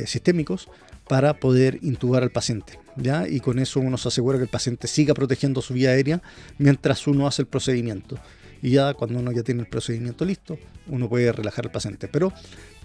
sistémicos 0.05 0.67
para 1.11 1.33
poder 1.33 1.77
intubar 1.81 2.23
al 2.23 2.31
paciente. 2.31 2.79
¿ya? 2.95 3.27
Y 3.27 3.41
con 3.41 3.59
eso 3.59 3.81
uno 3.81 3.97
se 3.97 4.07
asegura 4.07 4.37
que 4.37 4.45
el 4.45 4.49
paciente 4.49 4.87
siga 4.87 5.13
protegiendo 5.13 5.61
su 5.61 5.73
vía 5.73 5.89
aérea 5.89 6.21
mientras 6.57 7.05
uno 7.05 7.27
hace 7.27 7.41
el 7.41 7.49
procedimiento 7.49 8.17
y 8.61 8.69
ya 8.69 8.93
cuando 8.93 9.19
uno 9.19 9.29
ya 9.33 9.43
tiene 9.43 9.59
el 9.59 9.67
procedimiento 9.67 10.23
listo, 10.23 10.57
uno 10.87 11.09
puede 11.09 11.29
relajar 11.33 11.65
al 11.65 11.71
paciente. 11.73 12.07
Pero 12.07 12.31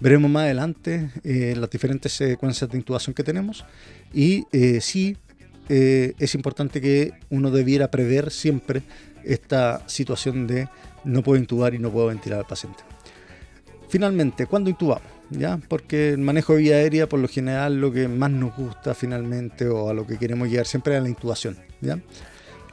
veremos 0.01 0.29
más 0.29 0.43
adelante 0.43 1.09
eh, 1.23 1.55
las 1.57 1.69
diferentes 1.69 2.11
secuencias 2.11 2.69
de 2.69 2.77
intubación 2.77 3.13
que 3.13 3.23
tenemos 3.23 3.63
y 4.13 4.43
eh, 4.51 4.81
sí 4.81 5.15
eh, 5.69 6.13
es 6.19 6.35
importante 6.35 6.81
que 6.81 7.13
uno 7.29 7.49
debiera 7.49 7.89
prever 7.89 8.29
siempre 8.29 8.83
esta 9.23 9.87
situación 9.87 10.47
de 10.47 10.67
no 11.05 11.23
puedo 11.23 11.39
intubar 11.39 11.73
y 11.73 11.79
no 11.79 11.93
puedo 11.93 12.07
ventilar 12.07 12.39
al 12.39 12.45
paciente. 12.45 12.83
Finalmente, 13.89 14.45
¿cuándo 14.45 14.69
intubamos? 14.69 15.07
¿Ya? 15.29 15.59
Porque 15.67 16.09
el 16.11 16.19
manejo 16.19 16.53
de 16.53 16.59
vía 16.59 16.75
aérea, 16.75 17.09
por 17.09 17.19
lo 17.19 17.27
general, 17.27 17.79
lo 17.79 17.91
que 17.91 18.07
más 18.07 18.31
nos 18.31 18.55
gusta 18.55 18.93
finalmente 18.93 19.67
o 19.67 19.89
a 19.89 19.93
lo 19.93 20.07
que 20.07 20.17
queremos 20.17 20.49
llegar 20.49 20.65
siempre 20.65 20.95
es 20.95 21.03
la 21.03 21.09
intubación. 21.09 21.57
¿ya? 21.81 21.99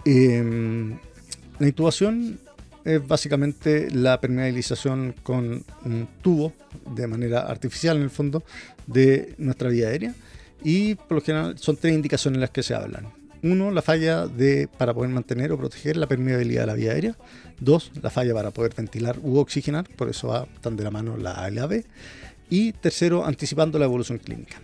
la 0.04 1.66
intubación 1.66 2.38
es 2.84 3.06
básicamente 3.06 3.90
la 3.90 4.20
permeabilización 4.20 5.14
con 5.22 5.64
un 5.84 6.08
tubo 6.20 6.52
de 6.94 7.06
manera 7.06 7.40
artificial 7.40 7.96
en 7.96 8.02
el 8.02 8.10
fondo 8.10 8.44
de 8.86 9.34
nuestra 9.38 9.70
vía 9.70 9.88
aérea 9.88 10.14
y 10.62 10.94
por 10.94 11.12
lo 11.12 11.20
general 11.22 11.58
son 11.58 11.76
tres 11.76 11.94
indicaciones 11.94 12.40
las 12.40 12.50
que 12.50 12.62
se 12.62 12.74
hablan. 12.74 13.23
Uno, 13.44 13.70
la 13.70 13.82
falla 13.82 14.26
de, 14.26 14.68
para 14.78 14.94
poder 14.94 15.10
mantener 15.10 15.52
o 15.52 15.58
proteger 15.58 15.98
la 15.98 16.06
permeabilidad 16.06 16.62
de 16.62 16.66
la 16.66 16.74
vía 16.74 16.92
aérea. 16.92 17.14
Dos, 17.60 17.92
la 18.00 18.08
falla 18.08 18.32
para 18.32 18.50
poder 18.52 18.72
ventilar 18.74 19.18
u 19.22 19.36
oxigenar, 19.36 19.86
por 19.86 20.08
eso 20.08 20.28
va 20.28 20.46
tan 20.62 20.76
de 20.76 20.82
la 20.82 20.90
mano 20.90 21.18
la 21.18 21.44
A 21.44 21.50
y 22.48 22.72
tercero, 22.72 23.26
anticipando 23.26 23.78
la 23.78 23.84
evolución 23.84 24.16
clínica. 24.16 24.62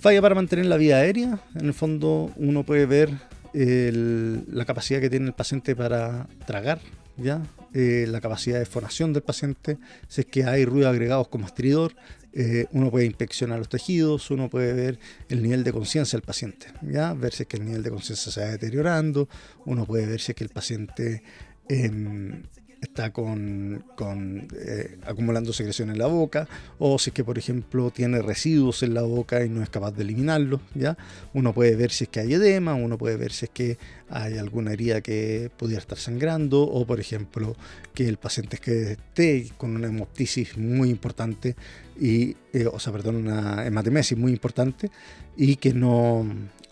Falla 0.00 0.22
para 0.22 0.34
mantener 0.34 0.64
la 0.66 0.78
vía 0.78 0.96
aérea. 0.96 1.38
En 1.54 1.66
el 1.66 1.74
fondo 1.74 2.32
uno 2.36 2.62
puede 2.64 2.86
ver 2.86 3.10
la 3.52 4.64
capacidad 4.64 5.00
que 5.00 5.10
tiene 5.10 5.26
el 5.26 5.34
paciente 5.34 5.76
para 5.76 6.28
tragar, 6.46 6.80
¿ya? 7.18 7.42
Eh, 7.74 8.06
la 8.08 8.22
capacidad 8.22 8.58
de 8.58 8.64
fonación 8.64 9.12
del 9.12 9.22
paciente, 9.22 9.76
si 10.08 10.22
es 10.22 10.26
que 10.26 10.44
hay 10.44 10.64
ruidos 10.64 10.88
agregados 10.88 11.28
como 11.28 11.44
estridor, 11.44 11.92
eh, 12.40 12.68
uno 12.70 12.88
puede 12.88 13.04
inspeccionar 13.04 13.58
los 13.58 13.68
tejidos, 13.68 14.30
uno 14.30 14.48
puede 14.48 14.72
ver 14.72 15.00
el 15.28 15.42
nivel 15.42 15.64
de 15.64 15.72
conciencia 15.72 16.16
del 16.16 16.24
paciente, 16.24 16.68
¿ya? 16.82 17.12
ver 17.12 17.34
si 17.34 17.42
es 17.42 17.48
que 17.48 17.56
el 17.56 17.64
nivel 17.64 17.82
de 17.82 17.90
conciencia 17.90 18.30
se 18.30 18.40
va 18.40 18.46
deteriorando, 18.46 19.28
uno 19.66 19.84
puede 19.84 20.06
ver 20.06 20.20
si 20.20 20.30
es 20.30 20.36
que 20.36 20.44
el 20.44 20.50
paciente 20.50 21.24
em, 21.68 22.44
está 22.80 23.12
con, 23.12 23.84
eh, 24.54 24.98
acumulando 25.04 25.52
secreción 25.52 25.90
en 25.90 25.98
la 25.98 26.06
boca, 26.06 26.48
o 26.78 26.98
si 26.98 27.10
es 27.10 27.14
que, 27.14 27.24
por 27.24 27.38
ejemplo, 27.38 27.90
tiene 27.90 28.22
residuos 28.22 28.82
en 28.82 28.94
la 28.94 29.02
boca 29.02 29.44
y 29.44 29.48
no 29.48 29.62
es 29.62 29.70
capaz 29.70 29.92
de 29.92 30.02
eliminarlos, 30.02 30.60
¿ya? 30.74 30.96
Uno 31.34 31.52
puede 31.52 31.74
ver 31.76 31.90
si 31.90 32.04
es 32.04 32.10
que 32.10 32.20
hay 32.20 32.34
edema, 32.34 32.74
uno 32.74 32.96
puede 32.96 33.16
ver 33.16 33.32
si 33.32 33.46
es 33.46 33.50
que 33.50 33.78
hay 34.08 34.38
alguna 34.38 34.72
herida 34.72 35.00
que 35.00 35.50
pudiera 35.56 35.80
estar 35.80 35.98
sangrando, 35.98 36.62
o, 36.62 36.86
por 36.86 37.00
ejemplo, 37.00 37.56
que 37.94 38.08
el 38.08 38.16
paciente 38.16 38.58
que 38.58 38.92
esté 38.92 39.48
con 39.56 39.74
una 39.74 39.88
hemoptisis 39.88 40.56
muy 40.56 40.90
importante, 40.90 41.56
y, 42.00 42.36
eh, 42.52 42.66
o 42.72 42.78
sea, 42.78 42.92
perdón, 42.92 43.16
una 43.16 43.66
hematemesis 43.66 44.16
muy 44.16 44.32
importante, 44.32 44.90
y 45.36 45.56
que 45.56 45.74
no, 45.74 46.26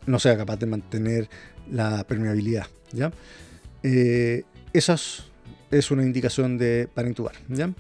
no 0.07 0.19
sea 0.21 0.37
capaz 0.37 0.57
de 0.57 0.67
mantener 0.67 1.29
la 1.71 2.05
permeabilidad, 2.05 2.67
¿ya? 2.93 3.13
Eh, 3.83 4.45
esas 4.73 5.25
es 5.71 5.91
una 5.91 6.03
indicación 6.03 6.59
de, 6.59 6.89
para 6.93 7.09
intubar. 7.09 7.35
¿ya? 7.49 7.73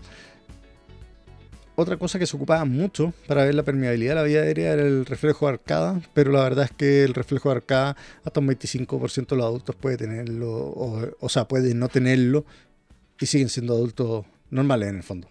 Otra 1.78 1.98
cosa 1.98 2.18
que 2.18 2.26
se 2.26 2.34
ocupaba 2.36 2.64
mucho 2.64 3.12
para 3.26 3.44
ver 3.44 3.54
la 3.54 3.62
permeabilidad 3.62 4.12
de 4.12 4.14
la 4.14 4.22
vía 4.22 4.40
aérea 4.40 4.72
era 4.72 4.82
el 4.82 5.04
reflejo 5.04 5.46
de 5.46 5.52
arcada, 5.52 6.00
pero 6.14 6.32
la 6.32 6.42
verdad 6.42 6.64
es 6.64 6.70
que 6.70 7.04
el 7.04 7.12
reflejo 7.12 7.50
de 7.50 7.56
arcada 7.56 7.96
hasta 8.24 8.40
un 8.40 8.48
25% 8.48 9.26
de 9.26 9.36
los 9.36 9.44
adultos 9.44 9.76
puede 9.76 9.98
tenerlo, 9.98 10.50
o, 10.50 11.28
sea, 11.28 11.46
puede 11.46 11.74
no 11.74 11.88
tenerlo 11.88 12.46
y 13.20 13.26
siguen 13.26 13.50
siendo 13.50 13.74
adultos 13.74 14.24
normales 14.48 14.88
en 14.88 14.96
el 14.96 15.02
fondo. 15.02 15.28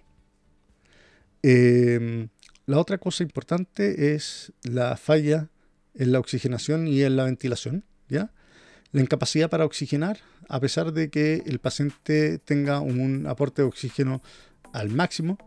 Em, 1.41 2.29
la 2.67 2.77
otra 2.77 2.99
cosa 2.99 3.23
importante 3.23 4.13
es 4.13 4.53
la 4.61 4.97
falla 4.97 5.49
en 5.95 6.11
la 6.11 6.19
oxigenación 6.19 6.87
y 6.87 7.01
en 7.01 7.15
la 7.15 7.23
ventilación, 7.23 7.85
¿ya? 8.07 8.31
La 8.95 9.01
incapacidad 9.01 9.49
para 9.49 9.65
oxigenar, 9.65 10.19
a 10.47 10.61
pesar 10.61 10.93
de 10.93 11.09
que 11.09 11.43
el 11.45 11.59
paciente 11.59 12.37
tenga 12.37 12.79
un 12.79 13.27
aporte 13.27 13.61
de 13.61 13.67
oxígeno 13.67 14.21
al 14.71 14.87
máximo 14.87 15.37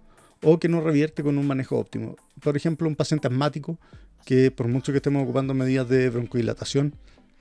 o 0.42 0.58
que 0.58 0.68
no 0.68 0.82
revierte 0.82 1.22
con 1.22 1.38
un 1.38 1.46
manejo 1.46 1.78
óptimo. 1.78 2.16
Por 2.42 2.58
ejemplo, 2.58 2.86
un 2.86 2.94
paciente 2.94 3.26
asmático 3.26 3.78
que 4.26 4.50
por 4.50 4.68
mucho 4.68 4.92
que 4.92 4.98
estemos 4.98 5.22
ocupando 5.22 5.54
medidas 5.54 5.88
de 5.88 6.10
broncodilatación, 6.10 6.94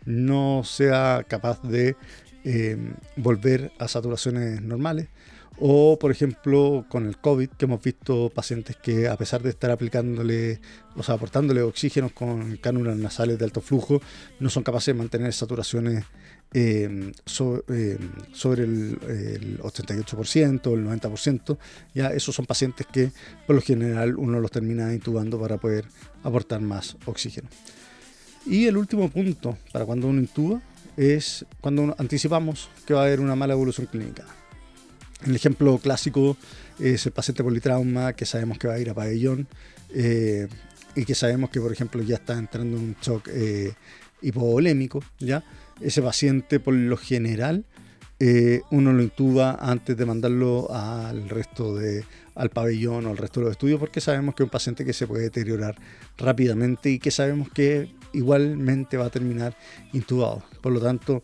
no 0.05 0.61
sea 0.63 1.25
capaz 1.27 1.61
de 1.61 1.97
eh, 2.45 2.77
volver 3.17 3.73
a 3.77 3.89
saturaciones 3.89 4.61
normales 4.61 5.09
o, 5.59 5.97
por 5.99 6.11
ejemplo, 6.11 6.85
con 6.87 7.07
el 7.07 7.17
COVID, 7.17 7.49
que 7.49 7.65
hemos 7.65 7.81
visto 7.81 8.29
pacientes 8.29 8.75
que, 8.75 9.07
a 9.07 9.17
pesar 9.17 9.41
de 9.41 9.49
estar 9.49 9.71
aplicándole, 9.71 10.59
o 10.95 11.11
aportándole 11.11 11.61
oxígeno 11.61 12.09
con 12.13 12.57
cánulas 12.57 12.97
nasales 12.97 13.39
de 13.39 13.45
alto 13.45 13.61
flujo, 13.61 14.01
no 14.39 14.49
son 14.49 14.63
capaces 14.63 14.93
de 14.93 14.99
mantener 14.99 15.33
saturaciones 15.33 16.05
eh, 16.53 17.11
eh, 17.69 17.97
sobre 18.31 18.63
el, 18.63 19.59
88% 19.59 20.67
o 20.67 20.75
el 20.75 20.85
90%. 20.85 21.57
Ya 21.93 22.09
esos 22.09 22.35
son 22.35 22.45
pacientes 22.45 22.85
que, 22.91 23.11
por 23.45 23.55
lo 23.55 23.61
general, 23.61 24.15
uno 24.17 24.39
los 24.39 24.51
termina 24.51 24.93
intubando 24.93 25.39
para 25.39 25.57
poder 25.57 25.85
aportar 26.23 26.61
más 26.61 26.97
oxígeno. 27.05 27.49
Y 28.45 28.65
el 28.65 28.77
último 28.77 29.09
punto 29.09 29.57
para 29.73 29.85
cuando 29.85 30.07
uno 30.07 30.19
intuba 30.19 30.61
es 30.95 31.45
cuando 31.61 31.95
anticipamos 31.97 32.69
que 32.85 32.93
va 32.93 33.01
a 33.01 33.05
haber 33.05 33.19
una 33.19 33.35
mala 33.35 33.53
evolución 33.53 33.87
clínica. 33.87 34.23
El 35.25 35.35
ejemplo 35.35 35.77
clásico 35.79 36.37
es 36.79 37.05
el 37.05 37.11
paciente 37.11 37.43
politrauma 37.43 38.13
que 38.13 38.25
sabemos 38.25 38.57
que 38.57 38.67
va 38.67 38.75
a 38.75 38.79
ir 38.79 38.89
a 38.89 38.93
pabellón 38.93 39.47
eh, 39.93 40.47
y 40.95 41.05
que 41.05 41.15
sabemos 41.15 41.49
que, 41.49 41.59
por 41.59 41.71
ejemplo, 41.71 42.01
ya 42.03 42.15
está 42.15 42.37
entrando 42.37 42.77
en 42.77 42.83
un 42.83 42.95
shock 43.01 43.27
eh, 43.31 43.73
hipovolémico. 44.21 45.03
¿ya? 45.19 45.43
Ese 45.81 46.01
paciente, 46.01 46.59
por 46.59 46.73
lo 46.73 46.97
general, 46.97 47.65
eh, 48.19 48.61
uno 48.71 48.93
lo 48.93 49.03
intuba 49.03 49.57
antes 49.59 49.95
de 49.95 50.05
mandarlo 50.05 50.71
al 50.71 51.29
resto 51.29 51.75
de 51.75 52.03
al 52.33 52.49
pabellón 52.49 53.05
o 53.05 53.09
al 53.09 53.17
resto 53.17 53.39
de 53.39 53.45
los 53.45 53.51
estudios 53.51 53.79
porque 53.79 53.99
sabemos 53.99 54.35
que 54.35 54.43
es 54.43 54.45
un 54.45 54.51
paciente 54.51 54.85
que 54.85 54.93
se 54.93 55.07
puede 55.07 55.23
deteriorar 55.23 55.75
rápidamente 56.17 56.91
y 56.91 56.99
que 56.99 57.09
sabemos 57.09 57.49
que 57.49 57.91
igualmente 58.13 58.97
va 58.97 59.05
a 59.05 59.09
terminar 59.09 59.55
intubado. 59.93 60.43
Por 60.61 60.71
lo 60.71 60.79
tanto, 60.79 61.23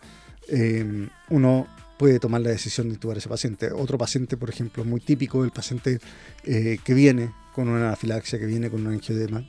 eh, 0.49 1.07
uno 1.29 1.67
puede 1.97 2.19
tomar 2.19 2.41
la 2.41 2.49
decisión 2.49 2.87
de 2.87 2.95
intubar 2.95 3.17
ese 3.17 3.29
paciente. 3.29 3.71
Otro 3.71 3.97
paciente, 3.97 4.37
por 4.37 4.49
ejemplo, 4.49 4.83
muy 4.83 4.99
típico, 4.99 5.43
el 5.43 5.51
paciente 5.51 5.99
eh, 6.43 6.77
que 6.83 6.93
viene 6.93 7.31
con 7.53 7.69
una 7.69 7.87
anafilaxia, 7.87 8.39
que 8.39 8.45
viene 8.45 8.69
con 8.69 8.85
un 8.85 8.93
angiodema, 8.93 9.43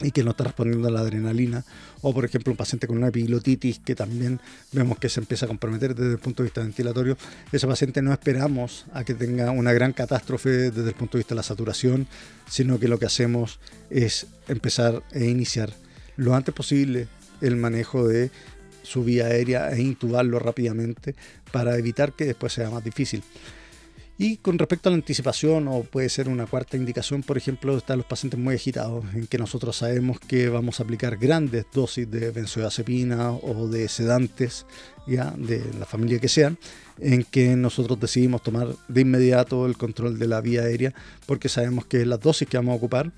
y 0.00 0.10
que 0.10 0.24
no 0.24 0.32
está 0.32 0.44
respondiendo 0.44 0.88
a 0.88 0.90
la 0.90 1.00
adrenalina, 1.00 1.64
o 2.00 2.12
por 2.12 2.24
ejemplo 2.24 2.52
un 2.52 2.56
paciente 2.56 2.86
con 2.86 2.96
una 2.96 3.08
epiglotitis 3.08 3.78
que 3.78 3.94
también 3.94 4.40
vemos 4.72 4.98
que 4.98 5.08
se 5.08 5.20
empieza 5.20 5.46
a 5.46 5.48
comprometer 5.48 5.94
desde 5.94 6.12
el 6.12 6.18
punto 6.18 6.42
de 6.42 6.48
vista 6.48 6.60
ventilatorio, 6.60 7.16
ese 7.52 7.66
paciente 7.66 8.02
no 8.02 8.12
esperamos 8.12 8.86
a 8.92 9.04
que 9.04 9.14
tenga 9.14 9.50
una 9.50 9.72
gran 9.72 9.92
catástrofe 9.92 10.70
desde 10.70 10.88
el 10.88 10.94
punto 10.94 11.18
de 11.18 11.20
vista 11.20 11.34
de 11.34 11.36
la 11.36 11.42
saturación, 11.42 12.06
sino 12.48 12.78
que 12.78 12.88
lo 12.88 12.98
que 12.98 13.06
hacemos 13.06 13.60
es 13.90 14.26
empezar 14.48 15.02
e 15.12 15.26
iniciar 15.26 15.72
lo 16.16 16.34
antes 16.34 16.54
posible 16.54 17.08
el 17.40 17.56
manejo 17.56 18.06
de 18.06 18.30
su 18.82 19.04
vía 19.04 19.26
aérea 19.26 19.70
e 19.70 19.80
intubarlo 19.80 20.38
rápidamente 20.38 21.14
para 21.50 21.76
evitar 21.78 22.12
que 22.12 22.24
después 22.24 22.52
sea 22.52 22.70
más 22.70 22.84
difícil. 22.84 23.22
Y 24.18 24.36
con 24.36 24.58
respecto 24.58 24.88
a 24.88 24.92
la 24.92 24.96
anticipación, 24.96 25.66
o 25.68 25.82
puede 25.82 26.08
ser 26.08 26.28
una 26.28 26.46
cuarta 26.46 26.76
indicación, 26.76 27.22
por 27.22 27.38
ejemplo, 27.38 27.76
están 27.76 27.98
los 27.98 28.06
pacientes 28.06 28.38
muy 28.38 28.54
agitados, 28.54 29.04
en 29.14 29.26
que 29.26 29.38
nosotros 29.38 29.76
sabemos 29.76 30.20
que 30.20 30.48
vamos 30.48 30.78
a 30.78 30.84
aplicar 30.84 31.16
grandes 31.16 31.64
dosis 31.72 32.08
de 32.08 32.30
benzodiazepina 32.30 33.32
o 33.32 33.66
de 33.68 33.88
sedantes, 33.88 34.66
ya 35.08 35.32
de 35.36 35.64
la 35.78 35.86
familia 35.86 36.20
que 36.20 36.28
sean, 36.28 36.58
en 37.00 37.24
que 37.24 37.56
nosotros 37.56 37.98
decidimos 37.98 38.42
tomar 38.42 38.68
de 38.86 39.00
inmediato 39.00 39.66
el 39.66 39.76
control 39.76 40.18
de 40.18 40.28
la 40.28 40.40
vía 40.40 40.62
aérea, 40.62 40.94
porque 41.26 41.48
sabemos 41.48 41.86
que 41.86 42.06
las 42.06 42.20
dosis 42.20 42.46
que 42.46 42.58
vamos 42.58 42.74
a 42.74 42.76
ocupar 42.76 43.12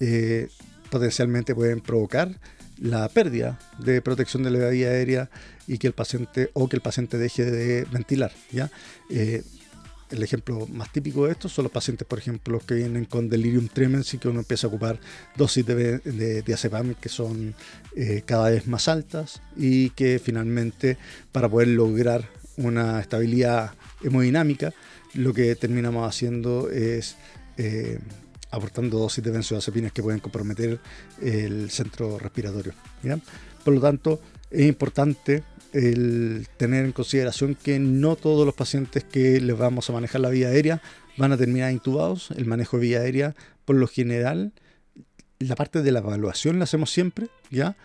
eh, 0.00 0.48
potencialmente 0.90 1.54
pueden 1.54 1.80
provocar 1.80 2.38
la 2.80 3.08
pérdida 3.08 3.58
de 3.78 4.02
protección 4.02 4.42
de 4.42 4.50
la 4.50 4.68
vía 4.70 4.88
aérea 4.88 5.30
y 5.66 5.78
que 5.78 5.86
el 5.86 5.92
paciente 5.92 6.50
o 6.54 6.68
que 6.68 6.76
el 6.76 6.82
paciente 6.82 7.18
deje 7.18 7.44
de 7.44 7.84
ventilar, 7.84 8.32
¿ya? 8.50 8.70
Eh, 9.10 9.42
el 10.10 10.22
ejemplo 10.22 10.66
más 10.66 10.92
típico 10.92 11.26
de 11.26 11.32
esto 11.32 11.48
son 11.48 11.64
los 11.64 11.72
pacientes, 11.72 12.06
por 12.06 12.18
ejemplo, 12.18 12.60
que 12.66 12.74
vienen 12.74 13.04
con 13.04 13.28
delirium 13.28 13.68
tremens 13.68 14.12
y 14.12 14.18
que 14.18 14.28
uno 14.28 14.40
empieza 14.40 14.66
a 14.66 14.68
ocupar 14.68 14.98
dosis 15.36 15.64
de, 15.64 15.98
de 15.98 16.42
diazepam 16.42 16.94
que 16.94 17.08
son 17.08 17.54
eh, 17.94 18.22
cada 18.26 18.50
vez 18.50 18.66
más 18.66 18.88
altas 18.88 19.40
y 19.56 19.90
que 19.90 20.18
finalmente 20.18 20.96
para 21.30 21.48
poder 21.48 21.68
lograr 21.68 22.28
una 22.56 23.00
estabilidad 23.00 23.74
hemodinámica, 24.02 24.72
lo 25.14 25.32
que 25.32 25.54
terminamos 25.54 26.08
haciendo 26.08 26.70
es 26.70 27.16
eh, 27.56 27.98
aportando 28.50 28.98
dosis 28.98 29.22
de 29.22 29.30
benzodiazepinas 29.30 29.92
que 29.92 30.02
pueden 30.02 30.20
comprometer 30.20 30.80
el 31.20 31.70
centro 31.70 32.18
respiratorio. 32.18 32.74
Por 33.64 33.74
lo 33.74 33.80
tanto, 33.80 34.20
es 34.50 34.66
importante 34.66 35.44
el 35.72 36.48
tener 36.56 36.84
en 36.84 36.92
consideración 36.92 37.54
que 37.54 37.78
no 37.78 38.16
todos 38.16 38.44
los 38.44 38.54
pacientes 38.54 39.04
que 39.04 39.40
les 39.40 39.56
vamos 39.56 39.88
a 39.88 39.92
manejar 39.92 40.20
la 40.20 40.30
vía 40.30 40.48
aérea 40.48 40.82
van 41.16 41.32
a 41.32 41.36
terminar 41.36 41.72
intubados. 41.72 42.30
El 42.32 42.46
manejo 42.46 42.76
de 42.78 42.82
vía 42.82 43.00
aérea, 43.00 43.34
por 43.64 43.76
lo 43.76 43.86
general, 43.86 44.52
la 45.38 45.54
parte 45.54 45.82
de 45.82 45.92
la 45.92 46.00
evaluación 46.00 46.58
la 46.58 46.64
hacemos 46.64 46.90
siempre, 46.90 47.28
¿ya? 47.50 47.76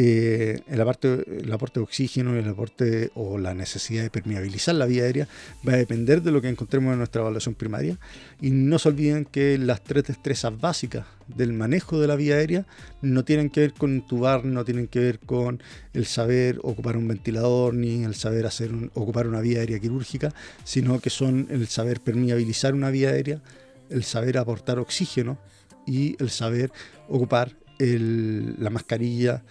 Eh, 0.00 0.60
el, 0.68 0.80
aporte, 0.80 1.24
el 1.40 1.52
aporte 1.52 1.80
de 1.80 1.84
oxígeno 1.84 2.36
el 2.36 2.48
aporte 2.48 3.10
o 3.16 3.36
la 3.36 3.52
necesidad 3.52 4.04
de 4.04 4.10
permeabilizar 4.10 4.76
la 4.76 4.86
vía 4.86 5.02
aérea 5.02 5.26
va 5.66 5.72
a 5.72 5.76
depender 5.76 6.22
de 6.22 6.30
lo 6.30 6.40
que 6.40 6.48
encontremos 6.48 6.92
en 6.92 6.98
nuestra 6.98 7.22
evaluación 7.22 7.56
primaria. 7.56 7.98
Y 8.40 8.50
no 8.50 8.78
se 8.78 8.90
olviden 8.90 9.24
que 9.24 9.58
las 9.58 9.82
tres 9.82 10.04
destrezas 10.04 10.56
básicas 10.56 11.04
del 11.26 11.52
manejo 11.52 12.00
de 12.00 12.06
la 12.06 12.14
vía 12.14 12.36
aérea 12.36 12.64
no 13.02 13.24
tienen 13.24 13.50
que 13.50 13.58
ver 13.58 13.72
con 13.72 13.92
intubar, 13.92 14.44
no 14.44 14.64
tienen 14.64 14.86
que 14.86 15.00
ver 15.00 15.18
con 15.18 15.60
el 15.92 16.06
saber 16.06 16.60
ocupar 16.62 16.96
un 16.96 17.08
ventilador 17.08 17.74
ni 17.74 18.04
el 18.04 18.14
saber 18.14 18.46
hacer 18.46 18.70
ocupar 18.94 19.26
una 19.26 19.40
vía 19.40 19.58
aérea 19.58 19.80
quirúrgica, 19.80 20.32
sino 20.62 21.00
que 21.00 21.10
son 21.10 21.48
el 21.50 21.66
saber 21.66 22.00
permeabilizar 22.00 22.72
una 22.72 22.90
vía 22.90 23.08
aérea, 23.08 23.42
el 23.90 24.04
saber 24.04 24.38
aportar 24.38 24.78
oxígeno 24.78 25.40
y 25.88 26.14
el 26.22 26.30
saber 26.30 26.70
ocupar 27.08 27.56
la 27.80 28.70
mascarilla 28.70 29.42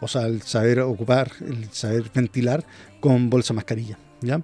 o 0.00 0.08
sea, 0.08 0.26
el 0.26 0.42
saber 0.42 0.80
ocupar, 0.80 1.32
el 1.40 1.68
saber 1.72 2.10
ventilar 2.14 2.64
con 3.00 3.30
bolsa 3.30 3.54
mascarilla. 3.54 3.98
¿ya? 4.20 4.42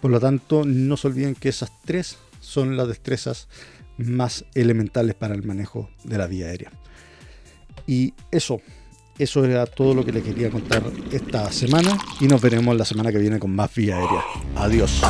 Por 0.00 0.10
lo 0.10 0.20
tanto, 0.20 0.64
no 0.64 0.96
se 0.96 1.08
olviden 1.08 1.34
que 1.34 1.48
esas 1.48 1.70
tres 1.84 2.18
son 2.40 2.76
las 2.76 2.88
destrezas 2.88 3.48
más 3.98 4.44
elementales 4.54 5.14
para 5.14 5.34
el 5.34 5.42
manejo 5.42 5.90
de 6.04 6.18
la 6.18 6.26
vía 6.26 6.46
aérea. 6.46 6.70
Y 7.86 8.14
eso, 8.30 8.60
eso 9.18 9.44
era 9.44 9.66
todo 9.66 9.94
lo 9.94 10.04
que 10.04 10.12
le 10.12 10.22
quería 10.22 10.50
contar 10.50 10.82
esta 11.12 11.50
semana 11.52 11.96
y 12.20 12.26
nos 12.26 12.40
veremos 12.40 12.76
la 12.76 12.84
semana 12.84 13.12
que 13.12 13.18
viene 13.18 13.38
con 13.38 13.54
más 13.54 13.74
vía 13.74 13.96
aérea. 13.96 14.22
Adiós. 14.56 15.00